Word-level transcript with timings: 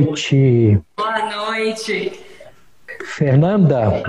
Noite. 0.00 0.80
Boa 0.96 1.46
noite. 1.46 2.20
Fernanda, 3.04 4.02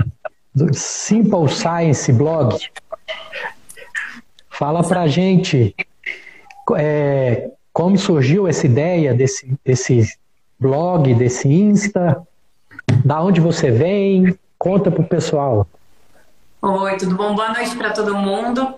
do 0.54 0.72
Simple 0.74 1.48
Science 1.48 2.12
Blog. 2.12 2.58
Fala 4.48 4.82
pra 4.82 5.06
gente 5.06 5.74
é, 6.76 7.50
como 7.72 7.98
surgiu 7.98 8.48
essa 8.48 8.66
ideia 8.66 9.12
desse, 9.12 9.54
desse 9.64 10.18
blog, 10.58 11.12
desse 11.14 11.46
Insta, 11.46 12.26
da 13.04 13.22
onde 13.22 13.40
você 13.40 13.70
vem, 13.70 14.36
conta 14.58 14.90
pro 14.90 15.04
pessoal. 15.04 15.66
Oi, 16.62 16.96
tudo 16.96 17.14
bom? 17.14 17.34
Boa 17.34 17.52
noite 17.52 17.76
para 17.76 17.92
todo 17.92 18.16
mundo. 18.16 18.74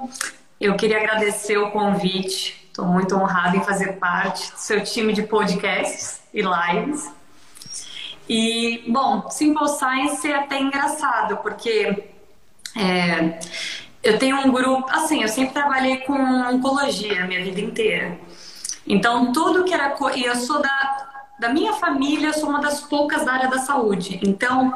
Eu 0.60 0.74
queria 0.76 0.98
agradecer 0.98 1.56
o 1.56 1.70
convite. 1.70 2.67
Estou 2.78 2.92
muito 2.92 3.16
honrada 3.16 3.56
em 3.56 3.64
fazer 3.64 3.94
parte 3.94 4.52
do 4.52 4.56
seu 4.56 4.84
time 4.84 5.12
de 5.12 5.24
podcasts 5.24 6.20
e 6.32 6.42
lives. 6.42 7.10
E, 8.28 8.84
bom, 8.86 9.28
Simple 9.28 9.66
Science 9.66 10.30
é 10.30 10.36
até 10.36 10.60
engraçado, 10.60 11.38
porque 11.38 12.04
é, 12.76 13.40
eu 14.00 14.16
tenho 14.16 14.36
um 14.36 14.52
grupo. 14.52 14.86
Assim, 14.92 15.22
eu 15.22 15.28
sempre 15.28 15.54
trabalhei 15.54 15.96
com 16.02 16.12
oncologia 16.12 17.24
a 17.24 17.26
minha 17.26 17.42
vida 17.42 17.60
inteira. 17.60 18.16
Então, 18.86 19.32
tudo 19.32 19.64
que 19.64 19.74
era. 19.74 19.96
E 20.14 20.22
eu 20.22 20.36
sou 20.36 20.62
da, 20.62 21.26
da 21.40 21.48
minha 21.48 21.72
família, 21.72 22.28
eu 22.28 22.34
sou 22.34 22.48
uma 22.48 22.60
das 22.60 22.80
poucas 22.82 23.24
da 23.24 23.32
área 23.32 23.48
da 23.48 23.58
saúde. 23.58 24.20
Então, 24.22 24.72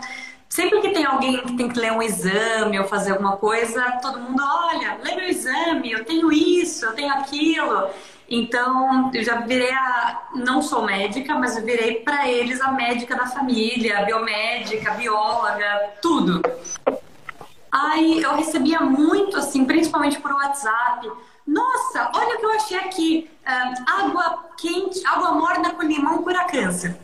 sempre 0.53 0.83
que 0.83 0.91
tem 0.91 1.06
alguém 1.06 1.39
que 1.39 1.56
tem 1.56 1.67
que 1.67 1.81
ler 1.81 1.92
um 1.92 2.03
exame 2.03 2.78
ou 2.78 2.86
fazer 2.86 3.12
alguma 3.12 3.39
coisa, 3.39 3.98
todo 4.03 4.20
mundo 4.20 4.42
olha, 4.42 4.98
lê 5.03 5.17
meu 5.17 5.27
exame, 5.27 5.91
eu 5.91 6.05
tenho 6.05 6.31
isso, 6.31 6.84
eu 6.84 6.92
tenho 6.92 7.11
aquilo. 7.11 7.89
Então, 8.28 9.11
eu 9.14 9.25
já 9.25 9.41
virei 9.41 9.72
a. 9.72 10.28
Não 10.34 10.61
sou 10.61 10.84
médica, 10.84 11.34
mas 11.34 11.56
eu 11.56 11.64
virei 11.64 12.00
para 12.00 12.28
eles 12.28 12.61
a 12.61 12.70
médica 12.70 13.17
da 13.17 13.27
família, 13.27 13.98
a 13.98 14.03
biomédica, 14.03 14.92
a 14.92 14.94
bióloga, 14.94 15.94
tudo. 16.03 16.42
Aí 17.70 18.20
eu 18.20 18.34
recebia 18.34 18.81
muito, 18.81 19.38
assim, 19.38 19.65
principalmente 19.65 20.21
por 20.21 20.32
WhatsApp. 20.32 21.10
Nossa, 21.47 22.10
olha 22.15 22.37
o 22.37 22.38
que 22.38 22.44
eu 22.44 22.53
achei 22.53 22.78
aqui. 22.78 23.31
água 23.87 24.44
quente, 24.59 25.03
água 25.06 25.32
morna 25.32 25.71
com 25.71 25.82
limão 25.82 26.22
cura 26.22 26.44
câncer. 26.44 26.94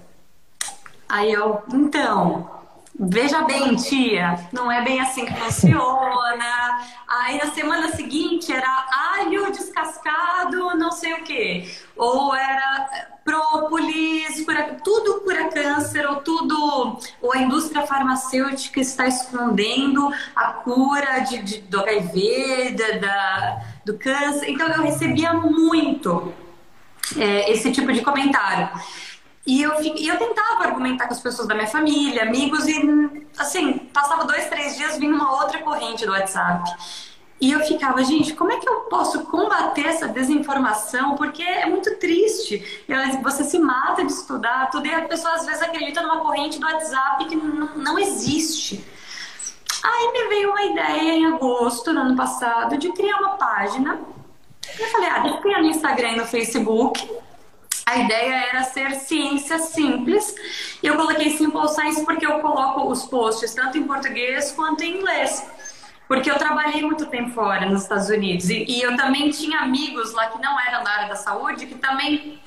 Aí 1.08 1.32
eu, 1.32 1.62
então, 1.72 2.57
Veja 3.00 3.42
bem, 3.42 3.76
tia, 3.76 4.48
não 4.52 4.72
é 4.72 4.82
bem 4.82 5.00
assim 5.00 5.24
que 5.24 5.32
funciona. 5.32 6.80
Aí 7.06 7.38
na 7.38 7.52
semana 7.52 7.92
seguinte 7.92 8.52
era 8.52 8.86
alho 9.14 9.52
descascado, 9.52 10.76
não 10.76 10.90
sei 10.90 11.12
o 11.12 11.22
quê. 11.22 11.70
Ou 11.96 12.34
era 12.34 13.14
própolis, 13.24 14.44
cura, 14.44 14.76
tudo 14.82 15.20
cura 15.20 15.48
câncer, 15.48 16.08
ou 16.08 16.16
tudo. 16.16 16.98
Ou 17.22 17.32
a 17.32 17.38
indústria 17.38 17.86
farmacêutica 17.86 18.80
está 18.80 19.06
escondendo 19.06 20.12
a 20.34 20.46
cura 20.54 21.20
de, 21.20 21.38
de 21.38 21.58
do 21.60 21.78
HIV, 21.78 22.74
da, 22.76 22.98
da, 22.98 23.62
do 23.84 23.96
câncer. 23.96 24.50
Então 24.50 24.66
eu 24.66 24.82
recebia 24.82 25.34
muito 25.34 26.34
é, 27.16 27.52
esse 27.52 27.70
tipo 27.70 27.92
de 27.92 28.02
comentário. 28.02 28.68
E 29.48 29.62
eu, 29.62 29.82
e 29.82 30.06
eu 30.06 30.18
tentava 30.18 30.64
argumentar 30.64 31.06
com 31.06 31.14
as 31.14 31.20
pessoas 31.20 31.48
da 31.48 31.54
minha 31.54 31.66
família, 31.66 32.24
amigos, 32.24 32.68
e 32.68 32.74
assim, 33.38 33.78
passava 33.94 34.26
dois, 34.26 34.46
três 34.50 34.76
dias, 34.76 34.98
vinha 34.98 35.14
uma 35.14 35.40
outra 35.40 35.58
corrente 35.62 36.04
do 36.04 36.12
WhatsApp. 36.12 36.70
E 37.40 37.52
eu 37.52 37.60
ficava, 37.60 38.04
gente, 38.04 38.34
como 38.34 38.52
é 38.52 38.58
que 38.58 38.68
eu 38.68 38.80
posso 38.90 39.22
combater 39.22 39.86
essa 39.86 40.06
desinformação? 40.06 41.16
Porque 41.16 41.42
é 41.42 41.64
muito 41.64 41.96
triste. 41.96 42.84
Você 43.22 43.42
se 43.42 43.58
mata 43.58 44.04
de 44.04 44.12
estudar 44.12 44.68
tudo 44.70 44.86
e 44.86 44.92
a 44.92 45.08
pessoa 45.08 45.32
às 45.32 45.46
vezes 45.46 45.62
acredita 45.62 46.02
numa 46.02 46.20
corrente 46.20 46.58
do 46.58 46.66
WhatsApp 46.66 47.24
que 47.24 47.34
não, 47.34 47.98
existe. 47.98 48.84
Aí 49.82 50.12
me 50.12 50.28
veio 50.28 50.50
uma 50.50 50.62
ideia 50.62 51.12
em 51.14 51.24
agosto, 51.24 51.90
no 51.90 52.00
ano 52.02 52.16
passado, 52.16 52.76
de 52.76 52.92
criar 52.92 53.16
uma 53.16 53.36
página. 53.38 53.98
Eu 54.78 54.88
falei, 54.88 55.08
ah, 55.08 55.18
deixa 55.20 55.38
eu 55.38 55.40
criar 55.40 55.62
no 55.62 55.68
Instagram 55.68 56.10
e 56.10 56.16
no 56.16 56.26
Facebook 56.26 57.08
a 57.88 57.96
ideia 57.96 58.48
era 58.50 58.64
ser 58.64 58.94
ciência 58.96 59.58
simples. 59.58 60.34
E 60.82 60.86
eu 60.86 60.94
coloquei 60.94 61.30
Simple 61.30 61.68
Science 61.68 62.04
porque 62.04 62.26
eu 62.26 62.38
coloco 62.40 62.90
os 62.90 63.06
posts 63.06 63.54
tanto 63.54 63.78
em 63.78 63.84
português 63.84 64.52
quanto 64.52 64.84
em 64.84 64.98
inglês. 64.98 65.50
Porque 66.06 66.30
eu 66.30 66.36
trabalhei 66.36 66.82
muito 66.82 67.06
tempo 67.06 67.30
fora, 67.30 67.64
nos 67.64 67.82
Estados 67.82 68.10
Unidos. 68.10 68.50
E, 68.50 68.64
e 68.68 68.82
eu 68.82 68.94
também 68.94 69.30
tinha 69.30 69.60
amigos 69.60 70.12
lá 70.12 70.26
que 70.26 70.38
não 70.38 70.60
eram 70.60 70.84
da 70.84 70.90
área 70.90 71.08
da 71.08 71.16
saúde, 71.16 71.64
que 71.64 71.76
também 71.76 72.38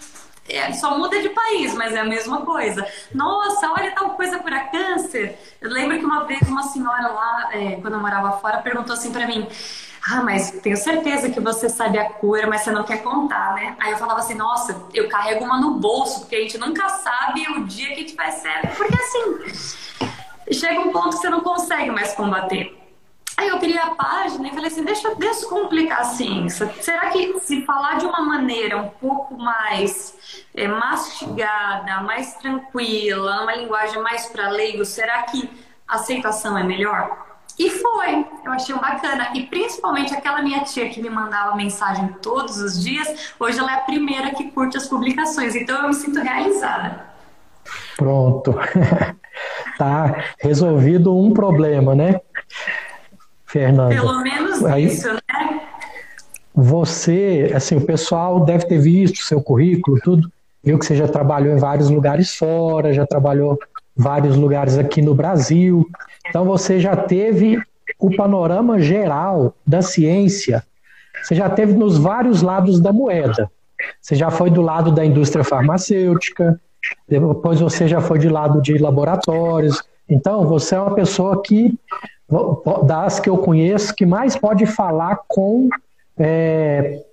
é, 0.50 0.74
só 0.74 0.97
muda 0.97 1.22
de 1.22 1.29
país, 1.29 1.74
mas 1.75 1.94
é 1.94 2.00
a 2.00 2.06
mesma 2.06 2.46
coisa. 2.46 2.85
Nossa, 3.13 3.72
olha 3.72 3.91
tal 3.91 4.12
coisa 4.12 4.40
cura 4.40 4.59
câncer. 4.59 5.38
Eu 5.62 5.69
lembro 5.69 5.97
que 6.00 6.06
uma 6.06 6.25
vez 6.25 6.41
uma 6.50 6.63
senhora 6.63 7.07
lá, 7.07 7.50
é, 7.53 7.75
quando 7.81 7.94
eu 7.94 8.00
morava 8.00 8.38
fora, 8.40 8.57
perguntou 8.57 8.94
assim 8.94 9.12
para 9.12 9.28
mim: 9.28 9.47
ah, 10.09 10.24
mas 10.24 10.52
tenho 10.63 10.75
certeza 10.75 11.29
que 11.29 11.40
você 11.40 11.69
sabe 11.69 12.00
a 12.00 12.09
cura, 12.09 12.47
mas 12.47 12.62
você 12.62 12.72
não 12.72 12.84
quer 12.84 13.03
contar, 13.03 13.53
né? 13.53 13.75
Aí 13.79 13.91
eu 13.91 13.97
falava 13.97 14.19
assim, 14.19 14.34
nossa, 14.34 14.84
eu 14.94 15.07
carrego 15.07 15.46
uma 15.46 15.59
no 15.59 15.75
bolso, 15.75 16.22
porque 16.22 16.35
a 16.35 16.41
gente 16.41 16.58
nunca 16.58 16.90
sabe 16.90 17.47
o 17.50 17.66
dia 17.66 17.88
que 17.90 17.94
a 17.94 17.97
gente 17.97 18.16
vai 18.16 18.31
ser. 18.31 18.75
Porque 18.75 18.96
assim, 18.96 20.53
chega 20.53 20.79
um 20.79 20.91
ponto 20.91 21.12
que 21.12 21.18
você 21.18 21.29
não 21.29 21.41
consegue 21.41 21.91
mais 21.91 22.13
combater. 22.13 22.81
Aí 23.41 23.47
eu 23.47 23.57
criei 23.57 23.79
a 23.79 23.90
página 23.96 24.47
e 24.47 24.52
falei 24.52 24.68
assim, 24.68 24.84
deixa 24.84 25.07
eu 25.07 25.16
descomplicar 25.16 26.02
a 26.02 26.03
ciência. 26.03 26.72
Será 26.79 27.09
que 27.09 27.40
se 27.40 27.66
falar 27.66 27.96
de 27.97 28.06
uma 28.06 28.22
maneira 28.22 28.78
um 28.78 28.88
pouco 28.88 29.35
mais 29.35 30.46
é, 30.53 30.68
mastigada, 30.68 32.02
mais 32.02 32.35
tranquila, 32.35 33.41
uma 33.41 33.56
linguagem 33.56 34.00
mais 34.00 34.28
para 34.28 34.47
leigo, 34.50 34.85
será 34.85 35.24
que 35.24 35.50
a 35.88 35.96
aceitação 35.96 36.56
é 36.56 36.63
melhor? 36.63 37.40
E 37.57 37.72
foi, 37.72 38.28
eu 38.46 38.52
achei 38.52 38.75
bacana. 38.75 39.29
E 39.34 39.47
principalmente 39.47 40.13
aquela 40.13 40.44
minha 40.44 40.63
tia 40.63 40.88
que 40.90 41.02
me 41.02 41.09
mandava 41.09 41.56
mensagem 41.56 42.09
todos 42.22 42.58
os 42.58 42.79
dias, 42.79 43.34
hoje 43.40 43.58
ela 43.58 43.72
é 43.72 43.75
a 43.78 43.81
primeira 43.81 44.35
que 44.35 44.52
curte 44.52 44.78
as 44.78 44.88
publicações. 44.88 45.56
Então 45.56 45.81
eu 45.81 45.88
me 45.88 45.96
sinto 45.96 46.22
realizada. 46.22 47.08
Pronto. 47.97 48.53
tá 49.79 50.26
resolvido 50.40 51.17
um 51.17 51.34
problema, 51.34 51.96
né? 51.96 52.22
Fernanda. 53.52 53.94
Pelo 53.94 54.22
menos 54.22 54.66
Aí, 54.66 54.86
isso, 54.86 55.12
né? 55.12 55.62
Você, 56.53 57.52
assim, 57.56 57.76
o 57.76 57.82
pessoal 57.82 58.44
deve 58.46 58.66
ter 58.66 58.80
visto 58.80 59.20
o 59.20 59.24
seu 59.24 59.42
currículo, 59.42 60.00
tudo. 60.03 60.32
Viu 60.64 60.78
que 60.78 60.86
você 60.86 60.96
já 60.96 61.08
trabalhou 61.08 61.56
em 61.56 61.59
vários 61.59 61.90
lugares 61.90 62.36
fora, 62.36 62.94
já 62.94 63.06
trabalhou 63.06 63.58
em 63.98 64.02
vários 64.02 64.36
lugares 64.36 64.78
aqui 64.78 65.02
no 65.02 65.16
Brasil. 65.16 65.88
Então 66.30 66.46
você 66.46 66.80
já 66.80 66.96
teve 66.96 67.59
o 68.00 68.16
panorama 68.16 68.80
geral 68.80 69.56
da 69.66 69.82
ciência, 69.82 70.64
você 71.22 71.36
já 71.36 71.50
teve 71.50 71.74
nos 71.74 71.97
vários 71.97 72.42
lados 72.42 72.80
da 72.80 72.92
moeda. 72.92 73.50
Você 74.00 74.16
já 74.16 74.30
foi 74.30 74.50
do 74.50 74.62
lado 74.62 74.92
da 74.92 75.04
indústria 75.06 75.44
farmacêutica, 75.44 76.59
depois 77.08 77.59
você 77.59 77.88
já 77.88 78.00
foi 78.02 78.20
de 78.20 78.30
lado 78.30 78.62
de 78.62 78.78
laboratórios. 78.78 79.82
Então 80.09 80.47
você 80.47 80.76
é 80.76 80.80
uma 80.80 80.94
pessoa 80.94 81.42
que, 81.42 81.74
das 82.86 83.20
que 83.20 83.30
eu 83.30 83.38
conheço, 83.38 83.94
que 83.94 84.06
mais 84.06 84.36
pode 84.36 84.66
falar 84.66 85.20
com, 85.28 85.70
é, 86.18 87.04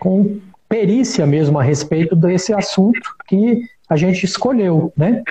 com 0.00 0.40
perícia 0.68 1.26
mesmo 1.26 1.58
a 1.58 1.62
respeito 1.62 2.16
desse 2.16 2.52
assunto 2.52 3.14
que 3.28 3.62
a 3.88 3.96
gente 3.96 4.24
escolheu, 4.24 4.92
né? 4.96 5.22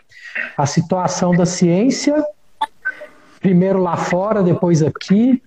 A 0.57 0.65
situação 0.65 1.31
da 1.31 1.45
ciência 1.45 2.23
primeiro 3.45 3.79
lá 3.79 3.95
fora, 3.95 4.41
depois 4.41 4.81
aqui. 4.81 5.39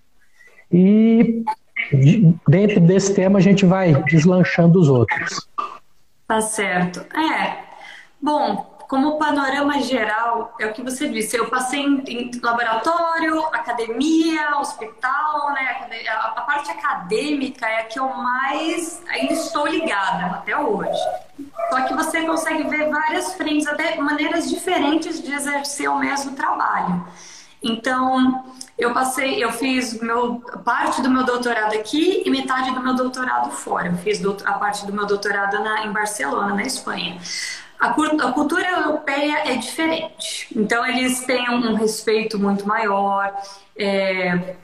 E 0.70 1.42
dentro 2.46 2.80
desse 2.80 3.12
tema 3.12 3.40
a 3.40 3.42
gente 3.42 3.66
vai 3.66 3.92
deslanchando 4.04 4.78
os 4.78 4.88
outros. 4.88 5.48
Tá 6.28 6.40
certo. 6.40 7.00
É. 7.16 7.58
Bom, 8.22 8.77
como 8.88 9.18
panorama 9.18 9.82
geral, 9.82 10.54
é 10.58 10.66
o 10.66 10.72
que 10.72 10.82
você 10.82 11.06
disse. 11.08 11.36
Eu 11.36 11.50
passei 11.50 11.80
em, 11.80 12.02
em 12.08 12.30
laboratório, 12.42 13.38
academia, 13.48 14.58
hospital, 14.58 15.52
né? 15.52 15.76
A, 16.08 16.28
a, 16.28 16.40
parte 16.40 16.70
acadêmica 16.70 17.66
é 17.66 17.80
a 17.80 17.84
que 17.84 18.00
eu 18.00 18.08
mais 18.08 19.02
ainda 19.08 19.34
estou 19.34 19.66
ligada 19.66 20.36
até 20.36 20.56
hoje. 20.56 20.98
Só 21.68 21.82
que 21.82 21.92
você 21.92 22.22
consegue 22.22 22.62
ver 22.64 22.88
várias 22.88 23.34
frentes, 23.34 23.66
até 23.66 23.96
maneiras 24.00 24.48
diferentes 24.48 25.22
de 25.22 25.34
exercer 25.34 25.90
o 25.90 25.98
mesmo 25.98 26.34
trabalho. 26.34 27.06
Então, 27.62 28.42
eu 28.78 28.94
passei, 28.94 29.42
eu 29.42 29.52
fiz 29.52 30.00
meu, 30.00 30.40
parte 30.64 31.02
do 31.02 31.10
meu 31.10 31.24
doutorado 31.24 31.74
aqui 31.74 32.22
e 32.24 32.30
metade 32.30 32.70
do 32.70 32.80
meu 32.80 32.94
doutorado 32.94 33.50
fora. 33.50 33.88
Eu 33.88 33.96
fiz 33.98 34.22
a 34.46 34.52
parte 34.54 34.86
do 34.86 34.94
meu 34.94 35.04
doutorado 35.04 35.62
na, 35.62 35.84
em 35.84 35.92
Barcelona, 35.92 36.54
na 36.54 36.62
Espanha. 36.62 37.20
A, 37.78 38.32
cultura 38.32 38.68
europeia 38.68 39.50
é 39.50 39.56
diferente. 39.56 40.48
Então, 40.54 40.84
eles 40.84 41.20
têm 41.20 41.48
um 41.50 41.74
respeito 41.74 42.38
muito 42.38 42.66
maior. 42.66 43.32
É, 43.76 44.56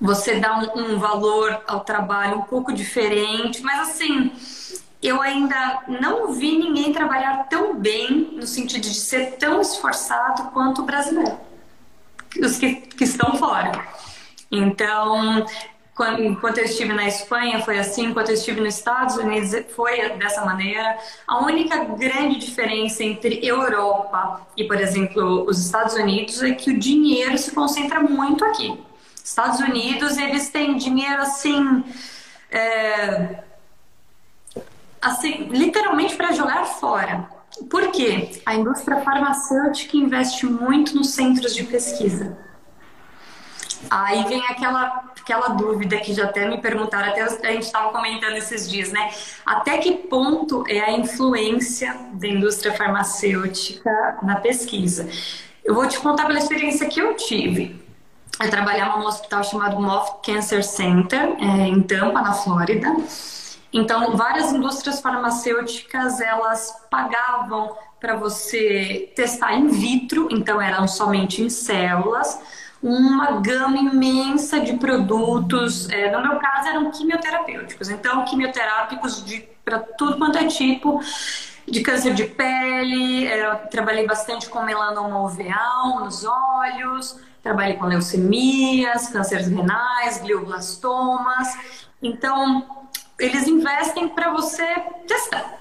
você 0.00 0.38
dá 0.38 0.58
um, 0.58 0.94
um 0.94 0.98
valor 0.98 1.60
ao 1.66 1.80
trabalho 1.80 2.38
um 2.38 2.42
pouco 2.42 2.72
diferente, 2.72 3.62
mas 3.62 3.90
assim 3.90 4.32
eu 5.02 5.22
ainda 5.22 5.82
não 5.88 6.30
vi 6.32 6.58
ninguém 6.58 6.92
trabalhar 6.92 7.48
tão 7.48 7.74
bem 7.74 8.32
no 8.34 8.46
sentido 8.46 8.82
de 8.82 8.94
ser 8.94 9.36
tão 9.38 9.60
esforçado 9.62 10.50
quanto 10.50 10.82
o 10.82 10.84
brasileiro 10.84 11.38
os 12.38 12.58
que, 12.58 12.76
que 12.76 13.04
estão 13.04 13.34
fora. 13.36 13.72
Então, 14.50 15.44
quando, 16.00 16.24
enquanto 16.24 16.56
eu 16.56 16.64
estive 16.64 16.94
na 16.94 17.06
Espanha 17.06 17.62
foi 17.62 17.78
assim, 17.78 18.06
enquanto 18.06 18.30
eu 18.30 18.34
estive 18.34 18.58
nos 18.58 18.74
Estados 18.74 19.16
Unidos 19.16 19.54
foi 19.76 20.08
dessa 20.16 20.42
maneira. 20.46 20.96
A 21.26 21.44
única 21.44 21.84
grande 21.84 22.38
diferença 22.38 23.04
entre 23.04 23.46
Europa 23.46 24.40
e, 24.56 24.64
por 24.64 24.80
exemplo, 24.80 25.44
os 25.46 25.62
Estados 25.62 25.92
Unidos 25.96 26.42
é 26.42 26.52
que 26.52 26.70
o 26.70 26.78
dinheiro 26.78 27.36
se 27.36 27.50
concentra 27.50 28.00
muito 28.00 28.42
aqui. 28.46 28.82
Estados 29.22 29.60
Unidos, 29.60 30.16
eles 30.16 30.48
têm 30.48 30.78
dinheiro 30.78 31.20
assim. 31.20 31.84
É, 32.50 33.42
assim, 35.02 35.48
literalmente 35.50 36.16
para 36.16 36.32
jogar 36.32 36.64
fora. 36.64 37.28
Por 37.68 37.92
quê? 37.92 38.40
A 38.46 38.54
indústria 38.54 39.02
farmacêutica 39.02 39.98
investe 39.98 40.46
muito 40.46 40.96
nos 40.96 41.10
centros 41.10 41.54
de 41.54 41.64
pesquisa. 41.64 42.38
Aí 43.88 44.24
vem 44.24 44.44
aquela, 44.46 45.04
aquela 45.20 45.48
dúvida 45.48 45.96
que 45.98 46.12
já 46.12 46.24
até 46.24 46.48
me 46.48 46.60
perguntaram, 46.60 47.08
até 47.08 47.22
a 47.22 47.52
gente 47.52 47.62
estava 47.62 47.90
comentando 47.90 48.36
esses 48.36 48.68
dias, 48.68 48.92
né? 48.92 49.10
Até 49.44 49.78
que 49.78 49.92
ponto 49.92 50.64
é 50.68 50.80
a 50.80 50.92
influência 50.92 51.96
da 52.12 52.28
indústria 52.28 52.72
farmacêutica 52.72 54.18
na 54.22 54.36
pesquisa? 54.36 55.08
Eu 55.64 55.74
vou 55.74 55.86
te 55.86 55.98
contar 55.98 56.26
pela 56.26 56.38
experiência 56.38 56.88
que 56.88 57.00
eu 57.00 57.14
tive. 57.14 57.80
Eu 58.42 58.50
trabalhava 58.50 58.98
num 58.98 59.06
hospital 59.06 59.44
chamado 59.44 59.80
Moffitt 59.80 60.32
Cancer 60.32 60.64
Center, 60.64 61.36
é, 61.38 61.68
em 61.68 61.82
Tampa, 61.82 62.22
na 62.22 62.32
Flórida. 62.32 62.96
Então, 63.72 64.16
várias 64.16 64.52
indústrias 64.52 65.00
farmacêuticas 65.00 66.20
elas 66.20 66.74
pagavam 66.90 67.76
para 68.00 68.16
você 68.16 69.12
testar 69.14 69.54
in 69.54 69.68
vitro, 69.68 70.28
então 70.30 70.60
eram 70.60 70.88
somente 70.88 71.42
em 71.42 71.50
células, 71.50 72.40
uma 72.82 73.40
gama 73.40 73.76
imensa 73.76 74.60
de 74.60 74.74
produtos. 74.74 75.88
É, 75.90 76.10
no 76.10 76.22
meu 76.22 76.38
caso, 76.38 76.68
eram 76.68 76.90
quimioterapêuticos, 76.90 77.90
então 77.90 78.24
quimioterápicos 78.24 79.24
para 79.64 79.78
tudo 79.78 80.16
quanto 80.18 80.38
é 80.38 80.46
tipo 80.46 81.00
de 81.66 81.80
câncer 81.82 82.14
de 82.14 82.24
pele. 82.24 83.26
É, 83.26 83.54
trabalhei 83.70 84.06
bastante 84.06 84.48
com 84.48 84.62
melanoma 84.62 85.22
uveal 85.22 86.00
nos 86.00 86.24
olhos, 86.24 87.18
trabalhei 87.42 87.76
com 87.76 87.86
leucemias, 87.86 89.08
cânceres 89.08 89.48
renais, 89.48 90.18
glioblastomas. 90.18 91.56
Então, 92.02 92.66
eles 93.18 93.46
investem 93.46 94.08
para 94.08 94.30
você 94.30 94.64
testar. 95.06 95.60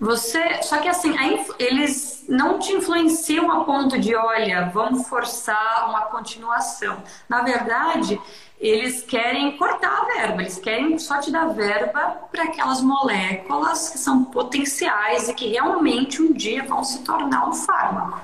Você, 0.00 0.62
só 0.62 0.78
que 0.78 0.88
assim, 0.88 1.14
eles 1.58 2.24
não 2.26 2.58
te 2.58 2.72
influenciam 2.72 3.50
a 3.52 3.64
ponto 3.64 3.98
de, 3.98 4.16
olha, 4.16 4.70
vamos 4.72 5.06
forçar 5.06 5.90
uma 5.90 6.06
continuação. 6.06 7.02
Na 7.28 7.42
verdade, 7.42 8.18
eles 8.58 9.02
querem 9.02 9.58
cortar 9.58 9.90
a 9.90 10.04
verba, 10.06 10.40
eles 10.40 10.58
querem 10.58 10.98
só 10.98 11.18
te 11.18 11.30
dar 11.30 11.48
verba 11.48 12.28
para 12.32 12.44
aquelas 12.44 12.80
moléculas 12.80 13.90
que 13.90 13.98
são 13.98 14.24
potenciais 14.24 15.28
e 15.28 15.34
que 15.34 15.48
realmente 15.48 16.22
um 16.22 16.32
dia 16.32 16.64
vão 16.64 16.82
se 16.82 17.00
tornar 17.00 17.46
um 17.46 17.52
fármaco. 17.52 18.22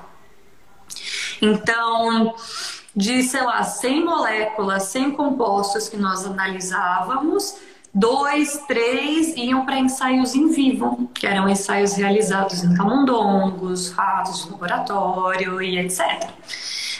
Então, 1.39 2.33
de, 2.95 3.21
sei 3.21 3.43
lá, 3.43 3.63
100 3.63 4.03
moléculas, 4.03 4.83
100 4.83 5.11
compostos 5.11 5.87
que 5.87 5.97
nós 5.97 6.25
analisávamos, 6.25 7.55
dois, 7.97 8.63
três 8.67 9.35
iam 9.35 9.65
para 9.65 9.79
ensaios 9.79 10.35
em 10.35 10.49
vivo, 10.49 11.09
que 11.13 11.25
eram 11.25 11.49
ensaios 11.49 11.93
realizados 11.93 12.63
em 12.63 12.73
camundongos, 12.75 13.89
ratos 13.91 14.47
laboratório 14.49 15.61
e 15.61 15.79
etc. 15.79 16.29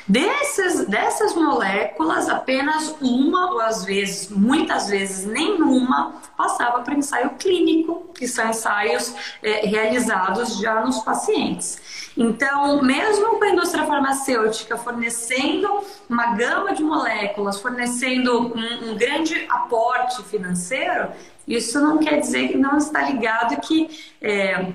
Desses, 0.07 0.85
dessas 0.87 1.35
moléculas, 1.35 2.29
apenas 2.29 2.95
uma, 3.01 3.51
ou 3.51 3.59
às 3.59 3.83
vezes, 3.83 4.29
muitas 4.29 4.87
vezes, 4.87 5.25
nenhuma, 5.25 6.21
passava 6.37 6.81
para 6.81 6.95
ensaio 6.95 7.31
clínico, 7.31 8.09
que 8.15 8.25
são 8.25 8.49
ensaios 8.49 9.13
é, 9.43 9.65
realizados 9.65 10.59
já 10.59 10.79
nos 10.79 10.99
pacientes. 10.99 12.11
Então, 12.15 12.81
mesmo 12.81 13.37
com 13.37 13.43
a 13.43 13.49
indústria 13.49 13.85
farmacêutica 13.85 14.77
fornecendo 14.77 15.83
uma 16.09 16.35
gama 16.35 16.73
de 16.73 16.81
moléculas, 16.81 17.59
fornecendo 17.59 18.55
um, 18.55 18.91
um 18.91 18.97
grande 18.97 19.45
aporte 19.49 20.23
financeiro, 20.23 21.09
isso 21.45 21.81
não 21.81 21.97
quer 21.97 22.21
dizer 22.21 22.47
que 22.47 22.57
não 22.57 22.77
está 22.77 23.01
ligado 23.01 23.59
que. 23.59 23.89
É, 24.21 24.73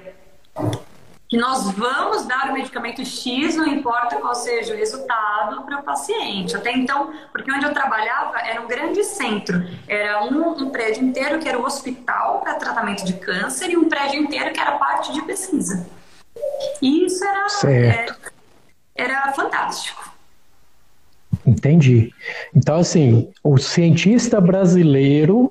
que 1.33 1.39
nós 1.39 1.71
vamos 1.71 2.27
dar 2.27 2.51
o 2.51 2.53
medicamento 2.53 3.03
X, 3.03 3.57
não 3.57 3.67
importa 3.67 4.17
qual 4.17 4.35
seja 4.35 4.75
o 4.75 4.77
resultado 4.77 5.63
para 5.63 5.81
o 5.81 5.83
paciente. 5.83 6.55
Até 6.55 6.73
então, 6.73 7.11
porque 7.33 7.51
onde 7.51 7.65
eu 7.65 7.73
trabalhava 7.73 8.39
era 8.41 8.61
um 8.61 8.69
grande 8.69 9.03
centro, 9.03 9.67
era 9.89 10.23
um, 10.25 10.51
um 10.51 10.69
prédio 10.69 11.03
inteiro 11.03 11.39
que 11.39 11.49
era 11.49 11.59
o 11.59 11.65
hospital 11.65 12.43
para 12.43 12.57
tratamento 12.57 13.03
de 13.07 13.15
câncer 13.15 13.71
e 13.71 13.79
um 13.79 13.89
prédio 13.89 14.21
inteiro 14.21 14.53
que 14.53 14.61
era 14.61 14.73
parte 14.73 15.11
de 15.11 15.23
pesquisa. 15.23 15.87
E 16.83 17.07
isso 17.07 17.25
era, 17.25 17.47
é, 17.65 18.07
era 18.95 19.33
fantástico. 19.33 20.13
Entendi. 21.47 22.13
Então, 22.55 22.77
assim, 22.77 23.33
o 23.43 23.57
cientista 23.57 24.39
brasileiro, 24.39 25.51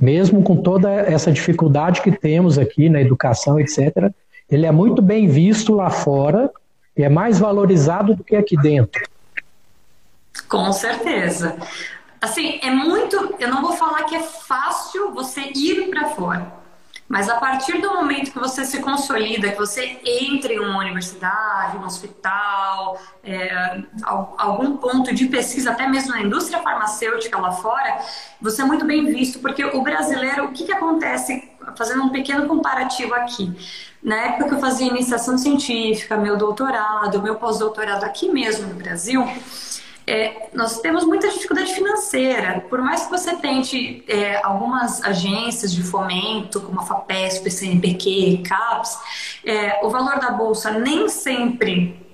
mesmo 0.00 0.42
com 0.42 0.56
toda 0.56 0.90
essa 0.90 1.30
dificuldade 1.30 2.00
que 2.00 2.10
temos 2.10 2.56
aqui 2.56 2.88
na 2.88 3.02
educação, 3.02 3.60
etc., 3.60 4.10
ele 4.50 4.66
é 4.66 4.72
muito 4.72 5.02
bem 5.02 5.28
visto 5.28 5.74
lá 5.74 5.90
fora 5.90 6.50
e 6.96 7.02
é 7.02 7.08
mais 7.08 7.38
valorizado 7.38 8.14
do 8.14 8.24
que 8.24 8.34
aqui 8.34 8.56
dentro. 8.56 9.02
Com 10.48 10.72
certeza. 10.72 11.56
Assim, 12.20 12.58
é 12.62 12.70
muito. 12.70 13.36
Eu 13.38 13.48
não 13.48 13.62
vou 13.62 13.72
falar 13.72 14.04
que 14.04 14.16
é 14.16 14.22
fácil 14.22 15.12
você 15.12 15.52
ir 15.54 15.88
para 15.88 16.08
fora. 16.08 16.58
Mas 17.08 17.26
a 17.30 17.36
partir 17.36 17.80
do 17.80 17.88
momento 17.94 18.30
que 18.30 18.38
você 18.38 18.66
se 18.66 18.80
consolida, 18.80 19.50
que 19.50 19.56
você 19.56 19.98
entra 20.04 20.52
em 20.52 20.58
uma 20.58 20.78
universidade, 20.78 21.78
um 21.78 21.86
hospital, 21.86 23.00
é, 23.24 23.82
algum 24.36 24.76
ponto 24.76 25.14
de 25.14 25.26
pesquisa, 25.26 25.70
até 25.70 25.88
mesmo 25.88 26.10
na 26.10 26.20
indústria 26.20 26.62
farmacêutica 26.62 27.38
lá 27.38 27.52
fora, 27.52 27.98
você 28.38 28.60
é 28.60 28.64
muito 28.66 28.84
bem 28.84 29.06
visto, 29.06 29.38
porque 29.38 29.64
o 29.64 29.80
brasileiro, 29.80 30.44
o 30.44 30.52
que, 30.52 30.64
que 30.64 30.72
acontece, 30.72 31.50
fazendo 31.78 32.02
um 32.02 32.10
pequeno 32.10 32.46
comparativo 32.46 33.14
aqui, 33.14 33.56
na 34.02 34.16
época 34.16 34.48
que 34.48 34.54
eu 34.54 34.60
fazia 34.60 34.86
iniciação 34.86 35.36
científica, 35.36 36.16
meu 36.16 36.36
doutorado, 36.36 37.22
meu 37.22 37.36
pós-doutorado 37.36 38.04
aqui 38.04 38.30
mesmo 38.30 38.68
no 38.68 38.74
Brasil, 38.74 39.24
é, 40.06 40.48
nós 40.54 40.80
temos 40.80 41.04
muita 41.04 41.28
dificuldade 41.28 41.74
financeira. 41.74 42.64
Por 42.70 42.80
mais 42.80 43.04
que 43.04 43.10
você 43.10 43.36
tente 43.36 44.02
é, 44.08 44.40
algumas 44.42 45.04
agências 45.04 45.70
de 45.70 45.82
fomento, 45.82 46.62
como 46.62 46.80
a 46.80 46.84
FAPESP, 46.84 47.50
CNPq, 47.50 48.42
CAPES, 48.42 48.98
é, 49.44 49.84
o 49.84 49.90
valor 49.90 50.18
da 50.18 50.30
bolsa 50.30 50.70
nem 50.70 51.10
sempre 51.10 52.08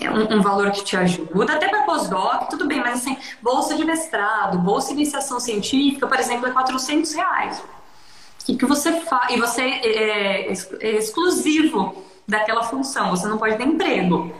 é 0.00 0.10
um, 0.10 0.38
um, 0.38 0.42
valor 0.42 0.70
que 0.70 0.84
te 0.84 0.96
ajuda, 0.96 1.54
até 1.54 1.68
para 1.68 1.82
pós-doc, 1.82 2.48
tudo 2.50 2.66
bem, 2.66 2.80
mas 2.80 3.00
assim, 3.00 3.16
bolsa 3.42 3.74
de 3.74 3.84
mestrado, 3.84 4.58
bolsa 4.58 4.88
de 4.88 5.00
iniciação 5.00 5.40
científica, 5.40 6.06
por 6.06 6.18
exemplo, 6.18 6.46
é 6.46 6.50
400 6.50 7.12
reais. 7.14 7.62
E 8.48 8.56
que 8.56 8.66
você 8.66 9.00
faz, 9.00 9.32
e 9.32 9.38
você 9.38 9.62
é, 9.62 10.48
é, 10.48 10.52
é 10.80 10.90
exclusivo 10.96 12.04
daquela 12.26 12.62
função, 12.62 13.10
você 13.10 13.26
não 13.26 13.38
pode 13.38 13.56
ter 13.56 13.64
emprego. 13.64 14.34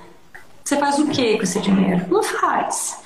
Você 0.64 0.76
faz 0.76 0.98
o 0.98 1.08
que 1.08 1.36
com 1.36 1.42
esse 1.42 1.60
dinheiro? 1.60 2.06
Não 2.08 2.22
faz. 2.22 3.02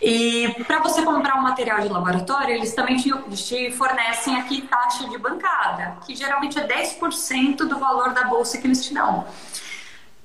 E 0.00 0.48
para 0.66 0.80
você 0.80 1.02
comprar 1.02 1.36
um 1.36 1.42
material 1.42 1.80
de 1.80 1.88
laboratório, 1.88 2.54
eles 2.54 2.74
também 2.74 2.96
te, 2.96 3.10
te, 3.34 3.70
fornecem 3.72 4.36
aqui 4.36 4.62
taxa 4.62 5.08
de 5.08 5.18
bancada, 5.18 5.96
que 6.06 6.14
geralmente 6.14 6.58
é 6.58 6.66
10% 6.66 7.56
do 7.56 7.78
valor 7.78 8.12
da 8.12 8.24
bolsa 8.24 8.58
que 8.58 8.66
eles 8.66 8.84
te 8.84 8.94
dão. 8.94 9.26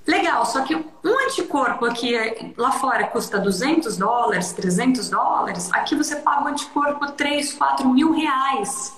Legal, 0.06 0.46
só 0.46 0.62
que 0.62 0.76
um 0.76 1.20
anticorpo 1.26 1.86
aqui 1.86 2.14
lá 2.56 2.72
fora 2.72 3.08
custa 3.08 3.40
200 3.40 3.98
dólares, 3.98 4.54
300 4.54 5.10
dólares, 5.10 5.74
aqui 5.74 5.96
você 5.96 6.18
paga 6.18 6.44
um 6.44 6.48
anticorpo 6.48 7.12
3, 7.14 7.54
4 7.54 7.90
mil 7.90 8.14
reais. 8.14 8.94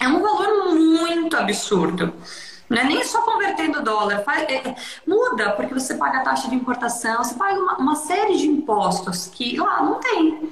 É 0.00 0.08
um 0.08 0.20
valor 0.20 0.74
muito 0.74 1.36
absurdo. 1.36 2.12
Não 2.72 2.78
é 2.78 2.84
nem 2.84 3.04
só 3.04 3.20
convertendo 3.20 3.82
dólar, 3.82 4.24
faz, 4.24 4.44
é, 4.48 4.74
muda, 5.06 5.50
porque 5.50 5.74
você 5.74 5.94
paga 5.94 6.20
a 6.20 6.22
taxa 6.22 6.48
de 6.48 6.54
importação, 6.54 7.22
você 7.22 7.34
paga 7.34 7.60
uma, 7.60 7.76
uma 7.76 7.96
série 7.96 8.34
de 8.38 8.46
impostos 8.46 9.26
que 9.26 9.58
lá 9.58 9.82
não 9.82 10.00
tem. 10.00 10.50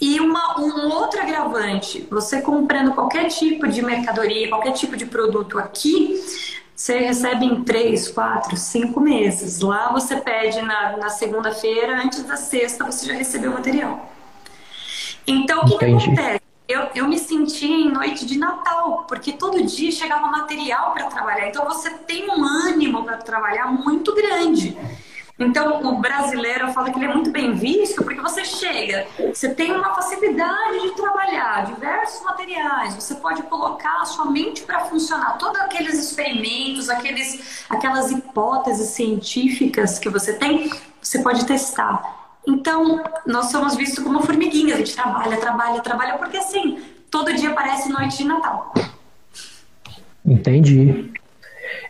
E 0.00 0.20
uma, 0.20 0.60
um 0.60 0.88
outro 0.92 1.20
agravante, 1.20 2.06
você 2.08 2.40
comprando 2.40 2.92
qualquer 2.92 3.26
tipo 3.28 3.66
de 3.66 3.82
mercadoria, 3.82 4.48
qualquer 4.48 4.74
tipo 4.74 4.96
de 4.96 5.06
produto 5.06 5.58
aqui, 5.58 6.22
você 6.72 6.98
recebe 6.98 7.44
em 7.44 7.64
três, 7.64 8.06
quatro, 8.08 8.56
cinco 8.56 9.00
meses. 9.00 9.60
Lá 9.60 9.90
você 9.92 10.16
pede 10.16 10.62
na, 10.62 10.96
na 10.96 11.08
segunda-feira, 11.08 12.00
antes 12.00 12.22
da 12.22 12.36
sexta 12.36 12.84
você 12.84 13.06
já 13.06 13.14
recebeu 13.14 13.50
o 13.50 13.54
material. 13.54 14.10
Então, 15.26 15.62
o 15.62 15.66
que, 15.66 15.78
que 15.78 15.84
acontece? 15.84 16.39
Eu, 16.70 16.88
eu 16.94 17.08
me 17.08 17.18
sentia 17.18 17.68
em 17.68 17.90
noite 17.90 18.24
de 18.24 18.38
Natal, 18.38 19.04
porque 19.08 19.32
todo 19.32 19.62
dia 19.64 19.90
chegava 19.90 20.28
material 20.28 20.92
para 20.92 21.06
trabalhar. 21.06 21.48
Então 21.48 21.64
você 21.64 21.90
tem 21.90 22.30
um 22.30 22.44
ânimo 22.44 23.04
para 23.04 23.16
trabalhar 23.16 23.66
muito 23.66 24.14
grande. 24.14 24.76
Então, 25.38 25.82
o 25.82 25.96
brasileiro 25.96 26.70
fala 26.70 26.90
que 26.90 26.98
ele 26.98 27.06
é 27.06 27.14
muito 27.14 27.30
bem 27.30 27.54
visto 27.54 28.04
porque 28.04 28.20
você 28.20 28.44
chega, 28.44 29.06
você 29.34 29.54
tem 29.54 29.72
uma 29.72 29.94
facilidade 29.94 30.82
de 30.82 30.90
trabalhar 30.90 31.64
diversos 31.64 32.22
materiais, 32.22 32.94
você 32.94 33.14
pode 33.14 33.42
colocar 33.44 34.02
a 34.02 34.04
sua 34.04 34.26
mente 34.26 34.60
para 34.60 34.80
funcionar. 34.80 35.38
Todos 35.38 35.58
aqueles 35.62 35.94
experimentos, 35.94 36.90
aqueles, 36.90 37.64
aquelas 37.70 38.10
hipóteses 38.10 38.90
científicas 38.90 39.98
que 39.98 40.10
você 40.10 40.34
tem, 40.34 40.70
você 41.00 41.20
pode 41.20 41.46
testar. 41.46 42.19
Então, 42.46 43.02
nós 43.26 43.46
somos 43.46 43.76
vistos 43.76 44.02
como 44.02 44.22
formiguinhas, 44.22 44.76
a 44.76 44.78
gente 44.78 44.94
trabalha, 44.94 45.36
trabalha, 45.36 45.80
trabalha, 45.80 46.18
porque 46.18 46.36
assim, 46.38 46.82
todo 47.10 47.32
dia 47.34 47.52
parece 47.52 47.90
noite 47.90 48.18
de 48.18 48.24
Natal. 48.24 48.72
Entendi. 50.24 51.12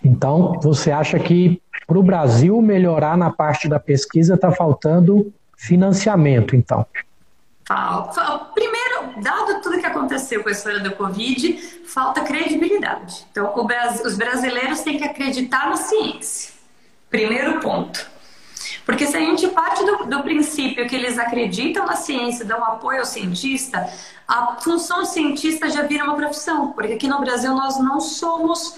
Então, 0.05 0.59
você 0.61 0.91
acha 0.91 1.19
que 1.19 1.61
para 1.87 1.99
o 1.99 2.03
Brasil 2.03 2.61
melhorar 2.61 3.17
na 3.17 3.31
parte 3.31 3.69
da 3.69 3.81
pesquisa 3.81 4.35
está 4.35 4.53
faltando 4.53 5.33
financiamento, 5.57 6.55
então? 6.57 6.87
Primeiro, 8.55 9.23
dado 9.23 9.61
tudo 9.63 9.79
que 9.79 9.87
aconteceu 9.87 10.43
com 10.43 10.49
a 10.49 10.53
história 10.53 10.81
da 10.81 10.91
Covid, 10.91 11.57
falta 11.87 12.23
credibilidade. 12.23 13.27
Então, 13.31 13.55
os 14.05 14.17
brasileiros 14.17 14.81
têm 14.81 14.99
que 14.99 15.05
acreditar 15.05 15.71
na 15.71 15.77
ciência. 15.77 16.53
Primeiro 17.09 17.61
ponto. 17.61 18.11
Porque 18.91 19.07
se 19.07 19.17
a 19.17 19.21
gente 19.21 19.47
parte 19.47 19.85
do, 19.85 20.05
do 20.07 20.21
princípio 20.25 20.85
que 20.89 20.97
eles 20.97 21.17
acreditam 21.17 21.87
na 21.87 21.95
ciência, 21.95 22.45
dão 22.45 22.65
apoio 22.65 22.99
ao 22.99 23.05
cientista, 23.05 23.89
a 24.27 24.57
função 24.57 25.05
cientista 25.05 25.71
já 25.71 25.83
vira 25.83 26.03
uma 26.03 26.17
profissão. 26.17 26.73
Porque 26.73 26.95
aqui 26.95 27.07
no 27.07 27.21
Brasil 27.21 27.55
nós 27.55 27.79
não 27.79 28.01
somos, 28.01 28.75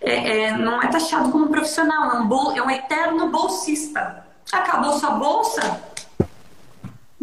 é, 0.00 0.44
é, 0.44 0.56
não 0.56 0.80
é 0.80 0.86
taxado 0.86 1.32
como 1.32 1.48
profissional, 1.48 2.12
é 2.12 2.18
um, 2.20 2.28
bol, 2.28 2.56
é 2.56 2.62
um 2.62 2.70
eterno 2.70 3.28
bolsista. 3.28 4.24
Acabou 4.52 5.00
sua 5.00 5.10
bolsa, 5.10 5.82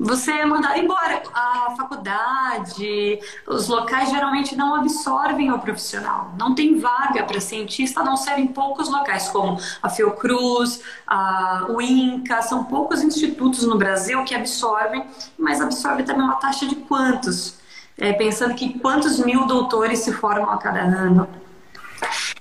você 0.04 0.32
é 0.32 0.46
mandado 0.46 0.78
embora. 0.78 1.24
A 1.34 1.74
faculdade, 1.78 3.20
os 3.48 3.68
locais 3.68 4.10
geralmente 4.10 4.56
não 4.56 4.76
absorvem 4.76 5.52
o 5.52 5.60
profissional. 5.60 6.34
Não 6.38 6.54
tem 6.54 6.78
vaga 6.78 7.24
para 7.24 7.40
cientista, 7.40 8.04
não 8.04 8.18
ser 8.18 8.38
em 8.38 8.48
poucos 8.48 8.90
locais, 8.90 9.30
como 9.30 9.58
a 9.82 9.90
Fiocruz, 9.90 10.82
a, 11.08 11.68
o 11.70 11.82
INCA. 11.82 12.42
São 12.42 12.66
poucos 12.66 13.02
institutos 13.02 13.66
no 13.66 13.78
Brasil 13.78 14.24
que 14.26 14.36
absorvem, 14.36 15.06
mas 15.38 15.62
absorve 15.62 16.04
também 16.04 16.24
uma 16.24 16.36
taxa 16.36 16.66
de 16.68 16.76
quantos? 16.76 17.62
É, 17.98 18.12
pensando 18.12 18.56
que 18.56 18.78
quantos 18.80 19.20
mil 19.20 19.46
doutores 19.46 20.00
se 20.00 20.12
formam 20.12 20.50
a 20.50 20.58
cada 20.58 20.82
ano. 20.82 21.30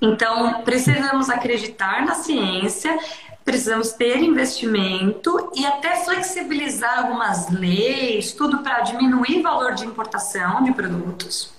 Então, 0.01 0.63
precisamos 0.63 1.31
acreditar 1.31 2.05
na 2.05 2.15
ciência 2.15 2.99
precisamos 3.45 3.93
ter 3.93 4.19
investimento 4.19 5.51
e 5.55 5.65
até 5.67 5.97
flexibilizar 5.97 7.05
algumas 7.07 7.51
leis, 7.51 8.33
tudo 8.33 8.59
para 8.59 8.81
diminuir 8.81 9.41
o 9.41 9.43
valor 9.43 9.75
de 9.75 9.85
importação 9.85 10.63
de 10.63 10.73
produtos, 10.73 11.53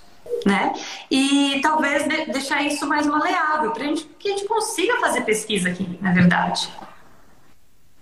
né? 0.45 0.73
E 1.11 1.59
talvez 1.61 2.07
de 2.07 2.31
deixar 2.31 2.63
isso 2.63 2.87
mais 2.87 3.05
maleável, 3.05 3.71
para 3.71 3.85
que 4.19 4.27
a 4.27 4.31
gente 4.31 4.45
consiga 4.45 4.99
fazer 4.99 5.21
pesquisa 5.21 5.69
aqui, 5.69 5.97
na 6.01 6.11
verdade. 6.11 6.69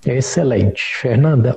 Excelente, 0.06 0.98
Fernanda. 0.98 1.56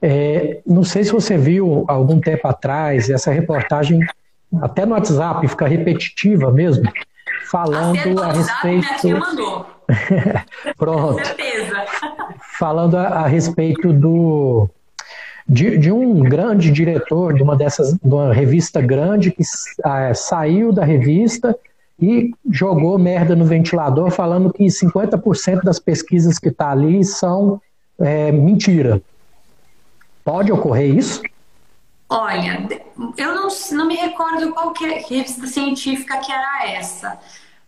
É, 0.00 0.60
não 0.66 0.84
sei 0.84 1.04
se 1.04 1.12
você 1.12 1.36
viu 1.36 1.84
algum 1.88 2.20
tempo 2.20 2.46
atrás 2.46 3.08
essa 3.08 3.30
reportagem, 3.30 4.00
até 4.60 4.84
no 4.84 4.92
WhatsApp, 4.92 5.46
fica 5.48 5.66
repetitiva 5.66 6.50
mesmo, 6.52 6.90
falando 7.50 8.22
a 8.22 8.32
respeito. 8.32 8.86
Minha 8.86 8.98
tia 8.98 9.18
mandou 9.18 9.66
Pronto. 10.76 11.18
Com 11.18 11.24
certeza. 11.24 11.84
Falando 12.58 12.96
a, 12.96 13.06
a 13.06 13.26
respeito 13.26 13.92
do 13.92 14.68
de, 15.48 15.78
de, 15.78 15.90
um 15.90 16.20
grande 16.20 16.70
diretor 16.70 17.32
de 17.32 17.42
uma 17.42 17.56
dessas, 17.56 17.94
de 17.94 18.14
uma 18.14 18.34
revista 18.34 18.82
grande 18.82 19.30
que 19.30 19.42
ah, 19.82 20.12
saiu 20.12 20.72
da 20.72 20.84
revista 20.84 21.56
e 22.00 22.32
jogou 22.50 22.98
merda 22.98 23.34
no 23.34 23.46
ventilador, 23.46 24.10
falando 24.10 24.52
que 24.52 24.66
50% 24.66 25.62
das 25.62 25.78
pesquisas 25.78 26.38
que 26.38 26.48
está 26.48 26.70
ali 26.70 27.02
são 27.02 27.60
é, 27.98 28.30
mentira. 28.30 29.00
Pode 30.22 30.52
ocorrer 30.52 30.94
isso? 30.94 31.22
Olha, 32.08 32.66
eu 33.16 33.34
não, 33.34 33.48
não 33.72 33.86
me 33.86 33.94
recordo 33.94 34.50
qual 34.52 34.72
que 34.72 34.86
é, 34.86 34.98
revista 35.00 35.46
científica 35.46 36.16
que 36.18 36.32
era 36.32 36.66
essa. 36.66 37.20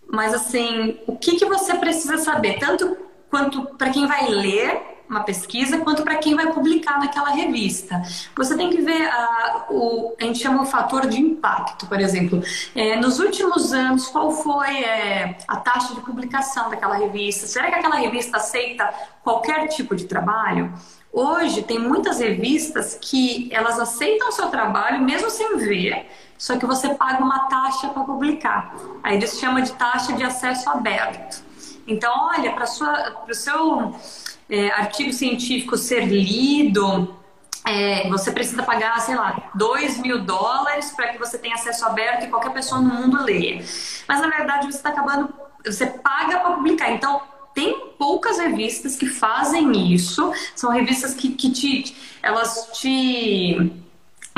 Mas 0.08 0.32
assim, 0.32 0.98
o 1.06 1.16
que, 1.16 1.36
que 1.36 1.44
você 1.44 1.74
precisa 1.74 2.16
saber, 2.18 2.58
tanto 2.58 2.96
quanto 3.28 3.64
para 3.76 3.90
quem 3.90 4.06
vai 4.06 4.28
ler 4.28 4.90
uma 5.10 5.24
pesquisa, 5.24 5.78
quanto 5.80 6.04
para 6.04 6.16
quem 6.16 6.36
vai 6.36 6.52
publicar 6.52 7.00
naquela 7.00 7.30
revista. 7.30 8.00
Você 8.36 8.56
tem 8.56 8.70
que 8.70 8.80
ver 8.80 9.08
a, 9.08 9.66
o 9.68 10.14
a 10.20 10.24
gente 10.24 10.38
chama 10.38 10.62
o 10.62 10.66
fator 10.66 11.08
de 11.08 11.20
impacto, 11.20 11.86
por 11.86 12.00
exemplo. 12.00 12.40
É, 12.76 12.94
nos 12.96 13.18
últimos 13.18 13.72
anos, 13.72 14.06
qual 14.06 14.30
foi 14.30 14.84
é, 14.84 15.36
a 15.48 15.56
taxa 15.56 15.94
de 15.94 16.00
publicação 16.00 16.70
daquela 16.70 16.96
revista? 16.96 17.46
Será 17.48 17.68
que 17.70 17.74
aquela 17.74 17.96
revista 17.96 18.36
aceita 18.36 18.88
qualquer 19.24 19.66
tipo 19.68 19.96
de 19.96 20.04
trabalho? 20.04 20.72
Hoje 21.12 21.62
tem 21.62 21.78
muitas 21.78 22.20
revistas 22.20 22.96
que 23.00 23.48
elas 23.52 23.80
aceitam 23.80 24.28
o 24.28 24.32
seu 24.32 24.48
trabalho 24.48 25.02
mesmo 25.02 25.28
sem 25.28 25.56
ver, 25.56 26.08
só 26.38 26.56
que 26.56 26.64
você 26.64 26.94
paga 26.94 27.22
uma 27.22 27.48
taxa 27.48 27.88
para 27.88 28.04
publicar. 28.04 28.74
Aí 29.02 29.16
eles 29.16 29.38
chamam 29.38 29.60
de 29.60 29.72
taxa 29.72 30.12
de 30.12 30.22
acesso 30.22 30.70
aberto. 30.70 31.42
Então, 31.86 32.12
olha, 32.28 32.52
para 32.52 32.64
o 32.64 33.34
seu 33.34 33.94
é, 34.48 34.70
artigo 34.70 35.12
científico 35.12 35.76
ser 35.76 36.04
lido, 36.04 37.16
é, 37.66 38.08
você 38.08 38.30
precisa 38.30 38.62
pagar, 38.62 39.00
sei 39.00 39.16
lá, 39.16 39.50
2 39.54 39.98
mil 39.98 40.20
dólares 40.24 40.92
para 40.92 41.08
que 41.08 41.18
você 41.18 41.36
tenha 41.36 41.56
acesso 41.56 41.84
aberto 41.86 42.24
e 42.24 42.28
qualquer 42.28 42.52
pessoa 42.52 42.80
no 42.80 42.94
mundo 42.94 43.22
leia. 43.22 43.64
Mas 44.06 44.20
na 44.20 44.28
verdade 44.28 44.66
você 44.66 44.76
está 44.76 44.90
acabando, 44.90 45.28
você 45.64 45.86
paga 45.86 46.38
para 46.38 46.52
publicar. 46.52 46.92
Então, 46.92 47.20
tem 47.54 47.88
poucas 47.98 48.38
revistas 48.38 48.96
que 48.96 49.06
fazem 49.06 49.92
isso, 49.92 50.32
são 50.54 50.70
revistas 50.70 51.14
que, 51.14 51.30
que 51.32 51.50
te, 51.50 51.96
elas 52.22 52.70
te 52.74 53.72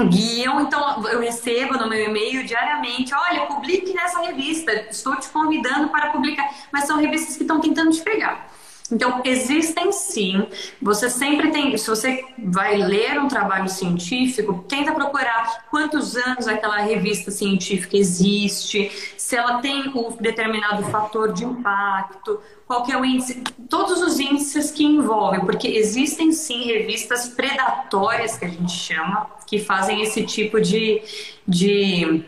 guiam, 0.09 0.61
então 0.63 1.07
eu 1.09 1.21
recebo 1.21 1.75
no 1.75 1.89
meu 1.89 2.05
e-mail 2.07 2.45
diariamente, 2.45 3.15
olha, 3.15 3.47
publique 3.47 3.93
nessa 3.93 4.21
revista, 4.21 4.73
estou 4.91 5.17
te 5.17 5.29
convidando 5.29 5.89
para 5.91 6.11
publicar, 6.11 6.49
mas 6.73 6.87
são 6.87 6.99
revistas 6.99 7.37
que 7.37 7.43
estão 7.43 7.61
tentando 7.61 7.91
te 7.91 8.01
pegar. 8.03 8.51
Então, 8.91 9.23
existem 9.25 9.91
sim. 9.93 10.47
Você 10.81 11.09
sempre 11.09 11.51
tem. 11.51 11.77
Se 11.79 11.89
você 11.89 12.25
vai 12.39 12.77
ler 12.77 13.19
um 13.21 13.29
trabalho 13.29 13.69
científico, 13.69 14.65
tenta 14.69 14.93
procurar 14.93 15.67
quantos 15.71 16.17
anos 16.17 16.47
aquela 16.47 16.79
revista 16.79 17.31
científica 17.31 17.97
existe, 17.97 18.91
se 19.17 19.37
ela 19.37 19.59
tem 19.61 19.89
um 19.89 20.17
determinado 20.17 20.83
fator 20.85 21.33
de 21.33 21.45
impacto, 21.45 22.41
qual 22.67 22.87
é 22.91 22.97
o 22.97 23.05
índice, 23.05 23.43
todos 23.69 24.01
os 24.03 24.19
índices 24.19 24.71
que 24.71 24.85
envolvem, 24.85 25.41
porque 25.41 25.69
existem 25.69 26.33
sim 26.33 26.65
revistas 26.65 27.29
predatórias, 27.29 28.37
que 28.37 28.45
a 28.45 28.49
gente 28.49 28.73
chama, 28.73 29.31
que 29.47 29.59
fazem 29.59 30.03
esse 30.03 30.25
tipo 30.25 30.61
de, 30.61 31.03
de 31.47 32.25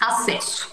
acesso. 0.00 0.71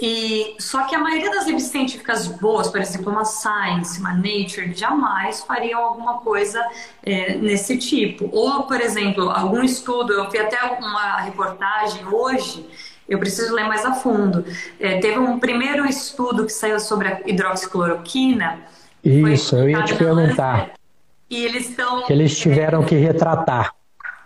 E 0.00 0.56
só 0.58 0.84
que 0.84 0.94
a 0.94 0.98
maioria 0.98 1.30
das 1.30 1.46
revistas 1.46 1.70
científicas 1.70 2.26
boas, 2.26 2.68
por 2.68 2.80
exemplo, 2.80 3.12
uma 3.12 3.24
Science, 3.24 4.00
uma 4.00 4.12
Nature, 4.12 4.74
jamais 4.74 5.42
fariam 5.42 5.80
alguma 5.80 6.18
coisa 6.18 6.60
é, 7.02 7.36
nesse 7.36 7.78
tipo. 7.78 8.28
Ou, 8.32 8.64
por 8.64 8.80
exemplo, 8.80 9.30
algum 9.30 9.62
estudo, 9.62 10.12
eu 10.12 10.28
vi 10.28 10.38
até 10.38 10.60
uma 10.80 11.20
reportagem 11.20 12.04
hoje, 12.06 12.68
eu 13.08 13.18
preciso 13.20 13.54
ler 13.54 13.68
mais 13.68 13.84
a 13.84 13.94
fundo. 13.94 14.44
É, 14.80 14.98
teve 14.98 15.18
um 15.18 15.38
primeiro 15.38 15.86
estudo 15.86 16.44
que 16.44 16.52
saiu 16.52 16.80
sobre 16.80 17.08
a 17.08 17.20
hidroxicloroquina 17.24 18.64
Isso, 19.02 19.56
eu 19.56 19.70
ia 19.70 19.84
te 19.84 19.94
perguntar. 19.94 20.72
E 21.30 21.44
eles 21.44 21.68
estão. 21.70 22.02
Que 22.02 22.12
eles 22.12 22.36
tiveram 22.36 22.84
que 22.84 22.96
retratar. 22.96 23.72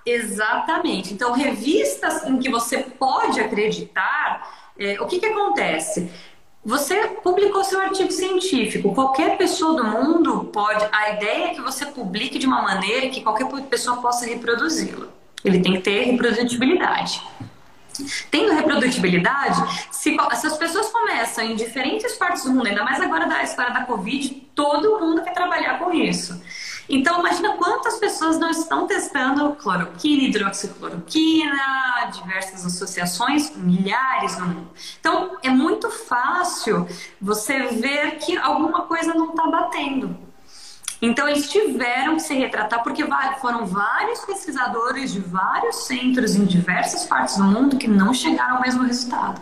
Exatamente. 0.05 1.13
Então, 1.13 1.33
revistas 1.33 2.25
em 2.25 2.39
que 2.39 2.49
você 2.49 2.79
pode 2.79 3.39
acreditar, 3.41 4.58
é, 4.79 5.01
o 5.01 5.07
que, 5.07 5.19
que 5.19 5.27
acontece? 5.27 6.11
Você 6.65 6.95
publicou 7.23 7.65
seu 7.65 7.81
artigo 7.81 8.11
científico. 8.13 8.95
Qualquer 8.95 9.37
pessoa 9.37 9.83
do 9.83 9.85
mundo 9.85 10.45
pode. 10.53 10.87
A 10.93 11.15
ideia 11.15 11.47
é 11.47 11.55
que 11.55 11.61
você 11.61 11.87
publique 11.87 12.39
de 12.39 12.47
uma 12.47 12.63
maneira 12.63 13.09
que 13.09 13.23
qualquer 13.23 13.47
pessoa 13.63 13.99
possa 13.99 14.27
reproduzi-lo. 14.27 15.09
Ele 15.45 15.61
tem 15.61 15.75
que 15.75 15.81
ter 15.81 16.05
reprodutibilidade. 16.05 17.23
Tendo 18.31 18.53
reprodutibilidade, 18.53 19.61
se, 19.91 20.15
se, 20.15 20.47
as 20.47 20.57
pessoas 20.57 20.89
começam 20.91 21.45
em 21.45 21.57
diferentes 21.57 22.15
partes 22.15 22.45
do 22.45 22.53
mundo, 22.53 22.67
ainda 22.67 22.85
mais 22.85 23.01
agora 23.01 23.27
da 23.27 23.43
história 23.43 23.73
da 23.73 23.85
Covid, 23.85 24.29
todo 24.55 25.01
mundo 25.01 25.23
quer 25.23 25.33
trabalhar 25.33 25.79
com 25.79 25.93
isso. 25.93 26.41
Então, 26.89 27.21
imagina 27.21 27.53
quantas 27.57 27.99
pessoas 27.99 28.39
não 28.39 28.51
estão 28.51 28.87
testando 28.87 29.55
cloroquina, 29.57 30.23
hidroxicloroquina, 30.23 32.11
diversas 32.15 32.65
associações, 32.65 33.55
milhares 33.55 34.39
no 34.39 34.47
mundo. 34.47 34.71
Então, 34.99 35.37
é 35.43 35.51
muito 35.51 35.91
fácil 35.91 36.89
você 37.21 37.67
ver 37.67 38.17
que 38.19 38.39
alguma 38.39 38.83
coisa 38.83 39.13
não 39.13 39.31
está 39.31 39.47
batendo. 39.47 40.17
Então, 41.01 41.29
eles 41.29 41.51
tiveram 41.51 42.17
que 42.17 42.23
se 42.23 42.35
retratar, 42.35 42.83
porque 42.83 43.05
foram 43.41 43.67
vários 43.67 44.25
pesquisadores 44.25 45.13
de 45.13 45.21
vários 45.21 45.87
centros 45.87 46.35
em 46.35 46.45
diversas 46.47 47.05
partes 47.05 47.37
do 47.37 47.45
mundo 47.45 47.77
que 47.77 47.87
não 47.87 48.15
chegaram 48.15 48.57
ao 48.57 48.63
mesmo 48.63 48.83
resultado. 48.83 49.41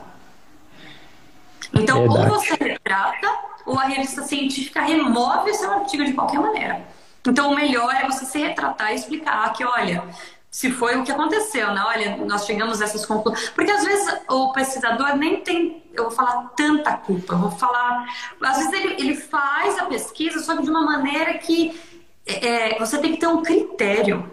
Então, 1.72 2.00
Verdade. 2.00 2.30
ou 2.30 2.40
você 2.40 2.54
retrata, 2.54 3.38
ou 3.64 3.78
a 3.78 3.84
revista 3.84 4.22
científica 4.22 4.82
remove 4.82 5.54
seu 5.54 5.72
artigo 5.72 6.04
de 6.04 6.12
qualquer 6.12 6.40
maneira. 6.40 6.95
Então, 7.26 7.50
o 7.50 7.54
melhor 7.54 7.92
é 7.94 8.06
você 8.06 8.24
se 8.24 8.38
retratar 8.38 8.92
e 8.92 8.96
explicar 8.96 9.52
que, 9.52 9.64
olha, 9.64 10.04
se 10.50 10.70
foi 10.70 10.96
o 10.96 11.04
que 11.04 11.12
aconteceu, 11.12 11.72
né? 11.74 11.82
Olha, 11.86 12.16
nós 12.16 12.46
chegamos 12.46 12.80
a 12.80 12.84
essas 12.84 13.04
conclusões. 13.04 13.50
Porque 13.50 13.70
às 13.70 13.84
vezes 13.84 14.20
o 14.28 14.52
pesquisador 14.52 15.14
nem 15.16 15.42
tem, 15.42 15.82
eu 15.92 16.04
vou 16.04 16.12
falar 16.12 16.50
tanta 16.56 16.96
culpa, 16.96 17.34
eu 17.34 17.38
vou 17.38 17.50
falar. 17.50 18.06
Às 18.42 18.56
vezes 18.56 18.72
ele, 18.72 18.94
ele 18.94 19.14
faz 19.14 19.78
a 19.78 19.84
pesquisa, 19.84 20.38
só 20.38 20.56
que 20.56 20.62
de 20.62 20.70
uma 20.70 20.82
maneira 20.82 21.34
que 21.34 21.78
é, 22.24 22.78
você 22.78 22.96
tem 22.98 23.12
que 23.12 23.20
ter 23.20 23.26
um 23.26 23.42
critério. 23.42 24.30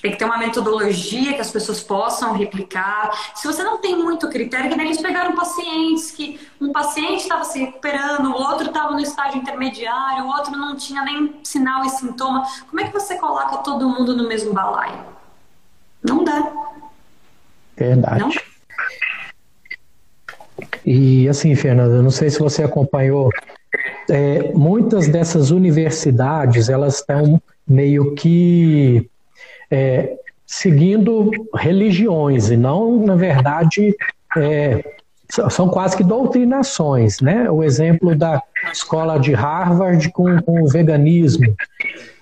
Tem 0.00 0.10
que 0.10 0.18
ter 0.18 0.24
uma 0.24 0.36
metodologia 0.36 1.32
que 1.32 1.40
as 1.40 1.50
pessoas 1.50 1.80
possam 1.80 2.34
replicar. 2.34 3.10
Se 3.34 3.46
você 3.46 3.62
não 3.62 3.78
tem 3.78 3.96
muito 3.96 4.28
critério, 4.28 4.70
que 4.70 4.76
nem 4.76 4.86
eles 4.86 5.00
pegaram 5.00 5.34
pacientes 5.34 6.10
que 6.10 6.38
um 6.60 6.72
paciente 6.72 7.22
estava 7.22 7.44
se 7.44 7.58
recuperando, 7.58 8.26
o 8.26 8.34
outro 8.34 8.66
estava 8.66 8.92
no 8.92 9.00
estágio 9.00 9.40
intermediário, 9.40 10.24
o 10.24 10.28
outro 10.28 10.52
não 10.52 10.76
tinha 10.76 11.02
nem 11.02 11.40
sinal 11.42 11.84
e 11.84 11.90
sintoma. 11.90 12.46
Como 12.68 12.80
é 12.80 12.84
que 12.84 12.92
você 12.92 13.16
coloca 13.16 13.58
todo 13.58 13.88
mundo 13.88 14.14
no 14.14 14.28
mesmo 14.28 14.52
balaio? 14.52 14.98
Não 16.02 16.22
dá. 16.22 16.52
Verdade. 17.76 18.20
Não? 18.20 18.30
E 20.84 21.28
assim, 21.28 21.54
Fernanda, 21.54 22.02
não 22.02 22.10
sei 22.10 22.28
se 22.28 22.38
você 22.38 22.62
acompanhou, 22.62 23.30
é, 24.10 24.52
muitas 24.52 25.08
dessas 25.08 25.50
universidades 25.50 26.68
elas 26.68 26.96
estão 26.96 27.40
meio 27.66 28.14
que 28.14 29.10
é, 29.70 30.16
seguindo 30.46 31.30
religiões 31.54 32.50
e 32.50 32.56
não, 32.56 32.98
na 33.04 33.16
verdade, 33.16 33.94
é, 34.36 34.84
são 35.50 35.68
quase 35.68 35.96
que 35.96 36.04
doutrinações, 36.04 37.20
né? 37.20 37.50
O 37.50 37.62
exemplo 37.62 38.14
da 38.14 38.42
escola 38.72 39.18
de 39.18 39.32
Harvard 39.32 40.10
com, 40.12 40.40
com 40.42 40.62
o 40.62 40.68
veganismo, 40.68 41.54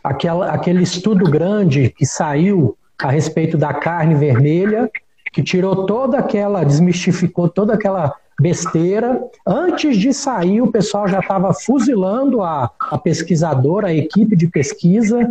aquela, 0.02 0.50
aquele 0.50 0.83
estudo 0.83 1.31
grande 1.31 1.90
que 1.90 2.07
saiu 2.07 2.76
a 2.98 3.11
respeito 3.11 3.59
da 3.59 3.74
carne 3.74 4.14
vermelha, 4.14 4.90
que 5.33 5.42
tirou 5.42 5.87
toda 5.87 6.18
aquela, 6.18 6.64
desmistificou 6.64 7.48
toda 7.48 7.74
aquela 7.74 8.14
besteira. 8.40 9.20
Antes 9.46 9.96
de 9.96 10.12
sair, 10.12 10.61
o 10.61 10.70
pessoal 10.70 11.09
já 11.09 11.20
estava 11.20 11.52
fuzilando 11.52 12.42
a, 12.42 12.70
a 12.90 12.98
pesquisadora, 12.98 13.88
a 13.88 13.94
equipe 13.94 14.37
de 14.37 14.46
pesquisa. 14.46 15.28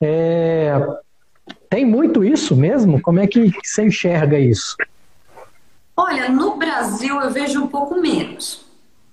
É, 0.00 0.74
tem 1.74 1.84
muito 1.84 2.22
isso 2.22 2.54
mesmo? 2.54 3.02
Como 3.02 3.18
é 3.18 3.26
que 3.26 3.50
você 3.60 3.86
enxerga 3.86 4.38
isso? 4.38 4.76
Olha, 5.96 6.28
no 6.28 6.56
Brasil 6.56 7.20
eu 7.20 7.30
vejo 7.32 7.60
um 7.60 7.66
pouco 7.66 8.00
menos. 8.00 8.64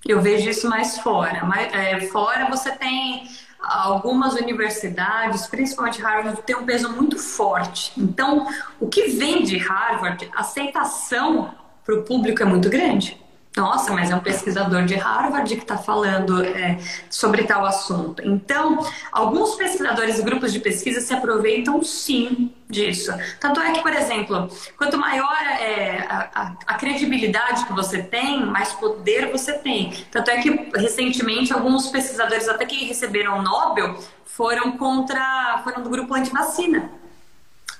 Eu 0.06 0.20
vejo 0.20 0.48
isso 0.48 0.68
mais 0.68 0.96
fora. 1.00 1.44
Mas, 1.44 1.74
é, 1.74 2.00
fora 2.02 2.48
você 2.48 2.70
tem 2.70 3.24
algumas 3.60 4.34
universidades, 4.34 5.48
principalmente 5.48 6.00
Harvard, 6.00 6.40
tem 6.42 6.54
um 6.54 6.64
peso 6.64 6.88
muito 6.92 7.18
forte. 7.18 7.92
Então, 7.98 8.46
o 8.78 8.86
que 8.86 9.08
vem 9.08 9.42
de 9.42 9.58
Harvard, 9.58 10.30
a 10.32 10.42
aceitação 10.42 11.52
para 11.84 11.96
o 11.96 12.04
público 12.04 12.44
é 12.44 12.46
muito 12.46 12.70
grande. 12.70 13.20
Nossa, 13.56 13.92
mas 13.92 14.10
é 14.10 14.16
um 14.16 14.20
pesquisador 14.20 14.84
de 14.86 14.94
Harvard 14.94 15.54
que 15.54 15.62
está 15.62 15.76
falando 15.76 16.42
é, 16.42 16.78
sobre 17.10 17.44
tal 17.44 17.66
assunto. 17.66 18.22
Então, 18.24 18.78
alguns 19.10 19.56
pesquisadores 19.56 20.18
e 20.18 20.22
grupos 20.22 20.52
de 20.52 20.58
pesquisa 20.58 21.02
se 21.02 21.12
aproveitam 21.12 21.82
sim 21.82 22.50
disso. 22.68 23.12
Tanto 23.38 23.60
é 23.60 23.72
que, 23.72 23.82
por 23.82 23.92
exemplo, 23.92 24.48
quanto 24.78 24.96
maior 24.96 25.36
é 25.60 25.98
a, 26.08 26.30
a, 26.34 26.56
a 26.66 26.74
credibilidade 26.74 27.66
que 27.66 27.74
você 27.74 28.02
tem, 28.02 28.46
mais 28.46 28.72
poder 28.72 29.30
você 29.30 29.52
tem. 29.52 29.92
Tanto 30.10 30.30
é 30.30 30.40
que, 30.40 30.70
recentemente, 30.74 31.52
alguns 31.52 31.88
pesquisadores, 31.88 32.48
até 32.48 32.64
que 32.64 32.86
receberam 32.86 33.38
o 33.38 33.42
Nobel, 33.42 33.98
foram 34.24 34.78
contra, 34.78 35.60
foram 35.62 35.82
do 35.82 35.90
grupo 35.90 36.14
anti-vacina 36.14 37.01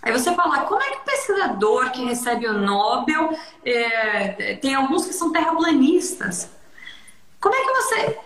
Aí 0.03 0.12
você 0.12 0.35
fala, 0.35 0.61
como 0.62 0.83
é 0.83 0.91
que 0.91 0.99
o 0.99 1.05
pesquisador 1.05 1.93
que 1.93 2.05
recebe 2.05 2.49
o 2.49 2.55
Nobel, 2.55 3.31
é, 3.65 4.57
tem 4.57 4.75
alguns 4.75 5.07
que 5.07 5.12
são 5.12 5.31
terraplanistas. 5.31 6.51
Como 7.41 7.55
é 7.55 7.59
que 7.59 7.73
você. 7.73 8.19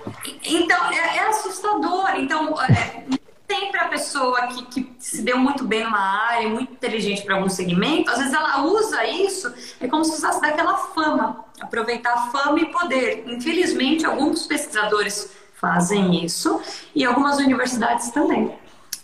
Então, 0.45 0.91
é, 0.91 1.17
é 1.19 1.29
assustador. 1.29 2.17
Então, 2.17 2.61
é, 2.62 3.05
sempre 3.51 3.79
a 3.79 3.89
pessoa 3.89 4.47
que, 4.49 4.65
que, 4.67 4.97
se 4.99 5.23
deu 5.23 5.39
muito 5.39 5.65
bem 5.65 5.85
numa 5.85 5.99
área, 5.99 6.49
muito 6.49 6.73
inteligente 6.73 7.23
para 7.23 7.37
algum 7.37 7.49
segmento, 7.49 8.11
às 8.11 8.19
vezes 8.19 8.33
ela 8.33 8.62
usa 8.62 9.07
isso, 9.07 9.53
é 9.81 9.87
como 9.87 10.05
se 10.05 10.12
usasse 10.12 10.41
daquela 10.41 10.77
fama, 10.77 11.45
aproveitar 11.61 12.31
fama 12.31 12.59
e 12.61 12.67
poder. 12.67 13.25
Infelizmente, 13.27 14.05
alguns 14.05 14.47
pesquisadores 14.47 15.31
fazem 15.55 16.25
isso 16.25 16.61
e 16.95 17.05
algumas 17.05 17.39
universidades 17.39 18.11
também. 18.11 18.55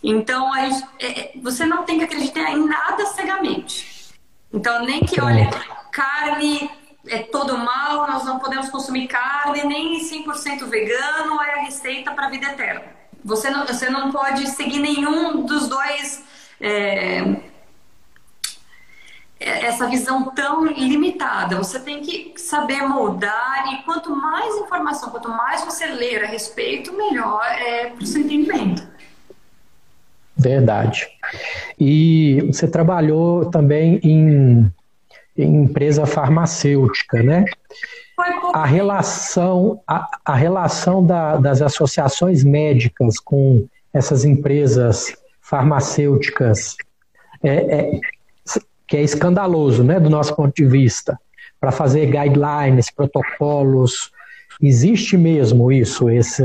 Então, 0.02 0.52
aí, 0.52 0.70
é, 0.98 1.20
é, 1.20 1.32
você 1.36 1.64
não 1.64 1.84
tem 1.84 1.98
que 1.98 2.04
acreditar 2.04 2.50
em 2.50 2.66
nada 2.66 3.06
cegamente. 3.06 4.12
Então, 4.52 4.84
nem 4.84 5.00
que, 5.00 5.20
olha, 5.20 5.48
carne 5.92 6.70
é 7.06 7.18
todo 7.18 7.56
mal, 7.56 8.06
nós 8.06 8.24
não 8.24 8.38
podemos 8.38 8.68
consumir 8.68 9.06
carne, 9.06 9.64
nem 9.64 10.00
100% 10.00 10.66
vegano 10.66 11.40
é 11.42 11.54
a 11.54 11.62
receita 11.62 12.10
para 12.12 12.26
a 12.26 12.30
vida 12.30 12.46
eterna. 12.46 12.84
Você 13.24 13.50
não, 13.50 13.66
você 13.66 13.88
não 13.88 14.10
pode 14.10 14.48
seguir 14.48 14.80
nenhum 14.80 15.44
dos 15.46 15.68
dois. 15.68 16.24
É, 16.60 17.52
é, 19.42 19.66
essa 19.66 19.88
visão 19.88 20.30
tão 20.30 20.64
limitada. 20.66 21.56
Você 21.56 21.80
tem 21.80 22.00
que 22.00 22.34
saber 22.36 22.82
moldar 22.82 23.72
e 23.72 23.82
quanto 23.82 24.14
mais 24.14 24.54
informação, 24.56 25.10
quanto 25.10 25.28
mais 25.28 25.64
você 25.64 25.86
ler 25.86 26.22
a 26.22 26.26
respeito, 26.28 26.92
melhor 26.92 27.44
é 27.44 27.90
para 27.90 28.02
o 28.02 28.06
seu 28.06 28.20
entendimento. 28.20 28.86
Verdade. 30.42 31.08
E 31.78 32.42
você 32.46 32.66
trabalhou 32.68 33.46
também 33.46 34.00
em, 34.02 34.70
em 35.36 35.62
empresa 35.62 36.06
farmacêutica, 36.06 37.22
né? 37.22 37.44
A 38.52 38.66
relação, 38.66 39.80
a, 39.86 40.06
a 40.24 40.34
relação 40.34 41.04
da, 41.04 41.36
das 41.36 41.62
associações 41.62 42.44
médicas 42.44 43.18
com 43.18 43.66
essas 43.92 44.24
empresas 44.24 45.16
farmacêuticas 45.40 46.76
é, 47.42 47.50
é, 47.50 48.00
que 48.86 48.96
é 48.96 49.02
escandaloso, 49.02 49.82
né, 49.82 49.98
do 49.98 50.10
nosso 50.10 50.36
ponto 50.36 50.54
de 50.54 50.66
vista, 50.66 51.18
para 51.60 51.72
fazer 51.72 52.06
guidelines, 52.06 52.90
protocolos. 52.90 54.12
Existe 54.60 55.16
mesmo 55.16 55.72
isso, 55.72 56.10
esse, 56.10 56.42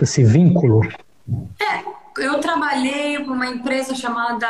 esse 0.00 0.24
vínculo? 0.24 0.82
É, 1.60 1.84
eu 2.18 2.40
trabalhei 2.40 3.22
para 3.22 3.32
uma 3.32 3.46
empresa 3.46 3.94
chamada, 3.94 4.46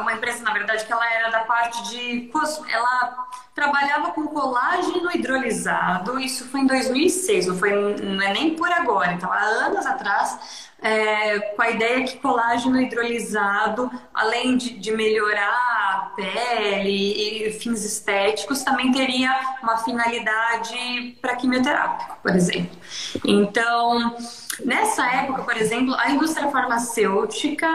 uma 0.00 0.12
empresa 0.12 0.42
na 0.42 0.52
verdade 0.52 0.84
que 0.84 0.92
ela 0.92 1.12
era 1.12 1.30
da 1.30 1.40
parte 1.40 1.90
de, 1.90 2.30
ela 2.70 3.26
trabalhava 3.54 4.10
com 4.10 4.26
colágeno 4.26 5.10
hidrolisado. 5.14 6.18
Isso 6.18 6.48
foi 6.48 6.60
em 6.60 6.66
2006, 6.66 7.46
não 7.46 7.56
foi 7.56 7.70
não 8.02 8.22
é 8.22 8.32
nem 8.32 8.56
por 8.56 8.70
agora. 8.70 9.12
Então 9.12 9.32
há 9.32 9.40
anos 9.40 9.86
atrás 9.86 10.72
é, 10.84 11.38
com 11.40 11.62
a 11.62 11.70
ideia 11.70 12.04
que 12.04 12.18
colágeno 12.18 12.78
hidrolisado, 12.78 13.90
além 14.12 14.58
de, 14.58 14.78
de, 14.78 14.92
melhorar 14.92 15.48
a 15.48 16.12
pele 16.14 17.46
e 17.48 17.52
fins 17.54 17.82
estéticos, 17.82 18.62
também 18.62 18.92
teria 18.92 19.34
uma 19.62 19.78
finalidade 19.78 21.16
para 21.22 21.36
quimioterápico, 21.36 22.18
por 22.22 22.36
exemplo. 22.36 22.76
Então, 23.24 24.14
nessa 24.62 25.06
época, 25.06 25.42
por 25.44 25.56
exemplo, 25.56 25.94
a 25.94 26.10
indústria 26.10 26.50
farmacêutica 26.50 27.66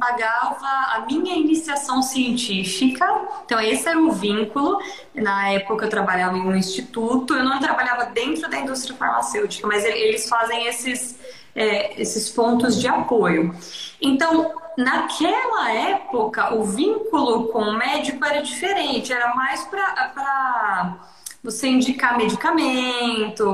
pagava 0.00 0.66
a 0.94 1.04
minha 1.06 1.36
iniciação 1.36 2.00
científica, 2.00 3.06
então 3.44 3.60
esse 3.60 3.86
era 3.86 3.98
o 3.98 4.10
vínculo. 4.10 4.78
Na 5.14 5.50
época 5.50 5.84
eu 5.84 5.90
trabalhava 5.90 6.38
em 6.38 6.40
um 6.40 6.56
instituto, 6.56 7.34
eu 7.34 7.44
não 7.44 7.60
trabalhava 7.60 8.06
dentro 8.06 8.48
da 8.48 8.58
indústria 8.58 8.96
farmacêutica, 8.96 9.68
mas 9.68 9.84
eles 9.84 10.26
fazem 10.26 10.66
esses 10.66 11.18
é, 11.54 12.00
esses 12.00 12.28
pontos 12.30 12.80
de 12.80 12.88
apoio. 12.88 13.54
Então, 14.00 14.52
naquela 14.76 15.72
época, 15.72 16.54
o 16.54 16.64
vínculo 16.64 17.48
com 17.48 17.60
o 17.60 17.76
médico 17.76 18.24
era 18.24 18.40
diferente, 18.42 19.12
era 19.12 19.34
mais 19.34 19.64
para 19.64 20.98
você 21.42 21.68
indicar 21.68 22.16
medicamento, 22.16 23.44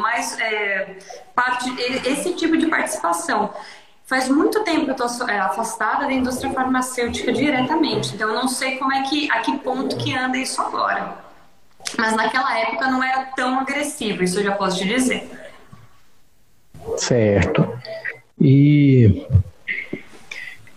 mais 0.00 0.38
é, 0.40 0.98
parte, 1.34 1.70
esse 2.06 2.34
tipo 2.34 2.56
de 2.56 2.66
participação. 2.66 3.52
Faz 4.06 4.28
muito 4.28 4.62
tempo 4.62 4.84
que 4.84 5.02
eu 5.02 5.06
estou 5.06 5.28
é, 5.28 5.38
afastada 5.38 6.06
da 6.06 6.12
indústria 6.12 6.52
farmacêutica 6.52 7.32
diretamente, 7.32 8.14
então 8.14 8.28
eu 8.28 8.36
não 8.36 8.46
sei 8.48 8.76
como 8.76 8.92
é 8.92 9.02
que, 9.02 9.30
a 9.32 9.40
que 9.40 9.58
ponto 9.58 9.96
que 9.96 10.16
anda 10.16 10.38
isso 10.38 10.62
agora. 10.62 11.18
Mas 11.98 12.14
naquela 12.14 12.56
época 12.58 12.88
não 12.88 13.02
era 13.02 13.24
tão 13.36 13.58
agressivo, 13.58 14.22
isso 14.22 14.38
eu 14.38 14.44
já 14.44 14.52
posso 14.52 14.78
te 14.78 14.86
dizer. 14.86 15.45
Certo. 16.96 17.66
E 18.40 19.26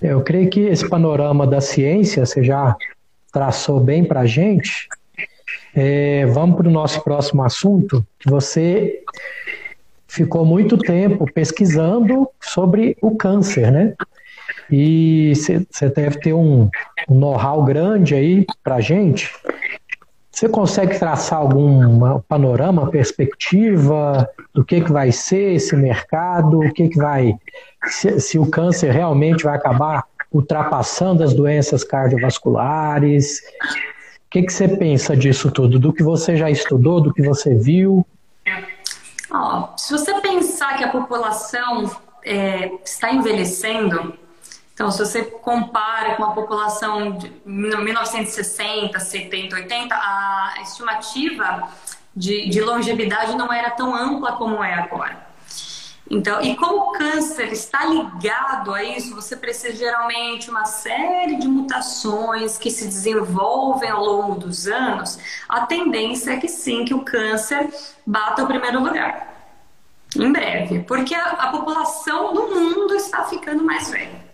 eu 0.02 0.22
creio 0.22 0.50
que 0.50 0.62
esse 0.62 0.88
panorama 0.88 1.46
da 1.46 1.60
ciência 1.60 2.26
você 2.26 2.44
já 2.44 2.76
traçou 3.32 3.80
bem 3.80 4.04
para 4.04 4.22
a 4.22 4.26
gente. 4.26 4.88
É, 5.76 6.26
vamos 6.28 6.58
para 6.58 6.68
o 6.68 6.72
nosso 6.72 7.04
próximo 7.04 7.44
assunto, 7.44 8.06
você 8.26 9.04
ficou 10.08 10.44
muito 10.44 10.78
tempo 10.78 11.32
pesquisando 11.32 12.28
sobre 12.42 12.98
o 13.02 13.16
câncer, 13.16 13.72
né? 13.72 13.94
E 14.72 15.34
você 15.36 15.90
deve 15.90 16.20
ter 16.20 16.34
um 16.34 16.70
know-how 17.08 17.64
grande 17.64 18.16
aí 18.16 18.46
para 18.64 18.76
a 18.76 18.82
gente. 18.82 19.32
Você 20.40 20.48
consegue 20.48 20.98
traçar 20.98 21.38
algum 21.38 22.22
panorama, 22.22 22.90
perspectiva 22.90 24.26
do 24.54 24.64
que, 24.64 24.80
que 24.80 24.90
vai 24.90 25.12
ser 25.12 25.56
esse 25.56 25.76
mercado, 25.76 26.62
o 26.62 26.74
que, 26.74 26.88
que 26.88 26.98
vai, 26.98 27.38
se, 27.88 28.22
se 28.22 28.40
o 28.40 28.50
câncer 28.50 28.90
realmente 28.90 29.44
vai 29.44 29.58
acabar 29.58 30.06
ultrapassando 30.32 31.26
as 31.26 31.34
doenças 31.34 31.84
cardiovasculares? 31.84 33.42
O 33.60 34.30
que, 34.30 34.44
que 34.44 34.54
você 34.54 34.70
pensa 34.70 35.14
disso 35.14 35.52
tudo? 35.52 35.78
Do 35.78 35.92
que 35.92 36.02
você 36.02 36.38
já 36.38 36.50
estudou, 36.50 37.02
do 37.02 37.14
que 37.14 37.22
você 37.22 37.54
viu? 37.54 38.08
Oh, 39.30 39.78
se 39.78 39.92
você 39.92 40.22
pensar 40.22 40.78
que 40.78 40.86
a 40.86 40.90
população 40.90 41.92
é, 42.24 42.72
está 42.86 43.12
envelhecendo, 43.12 44.14
então, 44.80 44.92
se 44.92 45.00
você 45.00 45.26
compara 45.26 46.16
com 46.16 46.24
a 46.24 46.32
população 46.32 47.12
de 47.18 47.30
1960, 47.46 48.98
70, 48.98 49.58
80, 49.58 49.94
a 49.94 50.54
estimativa 50.62 51.68
de, 52.16 52.48
de 52.48 52.62
longevidade 52.62 53.36
não 53.36 53.52
era 53.52 53.72
tão 53.72 53.94
ampla 53.94 54.38
como 54.38 54.64
é 54.64 54.76
agora. 54.76 55.28
Então, 56.10 56.42
e 56.42 56.56
como 56.56 56.78
o 56.78 56.92
câncer 56.94 57.52
está 57.52 57.84
ligado 57.88 58.74
a 58.74 58.82
isso, 58.82 59.14
você 59.14 59.36
precisa 59.36 59.76
geralmente 59.76 60.50
uma 60.50 60.64
série 60.64 61.36
de 61.36 61.48
mutações 61.50 62.58
que 62.58 62.72
se 62.72 62.86
desenvolvem 62.86 63.90
ao 63.90 64.02
longo 64.02 64.36
dos 64.36 64.66
anos. 64.66 65.20
A 65.50 65.66
tendência 65.66 66.32
é 66.32 66.38
que 66.38 66.48
sim, 66.48 66.86
que 66.86 66.94
o 66.94 67.04
câncer 67.04 67.70
bata 68.08 68.46
o 68.46 68.48
primeiro 68.48 68.82
lugar. 68.82 69.28
Em 70.16 70.32
breve, 70.32 70.80
porque 70.84 71.14
a, 71.14 71.32
a 71.32 71.48
população 71.48 72.34
do 72.34 72.48
mundo 72.48 72.96
está 72.96 73.26
ficando 73.26 73.62
mais 73.62 73.92
velha. 73.92 74.29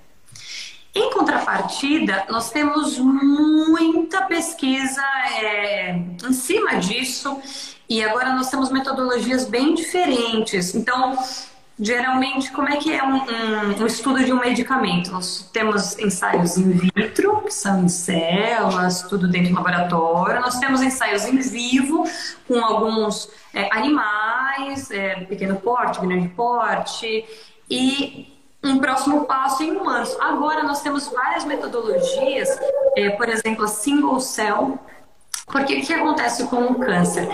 Em 0.96 1.12
contrapartida, 1.12 2.24
nós 2.30 2.52
temos 2.52 2.98
muita 2.98 4.22
pesquisa 4.22 5.04
é, 5.42 5.92
em 5.92 6.32
cima 6.32 6.76
disso 6.78 7.38
e 7.90 8.02
agora 8.02 8.32
nós 8.34 8.50
temos 8.50 8.72
metodologias 8.72 9.44
bem 9.44 9.76
diferentes. 9.76 10.74
Então, 10.74 11.18
geralmente, 11.78 12.50
como 12.54 12.70
é 12.70 12.78
que 12.78 12.94
é 12.94 13.04
um, 13.04 13.18
um, 13.18 13.84
um 13.84 13.86
estudo 13.86 14.24
de 14.24 14.32
um 14.32 14.40
medicamento? 14.40 15.12
Nós 15.12 15.50
temos 15.52 16.00
ensaios 16.00 16.56
in 16.56 16.72
vitro, 16.72 17.42
que 17.42 17.54
são 17.54 17.84
em 17.84 17.90
células, 17.90 19.02
tudo 19.02 19.28
dentro 19.28 19.50
do 19.50 19.56
laboratório. 19.56 20.40
Nós 20.40 20.58
temos 20.60 20.82
ensaios 20.82 21.26
em 21.26 21.40
vivo, 21.40 22.06
com 22.48 22.58
alguns 22.64 23.30
é, 23.54 23.68
animais, 23.70 24.90
é, 24.92 25.26
pequeno 25.26 25.58
porte, 25.58 26.00
grande 26.00 26.30
porte, 26.30 27.26
e 27.70 28.35
um 28.66 28.80
próximo 28.80 29.26
passo 29.26 29.64
em 29.64 29.72
humanos. 29.72 30.16
Agora 30.20 30.64
nós 30.64 30.82
temos 30.82 31.08
várias 31.08 31.46
metodologias, 31.46 32.50
é, 32.98 33.12
por 33.12 33.30
exemplo, 33.30 33.66
a 33.66 33.68
single 33.68 34.20
cell. 34.20 34.80
Porque 35.48 35.76
o 35.76 35.82
que 35.82 35.94
acontece 35.94 36.46
com 36.46 36.64
o 36.64 36.80
câncer? 36.80 37.28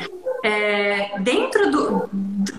É, 0.44 1.18
dentro 1.20 1.72
do, 1.72 2.10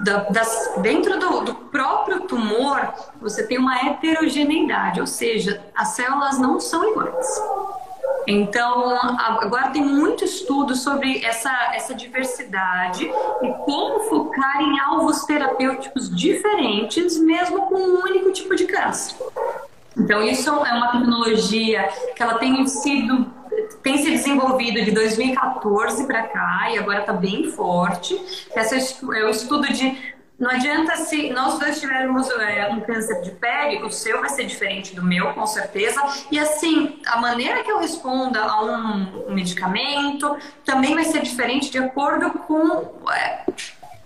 da, 0.03 0.25
das, 0.31 0.73
dentro 0.79 1.19
do, 1.19 1.41
do, 1.41 1.55
próprio 1.55 2.21
tumor, 2.21 2.93
você 3.21 3.47
tem 3.47 3.59
uma 3.59 3.77
heterogeneidade, 3.87 5.01
ou 5.01 5.07
seja, 5.07 5.63
as 5.75 5.89
células 5.89 6.39
não 6.39 6.61
são 6.61 6.89
iguais. 6.91 7.43
Então, 8.27 8.99
agora 9.19 9.71
tem 9.71 9.83
muito 9.83 10.25
estudo 10.25 10.75
sobre 10.75 11.25
essa, 11.25 11.51
essa 11.75 11.95
diversidade 11.95 13.05
e 13.05 13.49
como 13.65 14.01
focar 14.09 14.63
em 14.63 14.79
alvos 14.79 15.25
terapêuticos 15.25 16.15
diferentes, 16.15 17.19
mesmo 17.19 17.67
com 17.67 17.75
um 17.75 18.01
único 18.03 18.31
tipo 18.33 18.55
de 18.55 18.67
câncer. 18.67 19.17
Então, 19.97 20.23
isso 20.23 20.49
é 20.49 20.73
uma 20.73 20.93
tecnologia 20.93 21.89
que 22.15 22.23
ela 22.23 22.35
tem 22.35 22.67
sido 22.67 23.43
tem 23.83 23.99
se 23.99 24.11
desenvolvido 24.11 24.83
de 24.83 24.93
2014 24.93 26.07
para 26.07 26.23
cá 26.23 26.71
e 26.73 26.79
agora 26.79 27.01
está 27.01 27.13
bem 27.13 27.51
forte. 27.51 28.15
Esse 28.57 28.97
é 29.03 29.25
o 29.25 29.31
estudo 29.31 29.71
de 29.73 30.15
não 30.43 30.51
adianta 30.51 30.97
se 30.97 31.31
nós 31.31 31.57
dois 31.57 31.79
tivermos 31.79 32.29
é, 32.31 32.69
um 32.69 32.81
câncer 32.81 33.23
de 33.23 33.31
pele, 33.31 33.81
o 33.85 33.93
seu 33.93 34.19
vai 34.19 34.29
ser 34.29 34.45
diferente 34.45 34.93
do 34.93 35.01
meu, 35.01 35.33
com 35.35 35.47
certeza. 35.47 36.03
E 36.33 36.39
assim, 36.41 37.01
a 37.07 37.21
maneira 37.21 37.63
que 37.63 37.71
eu 37.71 37.79
responda 37.79 38.43
a 38.43 38.65
um, 38.65 39.31
medicamento 39.31 40.37
também 40.65 40.97
vai 40.97 41.05
ser 41.05 41.23
diferente 41.23 41.71
de 41.71 41.79
acordo 41.79 42.29
com 42.31 43.13
é, 43.13 43.45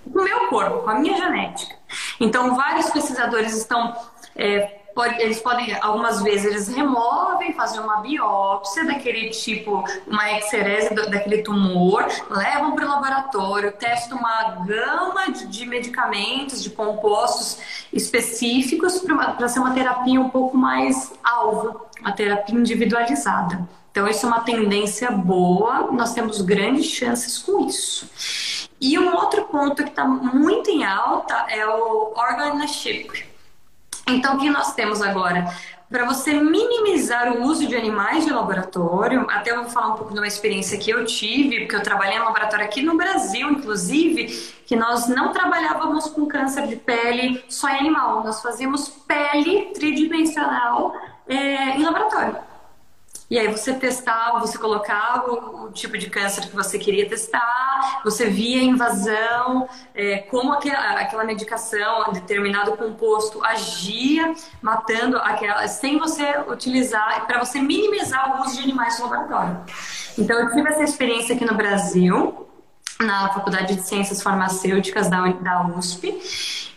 o 0.05 0.23
meu 0.23 0.49
corpo, 0.49 0.81
com 0.81 0.91
a 0.91 0.97
minha 0.97 1.17
genética. 1.17 1.75
Então, 2.21 2.55
vários 2.55 2.91
pesquisadores 2.91 3.57
estão 3.57 3.97
é, 4.37 4.76
pode, 4.97 5.21
eles 5.21 5.39
podem, 5.41 5.77
algumas 5.83 6.23
vezes, 6.23 6.47
eles 6.47 6.69
removem, 6.69 7.53
fazem 7.53 7.79
uma 7.79 7.99
biópsia 8.01 8.87
daquele 8.87 9.29
tipo, 9.29 9.85
uma 10.07 10.33
exerese 10.39 10.95
daquele 10.95 11.43
tumor, 11.43 12.09
levam 12.31 12.75
para 12.75 12.87
o 12.87 12.89
laboratório, 12.89 13.73
testam 13.73 14.17
uma 14.17 14.65
gama 14.65 15.31
de, 15.31 15.47
de 15.49 15.67
medicamentos, 15.67 16.63
de 16.63 16.71
compostos 16.71 17.59
específicos 17.93 19.05
para 19.37 19.49
ser 19.49 19.59
uma 19.59 19.75
terapia 19.75 20.19
um 20.19 20.31
pouco 20.31 20.57
mais 20.57 21.13
alvo, 21.23 21.83
uma 22.01 22.13
terapia 22.13 22.59
individualizada. 22.59 23.69
Então, 23.91 24.09
isso 24.09 24.25
é 24.25 24.29
uma 24.29 24.41
tendência 24.41 25.11
boa, 25.11 25.91
nós 25.93 26.15
temos 26.15 26.41
grandes 26.41 26.87
chances 26.87 27.39
com 27.39 27.67
isso. 27.67 28.67
E 28.81 28.99
um 28.99 29.15
outro 29.15 29.45
ponto 29.45 29.83
que 29.83 29.91
está 29.91 30.05
muito 30.07 30.71
em 30.71 30.85
alta 30.85 31.35
é 31.49 31.67
o 31.67 32.13
organ 32.15 32.67
chip. 32.67 33.36
Então, 34.09 34.37
o 34.37 34.39
que 34.39 34.49
nós 34.49 34.73
temos 34.75 35.03
agora? 35.03 35.53
Para 35.91 36.05
você 36.05 36.33
minimizar 36.33 37.33
o 37.33 37.43
uso 37.43 37.67
de 37.67 37.77
animais 37.77 38.25
de 38.25 38.33
laboratório, 38.33 39.27
até 39.31 39.51
eu 39.51 39.63
vou 39.63 39.71
falar 39.71 39.95
um 39.95 39.97
pouco 39.97 40.13
de 40.13 40.19
uma 40.19 40.27
experiência 40.27 40.79
que 40.79 40.91
eu 40.91 41.05
tive, 41.05 41.61
porque 41.61 41.77
eu 41.77 41.83
trabalhei 41.83 42.17
em 42.17 42.21
laboratório 42.21 42.65
aqui 42.65 42.83
no 42.83 42.97
Brasil, 42.97 43.51
inclusive, 43.51 44.27
que 44.67 44.77
nós 44.77 45.09
não 45.09 45.33
trabalhávamos 45.33 46.09
com 46.09 46.27
câncer 46.27 46.67
de 46.67 46.77
pele 46.77 47.45
só 47.49 47.69
em 47.69 47.79
animal, 47.79 48.25
nós 48.25 48.43
fazíamos 48.43 48.89
pele 48.89 49.73
tridimensional 49.75 50.95
é, 51.29 51.77
em 51.77 51.85
laboratório. 51.85 52.37
E 53.29 53.39
aí 53.39 53.49
você 53.49 53.75
testava, 53.75 54.39
você 54.39 54.57
colocava 54.57 55.33
o, 55.33 55.73
tipo 55.73 55.99
de 55.99 56.09
câncer 56.09 56.43
que 56.49 56.55
você 56.55 56.79
queria 56.79 57.09
testar, 57.09 58.01
você 58.05 58.27
via 58.27 58.61
a 58.61 58.65
invasão, 58.65 59.69
é, 59.95 60.19
como 60.19 60.53
aquela, 60.53 61.01
aquela 61.01 61.25
medicação, 61.25 62.13
determinado 62.13 62.77
composto 62.77 63.45
agia, 63.45 64.33
matando 64.63 65.19
aquela, 65.19 65.67
sem 65.67 65.99
você 65.99 66.39
utilizar, 66.49 67.27
para 67.27 67.45
você 67.45 67.61
minimizar 67.61 68.39
o 68.39 68.45
uso 68.45 68.57
de 68.57 68.63
animais 68.63 68.99
no 68.99 69.09
laboratório. 69.09 69.61
Então 70.17 70.39
eu 70.39 70.51
tive 70.53 70.69
essa 70.69 70.85
experiência 70.85 71.35
aqui 71.35 71.45
no 71.45 71.55
Brasil, 71.55 72.47
na 73.01 73.29
Faculdade 73.35 73.75
de 73.75 73.83
Ciências 73.83 74.23
Farmacêuticas 74.23 75.11
da, 75.11 75.27
da 75.27 75.67
USP, 75.67 76.17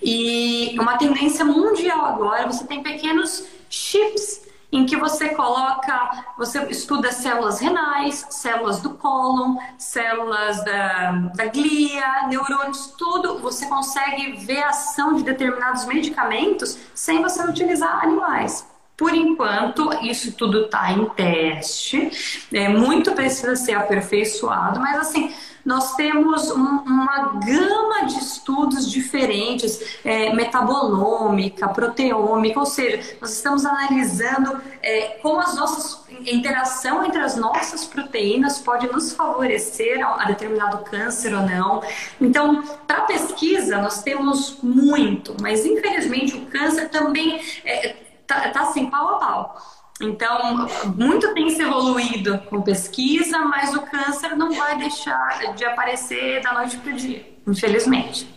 e 0.01 0.75
uma 0.79 0.97
tendência 0.97 1.45
mundial 1.45 2.05
agora, 2.05 2.47
você 2.47 2.65
tem 2.65 2.81
pequenos 2.81 3.45
chips 3.69 4.48
em 4.71 4.85
que 4.85 4.95
você 4.95 5.29
coloca, 5.29 6.25
você 6.37 6.63
estuda 6.65 7.11
células 7.11 7.59
renais, 7.59 8.25
células 8.29 8.79
do 8.81 8.91
cólon, 8.91 9.57
células 9.77 10.63
da, 10.63 11.11
da 11.35 11.45
glia, 11.45 12.27
neurônios, 12.27 12.93
tudo, 12.97 13.39
você 13.39 13.65
consegue 13.65 14.45
ver 14.45 14.61
a 14.61 14.69
ação 14.69 15.15
de 15.15 15.23
determinados 15.23 15.85
medicamentos 15.85 16.77
sem 16.93 17.21
você 17.21 17.43
utilizar 17.43 18.03
animais. 18.03 18.65
Por 18.95 19.13
enquanto, 19.13 19.93
isso 20.03 20.33
tudo 20.33 20.65
está 20.65 20.91
em 20.91 21.05
teste, 21.05 22.45
é, 22.51 22.67
muito 22.67 23.13
precisa 23.13 23.55
ser 23.55 23.73
aperfeiçoado, 23.73 24.79
mas 24.79 24.97
assim, 24.97 25.33
nós 25.65 25.95
temos 25.95 26.49
um, 26.51 26.59
uma 26.59 27.39
gama 27.45 28.05
de 28.05 28.19
estudos 28.19 28.89
diferentes, 28.89 29.99
é, 30.03 30.33
metabolômica, 30.33 31.67
proteômica, 31.69 32.59
ou 32.59 32.65
seja, 32.65 33.17
nós 33.21 33.33
estamos 33.33 33.65
analisando 33.65 34.61
é, 34.81 35.19
como 35.21 35.39
as 35.39 35.55
nossas 35.55 35.99
a 36.09 36.31
interação 36.31 37.05
entre 37.05 37.19
as 37.19 37.35
nossas 37.35 37.85
proteínas 37.85 38.59
pode 38.59 38.87
nos 38.87 39.13
favorecer 39.13 40.05
a, 40.05 40.23
a 40.23 40.25
determinado 40.25 40.83
câncer 40.83 41.33
ou 41.33 41.41
não. 41.41 41.81
Então, 42.19 42.63
para 42.87 43.01
pesquisa, 43.01 43.77
nós 43.77 44.01
temos 44.01 44.57
muito, 44.61 45.35
mas 45.41 45.65
infelizmente 45.65 46.35
o 46.35 46.45
câncer 46.47 46.89
também 46.89 47.37
está 47.37 47.63
é, 47.65 47.95
tá, 48.25 48.49
tá 48.49 48.61
assim, 48.61 48.89
pau 48.89 49.15
a 49.15 49.19
pau. 49.19 49.78
Então, 50.01 50.67
muito 50.95 51.33
tem 51.33 51.49
se 51.49 51.61
evoluído 51.61 52.39
com 52.49 52.61
pesquisa, 52.61 53.39
mas 53.39 53.75
o 53.75 53.81
câncer 53.81 54.35
não 54.35 54.53
vai 54.53 54.77
deixar 54.77 55.53
de 55.55 55.65
aparecer 55.65 56.41
da 56.41 56.53
noite 56.53 56.77
para 56.77 56.93
o 56.93 56.95
dia, 56.95 57.25
infelizmente. 57.45 58.33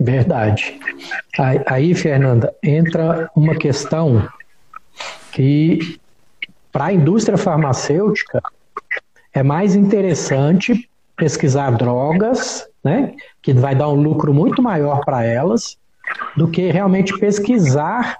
Verdade. 0.00 0.78
Aí, 1.38 1.62
aí, 1.66 1.94
Fernanda, 1.94 2.52
entra 2.62 3.30
uma 3.34 3.54
questão 3.54 4.28
que, 5.30 6.00
para 6.72 6.86
a 6.86 6.92
indústria 6.92 7.38
farmacêutica, 7.38 8.42
é 9.32 9.42
mais 9.42 9.76
interessante 9.76 10.88
pesquisar 11.16 11.70
drogas, 11.70 12.68
né, 12.82 13.14
que 13.42 13.52
vai 13.52 13.74
dar 13.74 13.88
um 13.88 14.00
lucro 14.00 14.34
muito 14.34 14.62
maior 14.62 15.04
para 15.04 15.24
elas, 15.24 15.76
do 16.36 16.48
que 16.48 16.70
realmente 16.70 17.16
pesquisar 17.18 18.18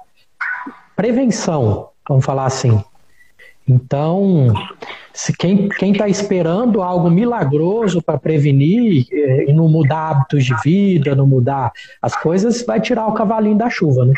prevenção, 0.97 1.88
vamos 2.09 2.25
falar 2.25 2.47
assim. 2.47 2.83
Então, 3.69 4.55
se 5.13 5.37
quem 5.37 5.69
está 5.93 6.09
esperando 6.09 6.81
algo 6.81 7.11
milagroso 7.11 8.01
para 8.01 8.19
prevenir 8.19 9.07
eh, 9.13 9.47
e 9.49 9.53
não 9.53 9.69
mudar 9.69 10.11
hábitos 10.11 10.45
de 10.45 10.55
vida, 10.63 11.15
não 11.15 11.27
mudar 11.27 11.73
as 12.01 12.17
coisas, 12.17 12.65
vai 12.65 12.81
tirar 12.81 13.07
o 13.07 13.13
cavalinho 13.13 13.59
da 13.59 13.69
chuva, 13.69 14.07
né? 14.07 14.15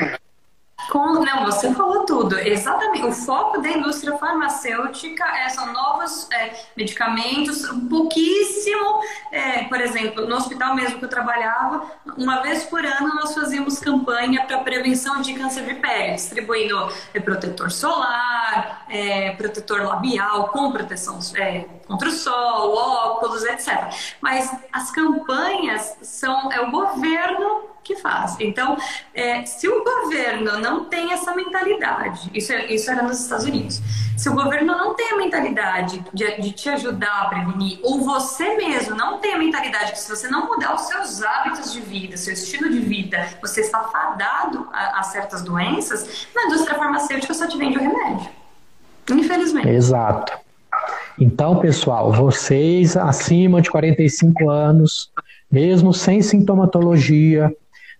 Com, 0.88 1.14
não, 1.24 1.44
você 1.44 1.72
falou 1.74 2.04
tudo. 2.04 2.38
Exatamente. 2.38 3.04
O 3.04 3.12
foco 3.12 3.60
da 3.60 3.68
indústria 3.68 4.16
farmacêutica 4.18 5.24
é, 5.24 5.48
são 5.48 5.72
novos 5.72 6.28
é, 6.32 6.52
medicamentos, 6.76 7.62
pouquíssimo. 7.88 9.00
É, 9.30 9.64
por 9.64 9.80
exemplo, 9.80 10.26
no 10.26 10.36
hospital 10.36 10.74
mesmo 10.74 10.98
que 10.98 11.04
eu 11.04 11.08
trabalhava, 11.08 11.90
uma 12.16 12.40
vez 12.42 12.64
por 12.64 12.84
ano 12.84 13.14
nós 13.14 13.34
fazíamos 13.34 13.78
campanha 13.78 14.44
para 14.46 14.58
prevenção 14.58 15.20
de 15.20 15.34
câncer 15.34 15.64
de 15.64 15.74
pele, 15.74 16.14
distribuindo 16.14 16.90
é, 17.14 17.20
protetor 17.20 17.70
solar, 17.70 18.84
é, 18.88 19.32
protetor 19.32 19.82
labial 19.82 20.48
com 20.48 20.72
proteção 20.72 21.18
é, 21.36 21.64
contra 21.86 22.08
o 22.08 22.12
sol, 22.12 22.74
óculos, 22.74 23.44
etc. 23.44 23.90
Mas 24.20 24.50
as 24.72 24.90
campanhas 24.90 25.96
são 26.02 26.52
é 26.52 26.60
o 26.60 26.70
governo 26.70 27.70
que 27.82 27.96
faz. 27.96 28.36
Então, 28.40 28.76
é, 29.14 29.44
se 29.44 29.68
o 29.68 29.82
governo 29.82 30.58
não 30.58 30.84
tem 30.84 31.12
essa 31.12 31.34
mentalidade, 31.34 32.30
isso, 32.34 32.52
é, 32.52 32.66
isso 32.66 32.90
era 32.90 33.02
nos 33.02 33.20
Estados 33.20 33.44
Unidos, 33.44 33.80
se 34.16 34.28
o 34.28 34.34
governo 34.34 34.76
não 34.76 34.94
tem 34.94 35.12
a 35.12 35.16
mentalidade 35.16 36.04
de, 36.12 36.40
de, 36.40 36.52
te 36.52 36.68
ajudar 36.68 37.22
a 37.22 37.28
prevenir, 37.28 37.80
ou 37.82 38.02
você 38.02 38.56
mesmo 38.56 38.94
não 38.94 39.18
tem 39.18 39.34
a 39.34 39.38
mentalidade 39.38 39.92
que 39.92 39.98
se 39.98 40.08
você 40.08 40.28
não 40.28 40.46
mudar 40.46 40.74
os 40.74 40.82
seus 40.82 41.22
hábitos 41.22 41.72
de 41.72 41.80
vida, 41.80 42.16
seu 42.16 42.34
estilo 42.34 42.68
de 42.70 42.80
vida, 42.80 43.28
você 43.40 43.62
está 43.62 43.82
fadado 43.84 44.68
a, 44.72 45.00
a 45.00 45.02
certas 45.02 45.42
doenças, 45.42 46.26
na 46.34 46.44
indústria 46.44 46.76
farmacêutica 46.76 47.32
só 47.32 47.46
te 47.46 47.56
vende 47.56 47.78
o 47.78 47.80
remédio. 47.80 48.30
Infelizmente. 49.10 49.68
Exato. 49.68 50.38
Então, 51.18 51.58
pessoal, 51.58 52.12
vocês 52.12 52.96
acima 52.96 53.60
de 53.60 53.70
45 53.70 54.48
anos, 54.48 55.10
mesmo 55.50 55.92
sem 55.92 56.22
sintomatologia, 56.22 57.54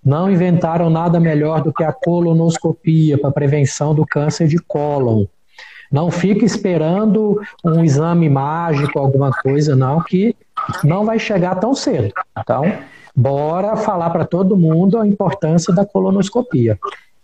não 0.05 0.31
inventaram 0.31 0.89
nada 0.89 1.21
melhor 1.21 1.63
do 1.63 1.73
que 1.73 1.85
a 1.85 1.93
colonoscopia 1.93 3.19
para 3.19 3.31
prevenção 3.31 3.95
do 3.95 4.07
câncer 4.07 4.49
de 4.49 4.59
cólon. 4.59 5.27
Não 5.91 6.11
fique 6.11 6.45
esperando 6.45 7.41
um 7.65 7.85
exame 7.85 8.29
mágico, 8.29 8.99
alguma 8.99 9.31
coisa, 9.33 9.75
não, 9.75 10.01
que 10.03 10.37
não 10.85 11.05
vai 11.05 11.19
chegar 11.19 11.57
tão 11.57 11.75
cedo. 11.75 12.13
Então, 12.39 12.79
bora 13.15 13.77
falar 13.77 14.11
para 14.11 14.25
todo 14.25 14.57
mundo 14.57 14.99
a 14.99 15.07
importância 15.07 15.75
da 15.75 15.85
colonoscopia, 15.85 16.79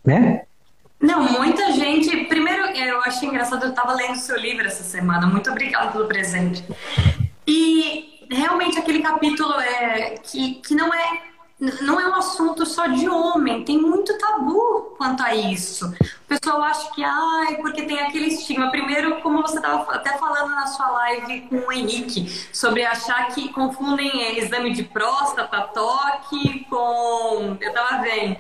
né? 0.05 0.43
Não, 1.01 1.23
muita 1.33 1.73
gente. 1.73 2.25
Primeiro, 2.25 2.63
eu 2.77 3.01
achei 3.03 3.29
engraçado, 3.29 3.65
eu 3.65 3.71
estava 3.71 3.93
lendo 3.93 4.17
seu 4.17 4.37
livro 4.37 4.67
essa 4.67 4.83
semana. 4.83 5.27
Muito 5.27 5.51
obrigada 5.51 5.93
pelo 5.93 6.07
presente. 6.07 6.65
E 7.47 8.27
realmente 8.31 8.79
aquele 8.79 9.01
capítulo 9.01 9.53
é 9.61 10.17
que, 10.23 10.57
que 10.57 10.75
não 10.75 10.93
é 10.93 11.36
não 11.59 11.99
é 11.99 12.07
um 12.07 12.15
assunto 12.15 12.67
só 12.67 12.87
de 12.87 13.09
homem, 13.09 13.65
tem 13.65 13.81
muito 13.81 14.17
tabu 14.19 14.95
quanto 14.99 15.23
a 15.23 15.35
isso. 15.35 15.87
O 15.87 16.29
pessoal 16.29 16.63
acha 16.63 16.91
que, 16.91 17.03
ai, 17.03 17.57
porque 17.57 17.83
tem 17.83 17.99
aquele 17.99 18.27
estigma. 18.27 18.71
Primeiro, 18.71 19.21
como 19.23 19.41
você 19.41 19.57
estava 19.57 19.91
até 19.95 20.19
falando 20.19 20.51
na 20.51 20.67
sua 20.67 20.91
live 20.91 21.43
com 21.49 21.57
o 21.57 21.73
Henrique, 21.73 22.29
sobre 22.53 22.85
achar 22.85 23.29
que 23.29 23.51
confundem 23.55 24.39
exame 24.39 24.73
de 24.73 24.85
próstata, 24.85 25.63
toque 25.73 26.67
com. 26.69 27.57
Eu 27.59 27.73
tava 27.73 28.03
vendo. 28.03 28.37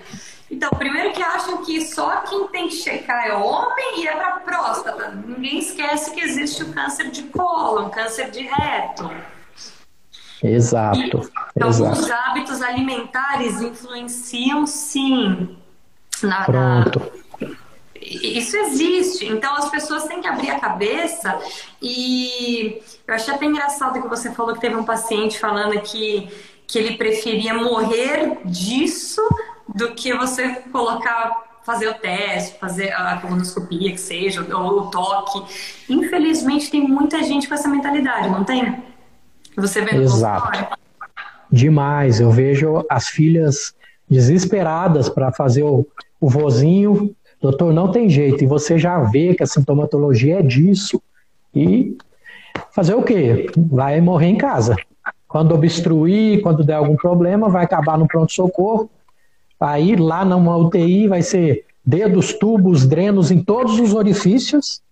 Então, 0.51 0.71
primeiro 0.71 1.13
que 1.13 1.23
acham 1.23 1.65
que 1.65 1.81
só 1.87 2.21
quem 2.21 2.47
tem 2.49 2.69
que 2.69 2.77
checar 2.77 3.27
é 3.27 3.35
homem 3.35 4.03
e 4.03 4.07
é 4.07 4.15
para 4.15 4.41
próstata. 4.41 5.09
Ninguém 5.27 5.59
esquece 5.59 6.13
que 6.13 6.21
existe 6.21 6.63
o 6.63 6.73
câncer 6.73 7.11
de 7.11 7.25
colo, 7.25 7.87
o 7.87 7.91
câncer 7.91 8.31
de 8.31 8.43
reto. 8.43 9.11
Exato. 10.49 11.31
Então, 11.57 11.69
exato. 11.69 12.01
os 12.01 12.11
hábitos 12.11 12.63
alimentares 12.63 13.61
influenciam 13.61 14.67
sim 14.67 15.57
na, 16.23 16.45
Pronto. 16.45 17.01
Na... 17.01 17.17
Isso 18.01 18.57
existe. 18.57 19.27
Então 19.27 19.55
as 19.57 19.69
pessoas 19.69 20.05
têm 20.05 20.21
que 20.21 20.29
abrir 20.29 20.51
a 20.51 20.61
cabeça 20.61 21.39
e 21.83 22.81
eu 23.07 23.15
achei 23.15 23.35
até 23.35 23.45
engraçado 23.45 24.01
que 24.01 24.09
você 24.09 24.31
falou 24.33 24.55
que 24.55 24.61
teve 24.61 24.77
um 24.77 24.85
paciente 24.85 25.39
falando 25.39 25.81
que, 25.81 26.29
que 26.67 26.79
ele 26.79 26.97
preferia 26.97 27.53
morrer 27.55 28.39
disso 28.45 29.21
do 29.69 29.93
que 29.95 30.15
você 30.15 30.63
colocar 30.73 31.45
fazer 31.65 31.89
o 31.89 31.95
teste, 31.95 32.61
fazer 32.61 32.93
a 32.93 33.17
colonoscopia, 33.17 33.91
que 33.91 33.99
seja, 33.99 34.47
ou 34.57 34.83
o 34.83 34.87
toque. 34.89 35.43
Infelizmente, 35.89 36.71
tem 36.71 36.81
muita 36.81 37.25
gente 37.25 37.49
com 37.49 37.55
essa 37.55 37.69
mentalidade, 37.69 38.29
não 38.29 38.45
tem? 38.45 38.85
Você 39.57 39.81
vê 39.81 39.97
Exato. 39.97 40.77
Demais. 41.51 42.21
Eu 42.21 42.31
vejo 42.31 42.85
as 42.89 43.09
filhas 43.09 43.75
desesperadas 44.09 45.09
para 45.09 45.33
fazer 45.33 45.63
o, 45.63 45.87
o 46.21 46.29
vozinho. 46.29 47.15
Doutor, 47.41 47.73
não 47.73 47.91
tem 47.91 48.09
jeito. 48.09 48.45
E 48.45 48.47
você 48.47 48.79
já 48.79 48.99
vê 48.99 49.35
que 49.35 49.43
a 49.43 49.47
sintomatologia 49.47 50.41
é 50.41 50.43
disso. 50.43 51.01
E 51.55 51.97
fazer 52.73 52.95
o 52.95 53.03
quê? 53.03 53.51
Vai 53.57 54.01
morrer 54.01 54.27
em 54.27 54.37
casa. 54.37 54.77
Quando 55.27 55.55
obstruir, 55.55 56.43
quando 56.43 56.65
der 56.65 56.75
algum 56.75 56.97
problema, 56.97 57.49
vai 57.49 57.65
acabar 57.65 57.99
no 57.99 58.07
pronto-socorro. 58.07 58.91
Aí 59.59 59.97
lá 59.97 60.25
numa 60.25 60.57
UTI 60.57 61.09
vai 61.09 61.23
ser 61.23 61.65
dedos, 61.85 62.35
tubos, 62.35 62.87
drenos 62.87 63.31
em 63.31 63.43
todos 63.43 63.81
os 63.81 63.95
orifícios, 63.95 64.83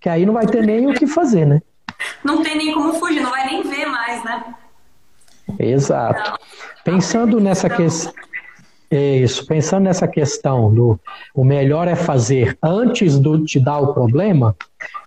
que 0.00 0.08
aí 0.08 0.24
não 0.24 0.34
vai 0.34 0.46
ter 0.46 0.64
nem 0.64 0.86
o 0.86 0.94
que 0.94 1.06
fazer, 1.06 1.46
né? 1.46 1.60
não 2.24 2.42
tem 2.42 2.56
nem 2.56 2.72
como 2.72 2.94
fugir, 2.94 3.20
não 3.20 3.30
vai 3.30 3.46
nem 3.46 3.62
ver 3.62 3.81
né? 4.24 4.54
Exato. 5.58 6.20
Então, 6.20 6.38
Pensando 6.84 7.40
nessa 7.40 7.68
questão. 7.68 8.12
Isso, 8.90 9.46
pensando 9.46 9.84
nessa 9.84 10.06
questão 10.06 10.70
do 10.72 11.00
o 11.34 11.42
melhor 11.44 11.88
é 11.88 11.96
fazer 11.96 12.58
antes 12.62 13.18
do 13.18 13.42
te 13.42 13.58
dar 13.58 13.78
o 13.78 13.94
problema, 13.94 14.54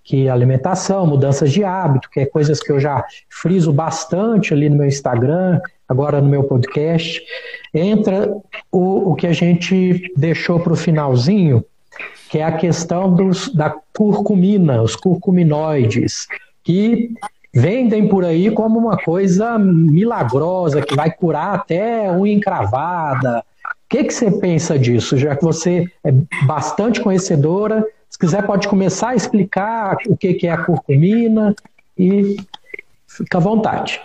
que 0.03 0.27
alimentação, 0.27 1.05
mudanças 1.05 1.51
de 1.51 1.63
hábito, 1.63 2.09
que 2.09 2.21
é 2.21 2.25
coisas 2.25 2.59
que 2.59 2.71
eu 2.71 2.79
já 2.79 3.05
friso 3.29 3.71
bastante 3.71 4.55
ali 4.55 4.69
no 4.69 4.77
meu 4.77 4.87
Instagram, 4.87 5.61
agora 5.87 6.19
no 6.19 6.27
meu 6.27 6.43
podcast, 6.45 7.21
entra 7.71 8.35
o, 8.71 9.11
o 9.11 9.15
que 9.15 9.27
a 9.27 9.33
gente 9.33 10.11
deixou 10.17 10.59
para 10.59 10.73
o 10.73 10.77
finalzinho, 10.77 11.63
que 12.29 12.39
é 12.39 12.43
a 12.43 12.57
questão 12.57 13.13
dos, 13.13 13.53
da 13.53 13.69
curcumina, 13.95 14.81
os 14.81 14.95
curcuminoides, 14.95 16.27
que 16.63 17.13
vendem 17.55 18.09
por 18.09 18.25
aí 18.25 18.51
como 18.51 18.77
uma 18.77 18.97
coisa 18.97 19.57
milagrosa, 19.57 20.81
que 20.81 20.93
vai 20.93 21.09
curar 21.09 21.55
até 21.55 22.11
unha 22.11 22.33
encravada, 22.33 23.45
o 23.63 23.87
que, 23.87 24.03
que 24.03 24.13
você 24.13 24.29
pensa 24.29 24.77
disso, 24.77 25.17
já 25.17 25.35
que 25.37 25.43
você 25.43 25.89
é 26.03 26.11
bastante 26.45 26.99
conhecedora? 26.99 27.85
Se 28.09 28.19
quiser, 28.19 28.45
pode 28.45 28.67
começar 28.67 29.09
a 29.09 29.15
explicar 29.15 29.95
o 30.07 30.17
que, 30.17 30.33
que 30.33 30.47
é 30.47 30.51
a 30.51 30.57
curcumina 30.57 31.55
e 31.97 32.35
fica 33.07 33.37
à 33.37 33.41
vontade. 33.41 34.01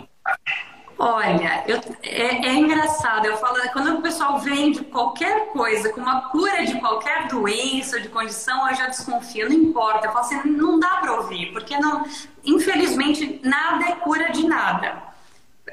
Olha, 1.03 1.63
eu, 1.67 1.79
é, 2.03 2.47
é, 2.47 2.53
engraçado. 2.53 3.25
Eu 3.25 3.35
falo, 3.37 3.57
quando 3.73 3.97
o 3.97 4.01
pessoal 4.03 4.37
vende 4.37 4.83
qualquer 4.83 5.47
coisa 5.47 5.89
com 5.89 5.99
uma 5.99 6.29
cura 6.29 6.63
de 6.63 6.79
qualquer 6.79 7.27
doença 7.27 7.99
de 7.99 8.07
condição, 8.07 8.69
eu 8.69 8.75
já 8.75 8.87
desconfio. 8.87 9.49
Não 9.49 9.55
importa. 9.55 10.05
Eu 10.05 10.11
falo 10.11 10.25
assim, 10.25 10.47
não 10.51 10.79
dá 10.79 10.97
para 10.97 11.13
ouvir, 11.15 11.51
porque 11.53 11.75
não, 11.79 12.03
infelizmente 12.43 13.39
nada 13.43 13.85
é 13.85 13.91
cura 13.93 14.31
de 14.31 14.47
nada. 14.47 15.11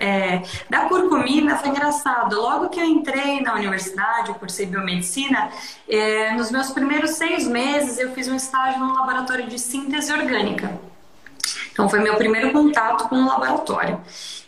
É, 0.01 0.43
da 0.71 0.83
curcumina 0.83 1.57
foi 1.57 1.71
engraçado. 1.71 2.41
Logo 2.41 2.69
que 2.69 2.79
eu 2.79 2.85
entrei 2.85 3.41
na 3.41 3.55
universidade, 3.55 4.29
eu 4.29 4.35
cursei 4.35 4.67
biomedicina, 4.67 5.51
é, 5.89 6.33
nos 6.33 6.51
meus 6.51 6.71
primeiros 6.71 7.13
seis 7.13 7.47
meses 7.49 7.99
eu 7.99 8.13
fiz 8.13 8.29
um 8.29 8.37
estágio 8.37 8.79
no 8.79 8.95
laboratório 8.95 9.49
de 9.49 9.59
síntese 9.59 10.13
orgânica. 10.13 10.79
Então 11.73 11.89
foi 11.89 12.01
meu 12.01 12.17
primeiro 12.17 12.53
contato 12.53 13.09
com 13.09 13.17
o 13.17 13.27
laboratório. 13.27 14.01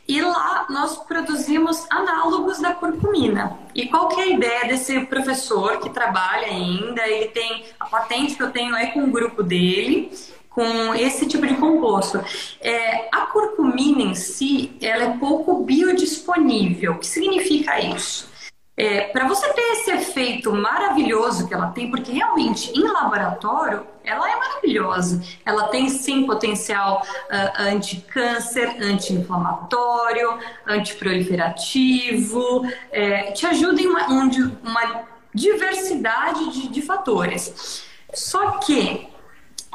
E 0.07 0.21
lá 0.21 0.67
nós 0.69 0.97
produzimos 0.99 1.87
análogos 1.89 2.59
da 2.59 2.75
curcumina. 2.75 3.57
E 3.75 3.87
qual 3.87 4.09
que 4.09 4.21
é 4.21 4.25
a 4.25 4.27
ideia 4.27 4.65
desse 4.67 5.01
professor 5.07 5.79
que 5.79 5.91
trabalha 5.91 6.49
ainda? 6.49 7.07
Ele 7.07 7.29
tem 7.29 7.65
a 7.79 7.87
patente 7.87 8.35
que 8.35 8.43
eu 8.43 8.51
tenho 8.51 8.75
é 8.75 8.87
com 8.87 9.05
o 9.05 9.11
grupo 9.11 9.43
dele 9.43 10.13
com 10.61 10.95
esse 10.95 11.25
tipo 11.25 11.47
de 11.47 11.55
composto. 11.55 12.23
É, 12.61 13.09
a 13.11 13.23
curcumina 13.33 14.03
em 14.03 14.15
si, 14.15 14.77
ela 14.83 15.05
é 15.05 15.17
pouco 15.17 15.65
biodisponível. 15.65 16.93
O 16.93 16.99
que 16.99 17.07
significa 17.07 17.81
isso? 17.81 18.29
É, 18.77 19.09
Para 19.09 19.27
você 19.27 19.51
ter 19.55 19.63
esse 19.73 19.91
efeito 19.91 20.53
maravilhoso 20.53 21.49
que 21.49 21.55
ela 21.55 21.69
tem, 21.69 21.91
porque 21.91 22.13
realmente 22.13 22.79
em 22.79 22.83
laboratório 22.83 23.87
ela 24.05 24.31
é 24.31 24.37
maravilhosa. 24.37 25.23
Ela 25.47 25.69
tem 25.69 25.89
sim 25.89 26.27
potencial 26.27 27.07
uh, 27.07 27.63
anti-câncer, 27.63 28.77
anti-inflamatório, 28.83 30.39
antiproliferativo, 30.67 32.67
é, 32.91 33.33
te 33.33 33.47
ajuda 33.47 33.81
em 33.81 33.87
uma, 33.87 34.07
uma 34.07 35.05
diversidade 35.35 36.53
de, 36.53 36.69
de 36.69 36.83
fatores. 36.83 37.83
Só 38.13 38.59
que 38.59 39.09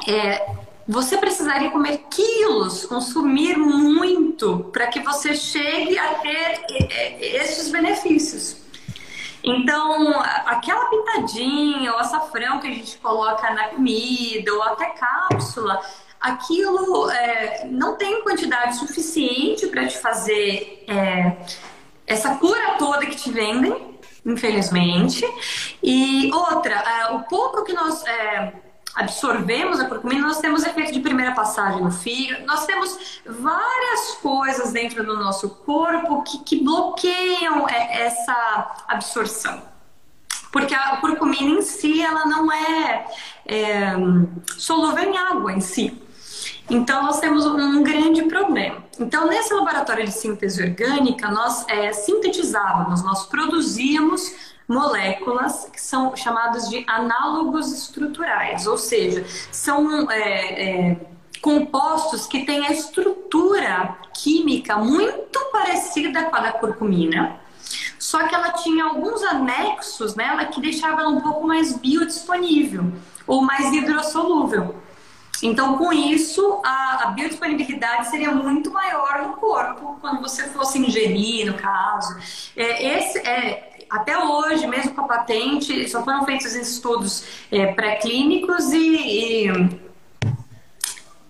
é, 0.08 0.46
você 0.86 1.16
precisaria 1.18 1.70
comer 1.70 2.04
quilos, 2.10 2.86
consumir 2.86 3.56
muito 3.56 4.70
para 4.72 4.86
que 4.86 5.00
você 5.00 5.34
chegue 5.34 5.98
a 5.98 6.14
ter 6.14 6.64
esses 7.20 7.70
benefícios. 7.70 8.64
Então, 9.42 10.10
aquela 10.44 10.86
pitadinha 10.86 11.92
ou 11.92 11.98
açafrão 11.98 12.58
que 12.58 12.66
a 12.66 12.70
gente 12.70 12.98
coloca 12.98 13.48
na 13.50 13.68
comida 13.68 14.52
ou 14.52 14.62
até 14.62 14.86
cápsula, 14.90 15.80
aquilo 16.20 17.10
é, 17.10 17.64
não 17.66 17.96
tem 17.96 18.22
quantidade 18.22 18.76
suficiente 18.76 19.66
para 19.68 19.86
te 19.86 19.98
fazer 19.98 20.84
é, 20.88 21.36
essa 22.06 22.36
cura 22.36 22.76
toda 22.78 23.06
que 23.06 23.16
te 23.16 23.30
vendem, 23.30 23.98
infelizmente. 24.24 25.24
E 25.82 26.30
outra, 26.32 26.74
é, 26.74 27.12
o 27.12 27.20
pouco 27.24 27.64
que 27.64 27.72
nós 27.72 28.04
absorvemos 28.96 29.78
a 29.78 29.84
curcumina, 29.84 30.26
nós 30.26 30.38
temos 30.38 30.64
efeito 30.64 30.90
de 30.90 31.00
primeira 31.00 31.32
passagem 31.32 31.82
no 31.82 31.92
fígado, 31.92 32.46
nós 32.46 32.64
temos 32.64 33.20
várias 33.26 34.12
coisas 34.22 34.72
dentro 34.72 35.04
do 35.04 35.16
nosso 35.18 35.50
corpo 35.50 36.22
que, 36.22 36.38
que 36.38 36.64
bloqueiam 36.64 37.68
é, 37.68 38.06
essa 38.06 38.84
absorção. 38.88 39.62
Porque 40.50 40.74
a 40.74 40.96
curcumina 40.96 41.58
em 41.58 41.62
si, 41.62 42.00
ela 42.00 42.24
não 42.24 42.50
é, 42.50 43.06
é 43.44 43.92
solúvel 44.56 45.04
em 45.04 45.18
água 45.18 45.52
em 45.52 45.60
si. 45.60 46.02
Então, 46.68 47.02
nós 47.02 47.20
temos 47.20 47.46
um 47.46 47.82
grande 47.82 48.22
problema. 48.24 48.82
Então, 48.98 49.26
nesse 49.26 49.52
laboratório 49.54 50.04
de 50.04 50.12
síntese 50.12 50.62
orgânica, 50.62 51.30
nós 51.30 51.64
é, 51.68 51.92
sintetizávamos, 51.92 53.02
nós 53.02 53.26
produzíamos 53.26 54.34
moléculas 54.68 55.68
que 55.72 55.80
são 55.80 56.16
chamadas 56.16 56.68
de 56.68 56.84
análogos 56.88 57.72
estruturais, 57.72 58.66
ou 58.66 58.76
seja, 58.76 59.24
são 59.52 60.10
é, 60.10 60.90
é, 60.90 60.96
compostos 61.40 62.26
que 62.26 62.44
têm 62.44 62.66
a 62.66 62.72
estrutura 62.72 63.96
química 64.12 64.76
muito 64.76 65.38
parecida 65.52 66.24
com 66.24 66.34
a 66.34 66.40
da 66.40 66.52
curcumina, 66.52 67.38
só 67.98 68.26
que 68.26 68.34
ela 68.34 68.52
tinha 68.52 68.84
alguns 68.84 69.22
anexos 69.22 70.14
nela 70.14 70.44
que 70.46 70.60
deixavam 70.60 71.00
ela 71.00 71.08
um 71.10 71.20
pouco 71.20 71.46
mais 71.46 71.76
biodisponível 71.76 72.92
ou 73.26 73.42
mais 73.42 73.72
hidrossolúvel. 73.72 74.76
Então, 75.42 75.76
com 75.76 75.92
isso, 75.92 76.60
a, 76.64 77.04
a, 77.04 77.06
biodisponibilidade 77.08 78.08
seria 78.08 78.32
muito 78.32 78.70
maior 78.70 79.22
no 79.22 79.34
corpo 79.34 79.98
quando 80.00 80.20
você 80.20 80.48
fosse 80.48 80.78
ingerir, 80.78 81.46
no 81.46 81.54
caso. 81.54 82.16
É, 82.56 82.98
esse 82.98 83.18
é, 83.18 83.86
até 83.90 84.18
hoje, 84.18 84.66
mesmo 84.66 84.94
com 84.94 85.02
a 85.02 85.08
patente, 85.08 85.88
só 85.88 86.02
foram 86.02 86.24
feitos 86.24 86.54
estudos 86.54 87.24
é, 87.50 87.66
pré-clínicos 87.72 88.72
e, 88.72 88.96
e, 88.96 89.80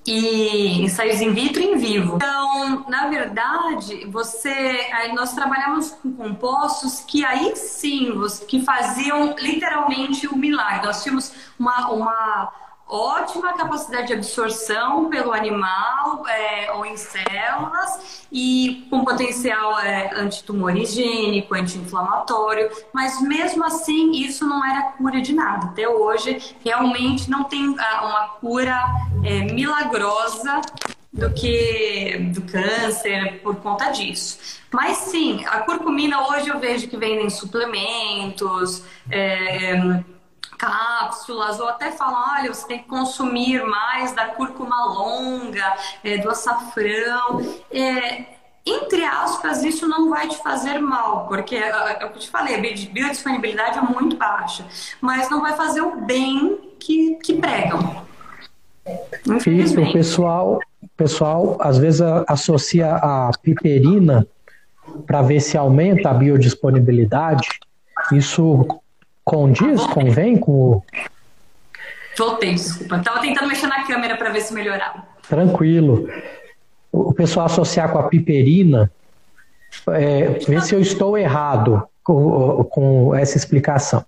e, 0.07 0.83
ensaios 0.85 1.21
in 1.21 1.33
vitro 1.33 1.63
e 1.63 1.67
em 1.67 1.77
vivo. 1.77 2.17
Então, 2.17 2.87
na 2.89 3.09
verdade, 3.09 4.07
você, 4.07 4.89
nós 5.15 5.35
trabalhamos 5.35 5.91
com 5.91 6.13
compostos 6.13 7.01
que 7.01 7.25
aí 7.25 7.57
sim, 7.57 8.13
que 8.47 8.63
faziam 8.63 9.35
literalmente 9.37 10.27
o 10.29 10.37
milagre. 10.37 10.87
Nós 10.87 11.03
tínhamos 11.03 11.33
uma, 11.59 11.91
uma 11.91 12.53
ótima 12.89 13.53
capacidade 13.55 14.09
de 14.09 14.13
absorção 14.15 15.11
pelo 15.11 15.33
animal 15.33 16.25
é, 16.29 16.71
ou 16.73 16.87
em 16.87 16.97
células 16.97 18.27
e 18.31 18.87
com 18.89 19.05
potencial 19.05 19.79
é, 19.81 20.11
antitumorigênico, 20.15 21.55
anti-inflamatório, 21.55 22.71
mas 22.93 23.21
mesmo 23.21 23.65
assim 23.65 24.13
isso 24.13 24.47
não 24.47 24.65
era 24.65 24.93
cura 24.93 25.21
de 25.21 25.35
nada. 25.35 25.67
Até 25.67 25.89
hoje 25.89 26.55
realmente 26.65 27.29
não 27.29 27.45
tem 27.45 27.75
ah, 27.79 28.07
uma 28.07 28.29
cura 28.41 28.85
é, 29.25 29.53
milagrosa 29.53 30.61
do 31.13 31.33
que 31.33 32.31
do 32.35 32.43
câncer 32.43 33.41
por 33.43 33.57
conta 33.57 33.91
disso. 33.91 34.39
Mas 34.71 34.99
sim, 34.99 35.45
a 35.47 35.61
curcumina 35.61 36.29
hoje 36.29 36.49
eu 36.49 36.61
vejo 36.61 36.89
que 36.89 36.97
vendem 36.97 37.31
suplementos, 37.31 38.85
é, 39.11 40.05
cápsulas, 40.57 41.61
ou 41.61 41.69
até 41.69 41.91
falam, 41.91 42.39
olha, 42.39 42.53
você 42.53 42.67
tem 42.67 42.79
que 42.79 42.89
consumir 42.89 43.65
mais 43.65 44.13
da 44.13 44.27
cúrcuma 44.27 44.87
longa, 44.87 45.75
é, 46.03 46.19
do 46.19 46.31
açafrão. 46.31 47.41
É, 47.71 48.37
entre 48.65 49.05
aspas, 49.05 49.63
isso 49.63 49.87
não 49.87 50.11
vai 50.11 50.27
te 50.27 50.37
fazer 50.39 50.81
mal, 50.81 51.29
porque 51.29 51.55
é, 51.55 51.69
é, 51.69 52.03
é 52.03 52.07
o 52.07 52.11
que 52.11 52.17
eu 52.17 52.21
te 52.21 52.29
falei, 52.29 52.57
a 52.57 52.59
biodisponibilidade 52.59 53.79
é 53.79 53.83
muito 53.83 54.17
baixa, 54.17 54.65
mas 55.01 55.31
não 55.31 55.41
vai 55.41 55.55
fazer 55.55 55.83
o 55.83 56.01
bem 56.01 56.59
que, 56.81 57.15
que 57.23 57.35
pregam. 57.35 58.05
Isso, 59.47 59.81
o 59.81 59.93
pessoal, 59.93 60.61
pessoal 60.97 61.57
às 61.61 61.79
vezes 61.79 62.01
associa 62.29 62.95
a 62.97 63.31
piperina 63.43 64.27
para 65.07 65.23
ver 65.23 65.41
se 65.41 65.57
aumenta 65.57 66.11
a 66.11 66.15
biodisponibilidade. 66.15 67.49
Isso 68.13 68.67
Condiz, 69.27 69.85
convém 69.87 70.37
com 70.37 70.53
o. 70.53 70.83
Voltei, 72.17 72.55
desculpa. 72.55 73.01
Tava 73.01 73.21
tentando 73.21 73.49
mexer 73.49 73.67
na 73.67 73.85
câmera 73.85 74.17
para 74.17 74.31
ver 74.31 74.41
se 74.41 74.55
melhorava. 74.55 75.03
Tranquilo. 75.29 76.09
O 76.93 77.13
pessoal 77.13 77.47
associar 77.47 77.91
com 77.91 77.99
a 77.99 78.05
piperina, 78.05 78.89
é, 79.89 80.29
ver 80.47 80.63
se 80.63 80.77
eu 80.77 80.81
estou 80.81 81.19
errado 81.19 81.83
com, 82.05 82.63
com 82.71 83.15
essa 83.17 83.37
explicação. 83.37 84.05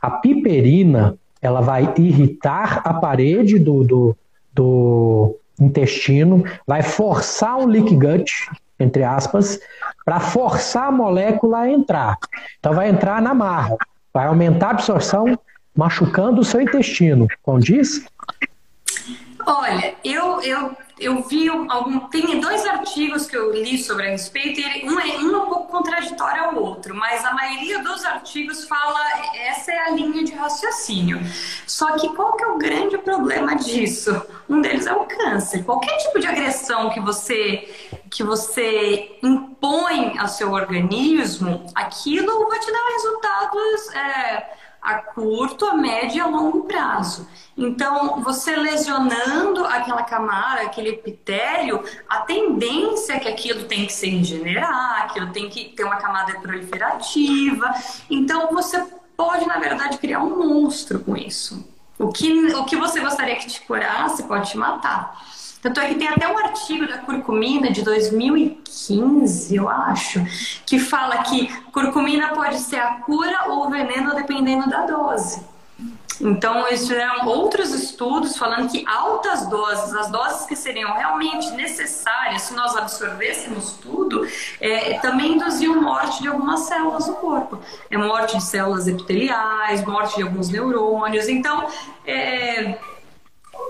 A 0.00 0.08
piperina, 0.08 1.16
ela 1.42 1.60
vai 1.60 1.92
irritar 1.98 2.80
a 2.84 2.94
parede 2.94 3.58
do, 3.58 3.82
do, 3.82 4.16
do 4.52 5.36
intestino, 5.60 6.44
vai 6.64 6.84
forçar 6.84 7.58
o 7.58 7.66
leak 7.66 7.92
gut, 7.96 8.30
entre 8.78 9.02
aspas, 9.02 9.58
para 10.04 10.20
forçar 10.20 10.84
a 10.84 10.92
molécula 10.92 11.58
a 11.58 11.68
entrar. 11.68 12.16
Então 12.60 12.72
vai 12.72 12.88
entrar 12.88 13.20
na 13.20 13.34
marra, 13.34 13.76
vai 14.14 14.26
aumentar 14.28 14.68
a 14.68 14.70
absorção, 14.70 15.36
machucando 15.76 16.40
o 16.40 16.44
seu 16.44 16.60
intestino. 16.60 17.26
Condiz? 17.42 18.06
Olha, 19.44 19.94
eu, 20.04 20.40
eu, 20.42 20.76
eu 20.98 21.22
vi 21.22 21.48
algum. 21.48 22.00
Tem 22.08 22.40
dois 22.40 22.64
artigos 22.66 23.26
que 23.26 23.36
eu 23.36 23.52
li 23.52 23.78
sobre 23.78 24.06
a 24.06 24.10
respeito, 24.10 24.60
e 24.60 24.88
um 24.88 24.98
é, 24.98 25.18
um 25.18 25.34
é 25.34 25.38
um 25.38 25.46
pouco 25.46 25.66
contraditório 25.66 26.44
ao 26.44 26.56
outro, 26.56 26.94
mas 26.94 27.24
a 27.24 27.32
maioria 27.32 27.82
dos 27.82 28.04
artigos 28.04 28.64
fala 28.64 29.00
essa 29.34 29.72
é 29.72 29.78
a 29.86 29.90
linha 29.90 30.24
de 30.24 30.32
raciocínio. 30.32 31.20
Só 31.66 31.96
que 31.96 32.08
qual 32.10 32.36
que 32.36 32.44
é 32.44 32.46
o 32.46 32.58
grande 32.58 32.98
problema 32.98 33.56
disso? 33.56 34.22
Um 34.48 34.60
deles 34.60 34.86
é 34.86 34.92
o 34.92 35.04
câncer. 35.04 35.64
Qualquer 35.64 35.96
tipo 35.98 36.20
de 36.20 36.26
agressão 36.26 36.90
que 36.90 37.00
você 37.00 37.68
que 38.10 38.22
você 38.22 39.18
impõe 39.22 40.16
ao 40.18 40.28
seu 40.28 40.52
organismo, 40.52 41.66
aquilo 41.74 42.48
vai 42.48 42.60
te 42.60 42.70
dar 42.70 42.88
resultados. 42.92 43.94
É, 43.94 44.63
a 44.84 44.98
curto, 44.98 45.64
a 45.64 45.72
médio 45.72 46.18
e 46.18 46.20
a 46.20 46.26
longo 46.26 46.64
prazo. 46.64 47.26
Então, 47.56 48.20
você 48.20 48.54
lesionando 48.54 49.64
aquela 49.64 50.02
camada, 50.02 50.60
aquele 50.62 50.90
epitélio, 50.90 51.82
a 52.08 52.18
tendência 52.18 53.14
é 53.14 53.18
que 53.18 53.28
aquilo 53.28 53.64
tem 53.64 53.86
que 53.86 53.92
se 53.92 54.08
regenerar, 54.08 55.04
aquilo 55.04 55.32
tem 55.32 55.48
que 55.48 55.70
ter 55.70 55.84
uma 55.84 55.96
camada 55.96 56.38
proliferativa. 56.38 57.72
Então, 58.10 58.52
você 58.52 58.84
pode, 59.16 59.46
na 59.46 59.58
verdade, 59.58 59.96
criar 59.98 60.20
um 60.20 60.38
monstro 60.38 61.00
com 61.00 61.16
isso. 61.16 61.66
O 61.98 62.08
que, 62.08 62.52
o 62.54 62.64
que 62.64 62.76
você 62.76 63.00
gostaria 63.00 63.36
que 63.36 63.46
te 63.46 63.60
curasse 63.62 64.24
pode 64.24 64.50
te 64.50 64.58
matar. 64.58 65.16
Tanto 65.64 65.80
é 65.80 65.88
que 65.88 65.94
tem 65.94 66.08
até 66.08 66.28
um 66.28 66.36
artigo 66.36 66.86
da 66.86 66.98
curcumina 66.98 67.70
de 67.70 67.80
2015, 67.80 69.56
eu 69.56 69.66
acho, 69.66 70.22
que 70.66 70.78
fala 70.78 71.22
que 71.22 71.50
curcumina 71.72 72.28
pode 72.34 72.58
ser 72.58 72.76
a 72.76 72.96
cura 72.96 73.46
ou 73.48 73.66
o 73.66 73.70
veneno 73.70 74.14
dependendo 74.14 74.68
da 74.68 74.84
dose. 74.84 75.42
Então, 76.20 76.66
eles 76.68 76.82
fizeram 76.82 77.26
outros 77.26 77.72
estudos 77.72 78.36
falando 78.36 78.70
que 78.70 78.84
altas 78.86 79.48
doses, 79.48 79.94
as 79.94 80.10
doses 80.10 80.46
que 80.46 80.54
seriam 80.54 80.92
realmente 80.92 81.50
necessárias 81.52 82.42
se 82.42 82.54
nós 82.54 82.76
absorvêssemos 82.76 83.78
tudo, 83.80 84.28
é, 84.60 84.98
também 84.98 85.32
induziam 85.32 85.80
morte 85.80 86.20
de 86.20 86.28
algumas 86.28 86.60
células 86.60 87.06
do 87.06 87.14
corpo. 87.14 87.58
É 87.90 87.96
morte 87.96 88.36
de 88.36 88.44
células 88.44 88.86
epiteliais, 88.86 89.82
morte 89.82 90.16
de 90.16 90.24
alguns 90.24 90.50
neurônios. 90.50 91.26
Então, 91.26 91.66
é, 92.06 92.78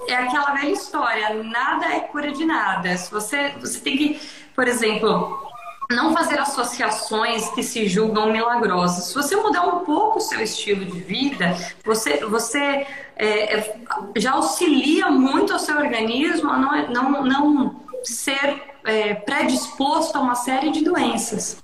é 0.08 0.14
aquela 0.14 0.52
velha 0.52 0.70
história, 0.70 1.42
nada 1.42 1.86
é 1.86 2.00
cura 2.00 2.32
de 2.32 2.44
nada. 2.44 2.96
Se 2.96 3.10
você, 3.10 3.50
você 3.60 3.80
tem 3.80 3.96
que, 3.96 4.20
por 4.54 4.68
exemplo, 4.68 5.48
não 5.90 6.12
fazer 6.12 6.38
associações 6.38 7.48
que 7.50 7.62
se 7.62 7.88
julgam 7.88 8.30
milagrosas. 8.30 9.06
Se 9.06 9.14
você 9.14 9.36
mudar 9.36 9.66
um 9.66 9.84
pouco 9.84 10.18
o 10.18 10.20
seu 10.20 10.40
estilo 10.40 10.84
de 10.84 11.00
vida, 11.00 11.56
você, 11.84 12.24
você 12.24 12.86
é, 13.16 13.58
é 13.58 13.76
já 14.16 14.32
auxilia 14.32 15.10
muito 15.10 15.52
ao 15.52 15.58
seu 15.58 15.76
organismo 15.76 16.50
a 16.50 16.58
não, 16.58 16.88
não, 16.88 17.24
não 17.24 17.80
ser 18.02 18.62
é, 18.84 19.14
predisposto 19.14 20.16
a 20.16 20.20
uma 20.20 20.34
série 20.34 20.70
de 20.70 20.84
doenças. 20.84 21.62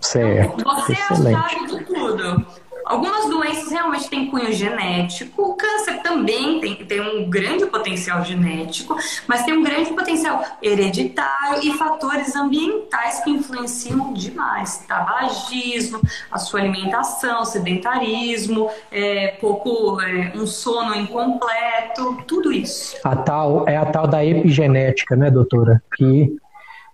Certo. 0.00 0.62
Você 0.62 0.92
Excelente. 0.92 1.34
é 1.34 1.38
a 1.38 1.48
chave 1.48 1.66
de 1.66 1.84
tudo. 1.84 2.46
Algumas 2.86 3.28
doenças 3.28 3.72
realmente 3.72 4.08
têm 4.08 4.30
cunho 4.30 4.52
genético, 4.52 5.42
o 5.42 5.54
câncer 5.54 6.02
também 6.04 6.60
tem, 6.60 6.76
tem 6.86 7.00
um 7.00 7.28
grande 7.28 7.66
potencial 7.66 8.24
genético, 8.24 8.96
mas 9.26 9.44
tem 9.44 9.58
um 9.58 9.62
grande 9.64 9.92
potencial 9.92 10.40
hereditário 10.62 11.64
e 11.64 11.72
fatores 11.76 12.36
ambientais 12.36 13.24
que 13.24 13.30
influenciam 13.30 14.12
demais. 14.12 14.84
Tabagismo, 14.86 16.00
a 16.30 16.38
sua 16.38 16.60
alimentação, 16.60 17.44
sedentarismo, 17.44 18.70
é, 18.92 19.36
pouco, 19.40 20.00
é, 20.00 20.32
um 20.36 20.46
sono 20.46 20.94
incompleto, 20.94 22.22
tudo 22.24 22.52
isso. 22.52 22.96
A 23.02 23.16
tal, 23.16 23.68
é 23.68 23.76
a 23.76 23.84
tal 23.84 24.06
da 24.06 24.24
epigenética, 24.24 25.16
né, 25.16 25.28
doutora? 25.28 25.82
Que 25.96 26.36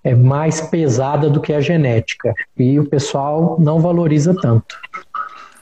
é 0.02 0.14
mais 0.14 0.60
pesada 0.60 1.28
do 1.28 1.40
que 1.40 1.52
a 1.52 1.60
genética 1.60 2.34
e 2.56 2.78
o 2.80 2.88
pessoal 2.88 3.56
não 3.60 3.78
valoriza 3.78 4.34
tanto. 4.34 4.74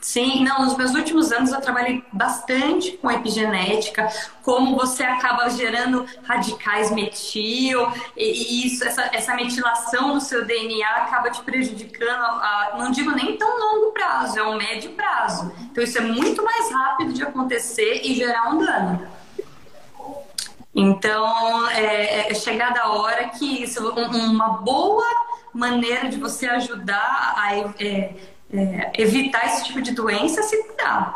Sim, 0.01 0.45
não, 0.45 0.65
nos 0.65 0.77
meus 0.79 0.95
últimos 0.95 1.31
anos 1.31 1.53
eu 1.53 1.61
trabalhei 1.61 2.03
bastante 2.11 2.93
com 2.93 3.11
epigenética, 3.11 4.09
como 4.43 4.75
você 4.75 5.03
acaba 5.03 5.51
gerando 5.51 6.07
radicais 6.23 6.91
metil, 6.91 7.87
e, 8.17 8.67
isso, 8.67 8.83
essa, 8.83 9.11
essa 9.13 9.35
metilação 9.35 10.15
no 10.15 10.21
seu 10.21 10.47
DNA 10.47 10.89
acaba 10.89 11.31
te 11.31 11.43
prejudicando, 11.43 12.09
a, 12.09 12.77
não 12.79 12.91
digo 12.91 13.11
nem 13.11 13.37
tão 13.37 13.59
longo 13.59 13.93
prazo, 13.93 14.39
é 14.39 14.43
um 14.43 14.57
médio 14.57 14.93
prazo. 14.93 15.53
Então 15.71 15.85
isso 15.85 15.99
é 15.99 16.01
muito 16.01 16.43
mais 16.43 16.73
rápido 16.73 17.13
de 17.13 17.23
acontecer 17.23 18.01
e 18.03 18.15
gerar 18.15 18.51
um 18.51 18.59
dano. 18.59 19.07
Então, 20.75 21.69
é, 21.71 22.31
é 22.31 22.35
chegada 22.35 22.81
a 22.81 22.93
hora 22.93 23.29
que 23.29 23.65
isso, 23.65 23.87
uma 23.91 24.49
boa 24.59 25.05
maneira 25.53 26.09
de 26.09 26.19
você 26.19 26.47
ajudar 26.47 27.35
a 27.37 27.57
é, 27.79 28.15
é, 28.53 28.93
evitar 28.99 29.47
esse 29.47 29.65
tipo 29.65 29.81
de 29.81 29.93
doença 29.93 30.43
se 30.43 30.63
cuidar, 30.65 31.15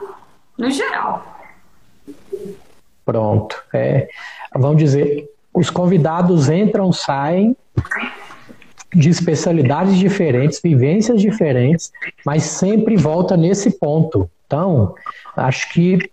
no 0.57 0.71
geral. 0.71 1.27
Pronto. 3.05 3.63
É, 3.73 4.09
vamos 4.55 4.79
dizer, 4.79 5.29
os 5.53 5.71
convidados 5.71 6.49
entram, 6.49 6.93
saem 6.93 7.57
de 8.95 9.11
especialidades 9.11 9.97
diferentes, 9.97 10.61
vivências 10.63 11.21
diferentes, 11.21 11.93
mas 12.25 12.45
sempre 12.45 12.97
volta 12.97 13.37
nesse 13.37 13.71
ponto. 13.73 14.31
Então, 14.47 14.95
acho 15.37 15.73
que 15.73 16.11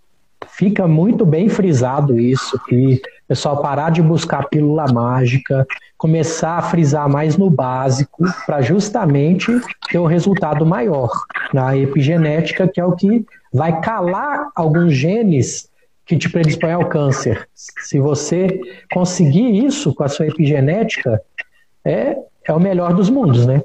fica 0.48 0.86
muito 0.88 1.24
bem 1.24 1.48
frisado 1.48 2.18
isso, 2.18 2.58
que 2.64 3.00
pessoal 3.32 3.62
parar 3.62 3.90
de 3.90 4.02
buscar 4.02 4.46
pílula 4.50 4.92
mágica, 4.92 5.66
começar 5.96 6.58
a 6.58 6.62
frisar 6.62 7.08
mais 7.08 7.34
no 7.34 7.48
básico, 7.48 8.24
para 8.44 8.60
justamente 8.60 9.50
ter 9.90 9.98
um 9.98 10.04
resultado 10.04 10.66
maior 10.66 11.10
na 11.50 11.74
epigenética, 11.74 12.68
que 12.68 12.78
é 12.78 12.84
o 12.84 12.92
que 12.92 13.24
vai 13.50 13.80
calar 13.80 14.50
alguns 14.54 14.92
genes 14.92 15.70
que 16.04 16.18
te 16.18 16.28
predispõem 16.28 16.74
ao 16.74 16.90
câncer. 16.90 17.48
Se 17.54 17.98
você 17.98 18.60
conseguir 18.92 19.64
isso 19.64 19.94
com 19.94 20.04
a 20.04 20.08
sua 20.08 20.26
epigenética, 20.26 21.18
é, 21.82 22.18
é 22.44 22.52
o 22.52 22.60
melhor 22.60 22.92
dos 22.92 23.08
mundos, 23.08 23.46
né? 23.46 23.62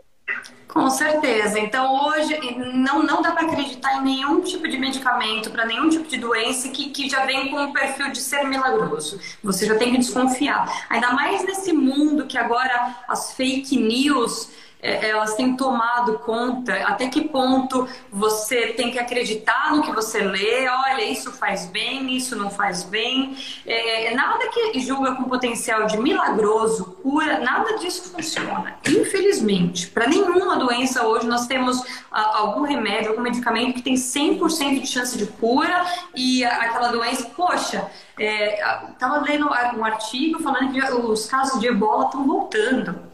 Com 0.77 0.91
certeza. 0.91 1.59
Então, 1.59 2.05
hoje, 2.05 2.39
não, 2.75 3.01
não 3.01 3.19
dá 3.19 3.31
para 3.31 3.47
acreditar 3.47 3.97
em 3.97 4.03
nenhum 4.03 4.41
tipo 4.41 4.67
de 4.67 4.77
medicamento 4.77 5.49
para 5.49 5.65
nenhum 5.65 5.89
tipo 5.89 6.07
de 6.07 6.17
doença 6.17 6.69
que, 6.69 6.91
que 6.91 7.09
já 7.09 7.25
vem 7.25 7.49
com 7.49 7.65
o 7.65 7.73
perfil 7.73 8.11
de 8.11 8.19
ser 8.19 8.43
milagroso. 8.43 9.19
Você 9.43 9.65
já 9.65 9.75
tem 9.75 9.91
que 9.91 9.97
desconfiar. 9.97 10.85
Ainda 10.87 11.13
mais 11.13 11.43
nesse 11.43 11.73
mundo 11.73 12.27
que 12.27 12.37
agora 12.37 12.95
as 13.07 13.33
fake 13.33 13.75
news 13.75 14.51
é, 14.81 15.09
elas 15.09 15.33
têm 15.35 15.55
tomado 15.55 16.19
conta, 16.19 16.73
até 16.85 17.07
que 17.07 17.21
ponto 17.21 17.87
você 18.11 18.67
tem 18.67 18.91
que 18.91 18.99
acreditar 18.99 19.75
no 19.75 19.83
que 19.83 19.91
você 19.91 20.19
lê, 20.19 20.67
olha, 20.67 21.03
isso 21.03 21.31
faz 21.31 21.65
bem, 21.65 22.15
isso 22.15 22.35
não 22.35 22.49
faz 22.49 22.83
bem. 22.83 23.35
É, 23.65 24.13
nada 24.13 24.47
que 24.49 24.79
julga 24.79 25.15
com 25.15 25.23
potencial 25.23 25.85
de 25.87 25.97
milagroso, 25.97 26.97
cura, 27.01 27.39
nada 27.39 27.77
disso 27.77 28.11
funciona. 28.11 28.77
Infelizmente, 28.87 29.87
para 29.87 30.07
nenhuma 30.07 30.57
doença 30.57 31.05
hoje 31.05 31.27
nós 31.27 31.47
temos 31.47 31.81
a, 32.11 32.37
algum 32.37 32.61
remédio, 32.61 33.09
algum 33.09 33.21
medicamento 33.21 33.73
que 33.73 33.81
tem 33.81 33.95
100% 33.95 34.81
de 34.81 34.87
chance 34.87 35.17
de 35.17 35.25
cura 35.25 35.85
e 36.15 36.45
aquela 36.45 36.89
doença, 36.89 37.29
poxa, 37.35 37.89
estava 38.19 39.17
é, 39.17 39.31
lendo 39.31 39.47
um 39.47 39.85
artigo 39.85 40.41
falando 40.41 40.71
que 40.71 40.81
os 40.81 41.25
casos 41.25 41.59
de 41.59 41.67
ebola 41.67 42.05
estão 42.05 42.25
voltando. 42.25 43.06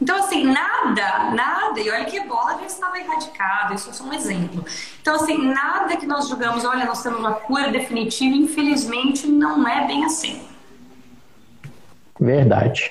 Então, 0.00 0.18
assim, 0.18 0.44
nada, 0.44 1.30
nada, 1.34 1.78
e 1.78 1.90
olha 1.90 2.04
que 2.04 2.16
ebola 2.16 2.58
já 2.58 2.66
estava 2.66 2.98
erradicado, 2.98 3.74
isso 3.74 3.90
é 3.90 3.92
só 3.92 4.04
um 4.04 4.12
exemplo. 4.12 4.64
Então, 5.00 5.16
assim, 5.16 5.36
nada 5.52 5.96
que 5.96 6.06
nós 6.06 6.28
julgamos, 6.28 6.64
olha, 6.64 6.84
nós 6.86 7.02
temos 7.02 7.18
uma 7.18 7.34
cura 7.34 7.70
definitiva, 7.70 8.34
infelizmente 8.34 9.26
não 9.26 9.68
é 9.68 9.86
bem 9.86 10.04
assim. 10.04 10.40
Verdade. 12.18 12.90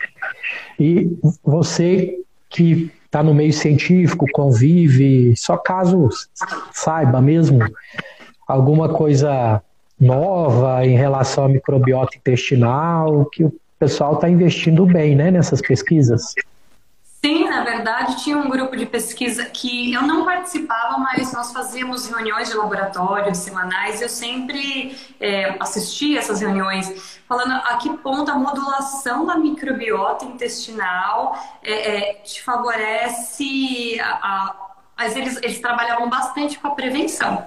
E 0.80 1.18
você 1.44 2.20
que 2.50 2.92
está 3.06 3.24
no 3.24 3.34
meio 3.34 3.54
científico, 3.54 4.26
convive, 4.32 5.36
só 5.36 5.58
caso 5.58 6.10
saiba 6.72 7.20
mesmo 7.20 7.60
alguma 8.48 8.90
coisa 8.90 9.62
nova 10.00 10.86
em 10.86 10.96
relação 10.96 11.46
à 11.46 11.50
microbiota 11.50 12.18
intestinal, 12.18 13.26
que 13.26 13.44
o 13.44 13.54
pessoal 13.80 14.14
está 14.14 14.30
investindo 14.30 14.86
bem 14.86 15.16
né, 15.16 15.32
nessas 15.32 15.62
pesquisas. 15.62 16.34
Sim, 17.22 17.50
na 17.50 17.66
verdade, 17.66 18.24
tinha 18.24 18.38
um 18.38 18.50
grupo 18.50 18.78
de 18.78 18.86
pesquisa 18.86 19.44
que 19.44 19.92
eu 19.94 20.04
não 20.04 20.24
participava, 20.24 20.98
mas 21.00 21.34
nós 21.34 21.52
fazíamos 21.52 22.08
reuniões 22.08 22.50
de 22.50 22.56
laboratório 22.56 23.36
semanais. 23.36 24.02
Eu 24.02 24.08
sempre 24.08 24.98
é, 25.20 25.54
assistia 25.60 26.20
essas 26.20 26.40
reuniões, 26.40 27.20
falando 27.28 27.52
a 27.52 27.76
que 27.76 27.90
ponto 27.98 28.32
a 28.32 28.36
modulação 28.36 29.26
da 29.26 29.38
microbiota 29.38 30.24
intestinal 30.24 31.38
é, 31.62 31.98
é, 31.98 32.14
te 32.22 32.42
favorece. 32.42 34.00
A, 34.00 34.12
a, 34.12 34.76
mas 34.98 35.16
eles, 35.18 35.38
eles 35.44 35.60
trabalhavam 35.60 36.10
bastante 36.10 36.58
com 36.58 36.70
a 36.70 36.72
prevenção. 36.72 37.46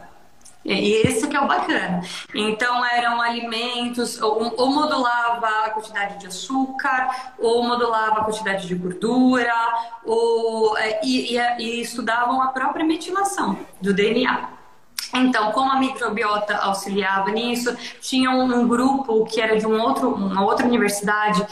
E 0.64 1.06
esse 1.06 1.26
que 1.26 1.36
é 1.36 1.40
o 1.40 1.46
bacana. 1.46 2.02
Então 2.34 2.84
eram 2.84 3.20
alimentos, 3.20 4.20
ou, 4.20 4.54
ou, 4.56 4.70
modulava 4.70 5.48
a 5.66 5.70
quantidade 5.70 6.18
de 6.20 6.26
açúcar, 6.28 7.32
ou 7.38 7.62
modulava 7.64 8.20
a 8.20 8.24
quantidade 8.24 8.66
de 8.66 8.74
gordura, 8.74 9.54
ou, 10.04 10.76
é, 10.78 11.00
e, 11.04 11.36
e, 11.36 11.38
e 11.58 11.80
estudavam 11.80 12.40
a 12.40 12.48
própria 12.48 12.84
metilação 12.84 13.58
do 13.80 13.92
DNA. 13.92 14.62
Então, 15.14 15.52
como 15.52 15.70
a 15.70 15.78
microbiota 15.78 16.56
auxiliava 16.56 17.30
nisso, 17.30 17.76
tinha 18.00 18.30
um, 18.30 18.66
grupo 18.66 19.26
que 19.26 19.40
era 19.40 19.58
de 19.58 19.66
um 19.66 19.78
outro, 19.78 20.08
uma 20.08 20.42
outra 20.42 20.66
universidade 20.66 21.44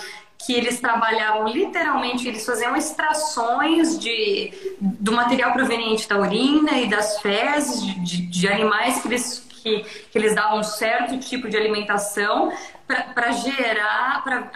que 0.45 0.55
eles 0.55 0.81
trabalhavam 0.81 1.47
literalmente, 1.49 2.27
eles 2.27 2.45
faziam 2.45 2.77
extrações 2.77 3.99
de, 3.99 4.53
do 4.81 5.13
material 5.13 5.53
proveniente 5.53 6.09
da 6.09 6.19
urina 6.19 6.79
e 6.79 6.89
das 6.89 7.21
fezes 7.21 7.83
de, 7.83 8.01
de, 8.01 8.27
de 8.27 8.49
animais 8.49 9.03
que 9.03 9.09
eles, 9.09 9.47
que, 9.49 9.81
que 10.11 10.19
eles 10.19 10.35
davam 10.35 10.61
um 10.61 10.63
certo 10.63 11.19
tipo 11.19 11.49
de 11.49 11.57
alimentação 11.57 12.53
para 13.15 13.33
gerar 13.33 14.23
para 14.25 14.51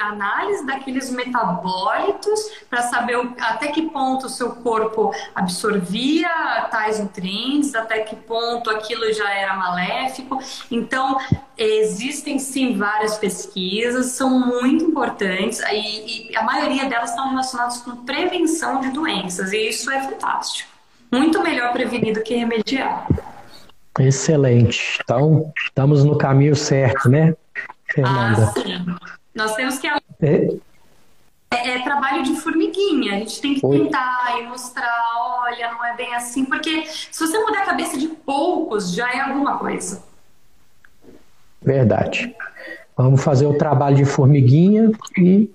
análise 0.00 0.66
daqueles 0.66 1.10
metabólitos 1.10 2.40
para 2.68 2.82
saber 2.82 3.16
o, 3.18 3.34
até 3.40 3.68
que 3.68 3.82
ponto 3.82 4.26
o 4.26 4.28
seu 4.28 4.50
corpo 4.56 5.12
absorvia 5.34 6.28
tais 6.70 6.98
nutrientes, 7.00 7.74
até 7.74 8.00
que 8.00 8.16
ponto 8.16 8.70
aquilo 8.70 9.12
já 9.12 9.30
era 9.32 9.54
maléfico. 9.54 10.38
Então, 10.70 11.18
existem 11.56 12.38
sim 12.38 12.76
várias 12.76 13.18
pesquisas, 13.18 14.06
são 14.06 14.30
muito 14.30 14.84
importantes 14.84 15.60
e, 15.70 16.30
e 16.30 16.36
a 16.36 16.42
maioria 16.42 16.86
delas 16.86 17.10
estão 17.10 17.30
relacionadas 17.30 17.78
com 17.78 17.96
prevenção 18.04 18.80
de 18.80 18.90
doenças 18.90 19.52
e 19.52 19.68
isso 19.68 19.90
é 19.90 20.00
fantástico. 20.02 20.70
Muito 21.12 21.42
melhor 21.42 21.72
prevenir 21.72 22.14
do 22.14 22.22
que 22.22 22.36
remediar. 22.36 23.06
Excelente. 23.98 24.98
Então, 25.02 25.52
estamos 25.64 26.04
no 26.04 26.16
caminho 26.16 26.54
certo, 26.54 27.08
né? 27.08 27.34
Fernanda. 27.92 28.52
Ah, 28.56 28.60
sim. 28.60 28.96
Nós 29.34 29.54
temos 29.54 29.78
que. 29.78 29.86
É, 29.86 30.48
é, 31.52 31.70
é 31.70 31.82
trabalho 31.82 32.22
de 32.22 32.36
formiguinha. 32.36 33.14
A 33.14 33.18
gente 33.18 33.40
tem 33.40 33.54
que 33.54 33.66
Oi. 33.66 33.80
tentar 33.80 34.38
e 34.38 34.46
mostrar: 34.46 34.94
olha, 35.42 35.72
não 35.72 35.84
é 35.84 35.96
bem 35.96 36.14
assim. 36.14 36.44
Porque 36.44 36.86
se 36.86 37.18
você 37.18 37.38
mudar 37.38 37.62
a 37.62 37.66
cabeça 37.66 37.98
de 37.98 38.08
poucos, 38.08 38.94
já 38.94 39.12
é 39.12 39.20
alguma 39.20 39.58
coisa. 39.58 40.02
Verdade. 41.62 42.34
Vamos 42.96 43.22
fazer 43.22 43.46
o 43.46 43.54
trabalho 43.54 43.96
de 43.96 44.04
formiguinha 44.04 44.90
e 45.16 45.50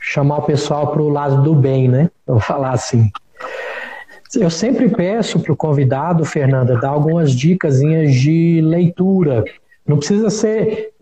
chamar 0.00 0.38
o 0.38 0.42
pessoal 0.42 0.92
para 0.92 1.02
o 1.02 1.08
lado 1.08 1.42
do 1.42 1.54
bem, 1.54 1.88
né? 1.88 2.10
Vou 2.26 2.40
falar 2.40 2.72
assim. 2.72 3.10
Eu 4.34 4.50
sempre 4.50 4.88
peço 4.88 5.38
para 5.40 5.52
o 5.52 5.56
convidado, 5.56 6.24
Fernanda, 6.24 6.78
dar 6.78 6.90
algumas 6.90 7.32
dicas 7.32 7.78
de 7.78 8.60
leitura 8.62 9.44
não 9.86 9.98
precisa 9.98 10.30
ser 10.30 10.92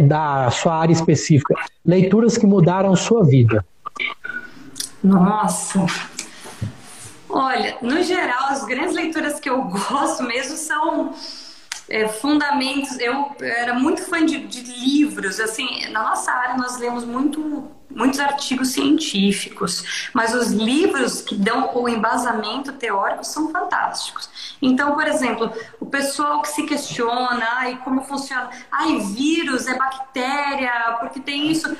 da 0.00 0.50
sua 0.50 0.76
área 0.76 0.92
específica. 0.92 1.54
Leituras 1.84 2.38
que 2.38 2.46
mudaram 2.46 2.94
sua 2.96 3.24
vida. 3.24 3.64
Nossa. 5.02 5.86
Olha, 7.28 7.76
no 7.82 8.02
geral, 8.02 8.48
as 8.48 8.64
grandes 8.64 8.94
leituras 8.94 9.38
que 9.38 9.50
eu 9.50 9.62
gosto 9.68 10.22
mesmo 10.22 10.56
são 10.56 11.12
é, 11.88 12.08
fundamentos. 12.08 12.98
Eu 12.98 13.32
era 13.40 13.74
muito 13.74 14.02
fã 14.02 14.24
de, 14.24 14.46
de 14.46 14.62
livros. 14.62 15.38
Assim, 15.38 15.88
na 15.90 16.02
nossa 16.02 16.32
área 16.32 16.56
nós 16.56 16.78
lemos 16.78 17.04
muito 17.04 17.70
muitos 17.90 18.20
artigos 18.20 18.68
científicos, 18.68 20.10
mas 20.12 20.34
os 20.34 20.50
livros 20.50 21.20
que 21.20 21.34
dão 21.34 21.70
o 21.74 21.88
embasamento 21.88 22.72
teórico 22.72 23.24
são 23.24 23.50
fantásticos. 23.50 24.28
Então, 24.60 24.94
por 24.94 25.06
exemplo, 25.06 25.52
o 25.80 25.86
pessoal 25.86 26.42
que 26.42 26.48
se 26.48 26.64
questiona, 26.64 27.46
ai, 27.58 27.80
como 27.84 28.02
funciona, 28.02 28.50
ai, 28.70 28.98
vírus 29.00 29.66
é 29.66 29.76
bactéria, 29.76 30.96
porque 31.00 31.20
tem 31.20 31.50
isso. 31.50 31.74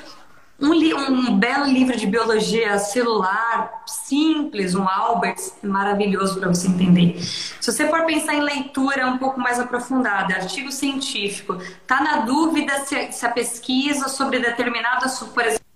Um, 0.61 0.73
um, 0.73 1.37
belo 1.37 1.63
livro 1.63 1.95
de 1.95 2.05
biologia 2.05 2.77
celular, 2.79 3.81
simples, 3.87 4.75
um 4.75 4.85
Albert, 4.89 5.37
maravilhoso 5.63 6.37
para 6.37 6.49
você 6.49 6.67
entender. 6.67 7.17
Se 7.17 7.71
você 7.71 7.87
for 7.87 8.05
pensar 8.05 8.33
em 8.33 8.41
leitura 8.41 9.07
um 9.07 9.17
pouco 9.17 9.39
mais 9.39 9.57
aprofundada, 9.57 10.35
artigo 10.35 10.69
científico, 10.69 11.57
tá 11.87 12.01
na 12.01 12.17
dúvida 12.25 12.77
se, 12.79 13.09
se 13.13 13.25
a 13.25 13.31
pesquisa 13.31 14.09
sobre 14.09 14.39
determinada, 14.39 15.07
por 15.33 15.43
exemplo, 15.43 15.68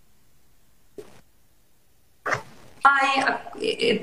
ai, 2.83 3.39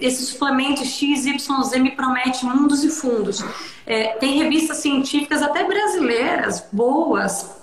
esse 0.01 0.25
suplemento 0.25 0.85
XYZ 0.85 1.79
me 1.81 1.91
promete 1.91 2.47
mundos 2.47 2.83
e 2.83 2.91
fundos. 2.91 3.45
É, 3.87 4.15
tem 4.15 4.39
revistas 4.39 4.79
científicas, 4.79 5.43
até 5.43 5.65
brasileiras, 5.65 6.67
boas, 6.73 7.61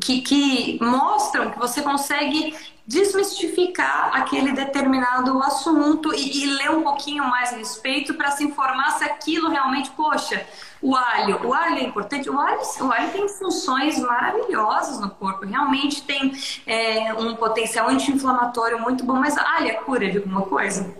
que, 0.00 0.20
que 0.20 0.78
mostram 0.82 1.50
que 1.50 1.58
você 1.58 1.80
consegue 1.80 2.54
desmistificar 2.86 4.10
aquele 4.14 4.52
determinado 4.52 5.42
assunto 5.42 6.12
e, 6.14 6.44
e 6.44 6.46
ler 6.46 6.70
um 6.70 6.82
pouquinho 6.82 7.24
mais 7.24 7.52
a 7.52 7.56
respeito 7.56 8.12
para 8.14 8.30
se 8.30 8.44
informar 8.44 8.98
se 8.98 9.04
aquilo 9.04 9.48
realmente, 9.48 9.90
poxa, 9.92 10.46
o 10.84 10.94
alho, 10.94 11.40
o 11.46 11.54
alho 11.54 11.78
é 11.78 11.82
importante. 11.82 12.28
O 12.28 12.38
alho, 12.38 12.60
o 12.82 12.92
alho 12.92 13.10
tem 13.10 13.26
funções 13.26 13.98
maravilhosas 13.98 15.00
no 15.00 15.08
corpo. 15.08 15.46
Realmente 15.46 16.02
tem 16.02 16.30
é, 16.66 17.14
um 17.14 17.34
potencial 17.36 17.88
anti-inflamatório 17.88 18.78
muito 18.78 19.02
bom. 19.02 19.14
Mas 19.14 19.34
alho 19.38 19.68
é 19.68 19.72
cura 19.72 20.10
de 20.10 20.18
alguma 20.18 20.42
coisa? 20.42 20.94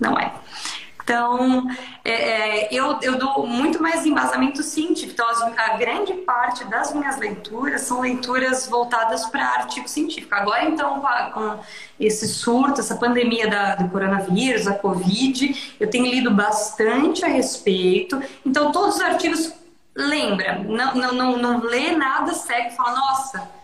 Não 0.00 0.18
é. 0.18 0.34
Então, 1.06 1.68
é, 2.04 2.10
é, 2.10 2.68
eu, 2.72 2.98
eu 3.00 3.16
dou 3.16 3.46
muito 3.46 3.80
mais 3.80 4.04
embasamento 4.04 4.60
científico. 4.60 5.12
Então, 5.12 5.54
a 5.56 5.76
grande 5.76 6.12
parte 6.14 6.64
das 6.64 6.92
minhas 6.92 7.16
leituras 7.16 7.82
são 7.82 8.00
leituras 8.00 8.66
voltadas 8.66 9.24
para 9.26 9.44
artigo 9.44 9.86
científico. 9.86 10.34
Agora, 10.34 10.64
então, 10.64 11.00
com 11.32 11.60
esse 12.00 12.26
surto, 12.26 12.80
essa 12.80 12.96
pandemia 12.96 13.48
da, 13.48 13.76
do 13.76 13.88
coronavírus, 13.88 14.64
da 14.64 14.74
Covid, 14.74 15.76
eu 15.78 15.88
tenho 15.88 16.06
lido 16.06 16.32
bastante 16.32 17.24
a 17.24 17.28
respeito. 17.28 18.20
Então, 18.44 18.72
todos 18.72 18.96
os 18.96 19.00
artigos, 19.00 19.52
lembra, 19.94 20.58
não, 20.58 20.92
não, 20.96 21.12
não, 21.12 21.38
não 21.38 21.60
lê 21.60 21.92
nada 21.92 22.34
segue 22.34 22.72
e 22.72 22.76
fala, 22.76 22.96
nossa 22.96 23.55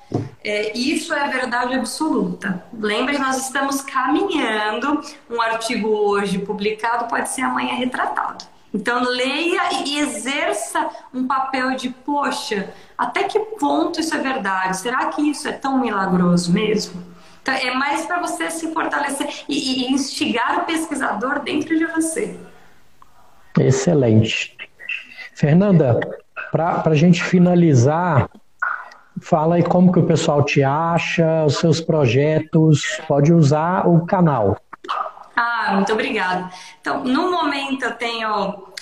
é, 0.45 0.77
isso 0.77 1.15
é 1.15 1.29
verdade 1.29 1.75
absoluta. 1.75 2.65
Lembre, 2.73 3.19
nós 3.19 3.37
estamos 3.47 3.81
caminhando. 3.81 5.01
Um 5.31 5.41
artigo 5.41 5.89
hoje 5.89 6.39
publicado 6.39 7.07
pode 7.07 7.29
ser 7.29 7.43
amanhã 7.43 7.75
retratado. 7.75 8.45
Então, 8.75 9.03
leia 9.05 9.85
e 9.85 9.99
exerça 9.99 10.89
um 11.13 11.27
papel 11.27 11.77
de, 11.77 11.91
poxa, 11.91 12.73
até 12.97 13.25
que 13.25 13.39
ponto 13.39 14.01
isso 14.01 14.15
é 14.15 14.19
verdade? 14.19 14.79
Será 14.79 15.07
que 15.07 15.21
isso 15.23 15.47
é 15.47 15.53
tão 15.53 15.79
milagroso 15.79 16.51
mesmo? 16.53 17.03
Então, 17.43 17.55
é 17.55 17.75
mais 17.75 18.07
para 18.07 18.21
você 18.21 18.51
se 18.51 18.73
fortalecer 18.73 19.45
e, 19.49 19.85
e 19.85 19.93
instigar 19.93 20.61
o 20.61 20.65
pesquisador 20.65 21.41
dentro 21.41 21.77
de 21.77 21.85
você. 21.87 22.39
Excelente. 23.59 24.57
Fernanda, 25.35 26.01
para 26.51 26.83
a 26.87 26.95
gente 26.95 27.23
finalizar, 27.23 28.31
Fala 29.23 29.55
aí 29.55 29.63
como 29.63 29.93
que 29.93 30.01
o 30.01 30.07
pessoal 30.07 30.45
te 30.45 30.65
acha, 30.65 31.45
os 31.45 31.57
seus 31.57 31.81
projetos, 31.81 33.01
pode 33.07 33.33
usar 33.33 33.87
o 33.87 34.05
canal. 34.05 34.61
Ah, 35.37 35.71
muito 35.75 35.93
obrigada. 35.93 36.51
Então, 36.81 37.05
no 37.05 37.31
momento 37.31 37.85
eu 37.85 37.93
tenho, 37.93 38.29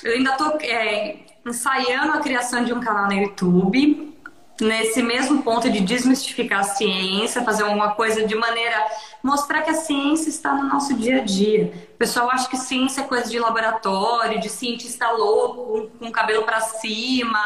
eu 0.03 0.14
ainda 0.14 0.30
estou 0.30 0.59
é, 0.62 1.16
ensaiando 1.47 2.12
a 2.12 2.20
criação 2.20 2.64
de 2.64 2.72
um 2.72 2.80
canal 2.80 3.07
no 3.07 3.12
YouTube, 3.12 4.14
nesse 4.59 5.03
mesmo 5.03 5.43
ponto 5.43 5.70
de 5.70 5.80
desmistificar 5.80 6.61
a 6.61 6.64
ciência, 6.64 7.43
fazer 7.43 7.64
alguma 7.64 7.91
coisa 7.91 8.26
de 8.26 8.34
maneira 8.34 8.76
mostrar 9.22 9.61
que 9.61 9.70
a 9.70 9.74
ciência 9.74 10.30
está 10.30 10.55
no 10.55 10.64
nosso 10.64 10.95
dia 10.95 11.18
a 11.18 11.24
dia. 11.24 11.89
Pessoal 12.01 12.30
acha 12.30 12.48
que 12.48 12.57
ciência 12.57 13.03
é 13.03 13.05
coisa 13.05 13.28
de 13.28 13.38
laboratório, 13.38 14.40
de 14.40 14.48
cientista 14.48 15.11
louco, 15.11 15.90
com 15.98 16.07
o 16.07 16.11
cabelo 16.11 16.44
para 16.44 16.59
cima. 16.59 17.38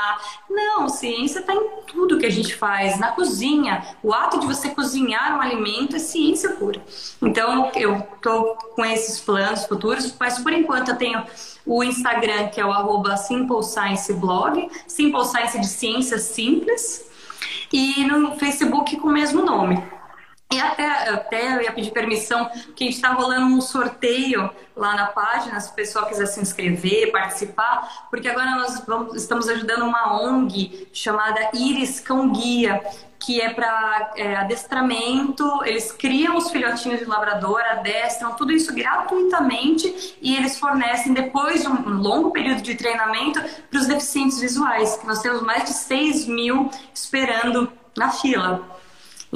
Não, 0.48 0.88
ciência 0.88 1.40
está 1.40 1.52
em 1.52 1.68
tudo 1.88 2.18
que 2.18 2.24
a 2.24 2.30
gente 2.30 2.54
faz, 2.54 2.96
na 3.00 3.10
cozinha. 3.10 3.84
O 4.00 4.14
ato 4.14 4.38
de 4.38 4.46
você 4.46 4.68
cozinhar 4.68 5.36
um 5.36 5.40
alimento 5.40 5.96
é 5.96 5.98
ciência 5.98 6.50
pura. 6.50 6.80
Então, 7.20 7.72
eu 7.74 7.96
estou 7.96 8.54
com 8.76 8.84
esses 8.84 9.18
planos 9.18 9.64
futuros, 9.64 10.14
mas 10.20 10.38
por 10.38 10.52
enquanto 10.52 10.90
eu 10.90 10.96
tenho 10.96 11.24
o 11.66 11.82
Instagram, 11.82 12.46
que 12.46 12.60
é 12.60 12.64
o 12.64 12.70
arroba 12.70 13.16
Simple 13.16 13.56
Blog, 14.20 14.70
de 15.58 15.66
Ciência 15.66 16.18
Simples, 16.18 17.10
e 17.72 18.04
no 18.04 18.36
Facebook 18.36 18.98
com 18.98 19.08
o 19.08 19.12
mesmo 19.12 19.44
nome. 19.44 19.82
E 20.52 20.60
até, 20.60 21.08
até 21.08 21.56
eu 21.56 21.62
ia 21.62 21.72
pedir 21.72 21.90
permissão, 21.90 22.48
que 22.76 22.84
a 22.84 22.86
gente 22.86 22.96
está 22.96 23.12
rolando 23.12 23.46
um 23.46 23.60
sorteio 23.60 24.50
lá 24.76 24.94
na 24.94 25.06
página, 25.06 25.58
se 25.58 25.70
o 25.70 25.74
pessoal 25.74 26.06
quiser 26.06 26.26
se 26.26 26.40
inscrever, 26.40 27.10
participar, 27.10 28.06
porque 28.10 28.28
agora 28.28 28.52
nós 28.52 28.84
vamos, 28.86 29.16
estamos 29.16 29.48
ajudando 29.48 29.82
uma 29.82 30.20
ONG 30.22 30.88
chamada 30.92 31.50
Iris 31.54 31.98
Cão 31.98 32.30
Guia, 32.30 32.80
que 33.18 33.40
é 33.40 33.52
para 33.52 34.12
é, 34.16 34.36
adestramento, 34.36 35.48
eles 35.64 35.90
criam 35.90 36.36
os 36.36 36.50
filhotinhos 36.50 37.00
de 37.00 37.06
labrador, 37.06 37.60
adestram, 37.62 38.34
tudo 38.34 38.52
isso 38.52 38.74
gratuitamente 38.74 40.16
e 40.20 40.36
eles 40.36 40.58
fornecem 40.58 41.14
depois 41.14 41.62
de 41.62 41.68
um 41.68 41.98
longo 41.98 42.30
período 42.30 42.60
de 42.60 42.74
treinamento 42.74 43.40
para 43.70 43.80
os 43.80 43.86
deficientes 43.86 44.40
visuais, 44.40 44.96
que 44.96 45.06
nós 45.06 45.20
temos 45.22 45.40
mais 45.40 45.64
de 45.64 45.72
6 45.72 46.26
mil 46.26 46.70
esperando 46.92 47.72
na 47.96 48.10
fila. 48.10 48.83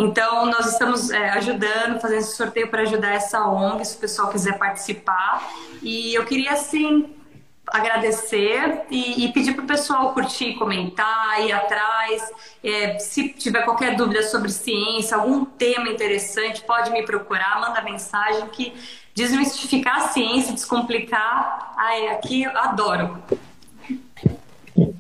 Então, 0.01 0.47
nós 0.47 0.73
estamos 0.73 1.11
é, 1.11 1.31
ajudando, 1.31 2.01
fazendo 2.01 2.21
esse 2.21 2.37
sorteio 2.37 2.69
para 2.69 2.83
ajudar 2.83 3.15
essa 3.15 3.45
ONG, 3.49 3.85
se 3.85 3.97
o 3.97 3.99
pessoal 3.99 4.29
quiser 4.29 4.57
participar. 4.57 5.43
E 5.83 6.15
eu 6.15 6.25
queria, 6.25 6.53
assim, 6.53 7.13
agradecer 7.67 8.83
e, 8.89 9.25
e 9.25 9.33
pedir 9.33 9.55
para 9.55 9.65
o 9.65 9.67
pessoal 9.67 10.15
curtir, 10.15 10.55
comentar, 10.55 11.45
ir 11.45 11.51
atrás. 11.51 12.31
É, 12.63 12.97
se 13.01 13.31
tiver 13.31 13.63
qualquer 13.65 13.97
dúvida 13.97 14.23
sobre 14.23 14.51
ciência, 14.51 15.17
algum 15.17 15.45
tema 15.45 15.89
interessante, 15.89 16.63
pode 16.63 16.93
me 16.93 17.03
procurar, 17.05 17.61
manda 17.61 17.83
mensagem 17.83 18.47
que 18.51 18.73
desmistificar 19.17 19.97
a 19.97 20.09
ciência, 20.09 20.55
descomplicar, 20.55 21.73
ai, 21.77 22.07
aqui 22.11 22.45
eu 22.45 22.57
adoro. 22.57 23.19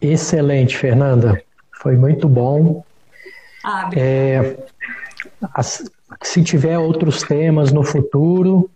Excelente, 0.00 0.76
Fernanda. 0.76 1.40
Foi 1.80 1.94
muito 1.94 2.28
bom. 2.28 2.84
Ah, 3.64 3.90
é, 3.94 4.56
se 6.22 6.42
tiver 6.42 6.78
outros 6.78 7.22
temas 7.22 7.72
no 7.72 7.82
futuro, 7.82 8.70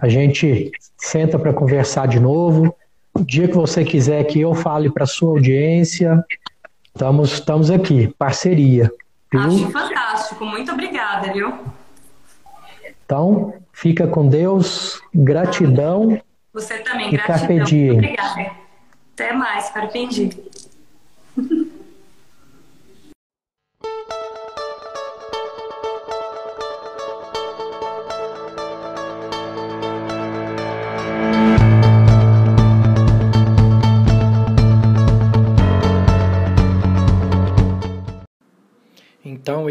a 0.00 0.08
gente 0.08 0.70
senta 0.96 1.38
para 1.38 1.52
conversar 1.52 2.06
de 2.08 2.20
novo. 2.20 2.74
O 3.14 3.24
dia 3.24 3.48
que 3.48 3.54
você 3.54 3.84
quiser 3.84 4.24
que 4.24 4.40
eu 4.40 4.54
fale 4.54 4.90
para 4.90 5.06
sua 5.06 5.30
audiência, 5.30 6.24
estamos, 6.94 7.32
estamos 7.32 7.70
aqui, 7.70 8.12
parceria. 8.18 8.90
Viu? 9.32 9.40
Acho 9.40 9.70
fantástico, 9.70 10.44
muito 10.44 10.72
obrigada, 10.72 11.32
viu? 11.32 11.52
Então, 13.04 13.54
fica 13.72 14.06
com 14.06 14.28
Deus, 14.28 15.00
gratidão. 15.14 16.20
Você 16.52 16.78
também, 16.78 17.10
gratidão. 17.10 17.56
Muito 17.56 17.92
obrigada. 17.92 18.50
Até 19.14 19.32
mais, 19.32 19.70
Carpe 19.70 20.06
Diem. 20.08 20.30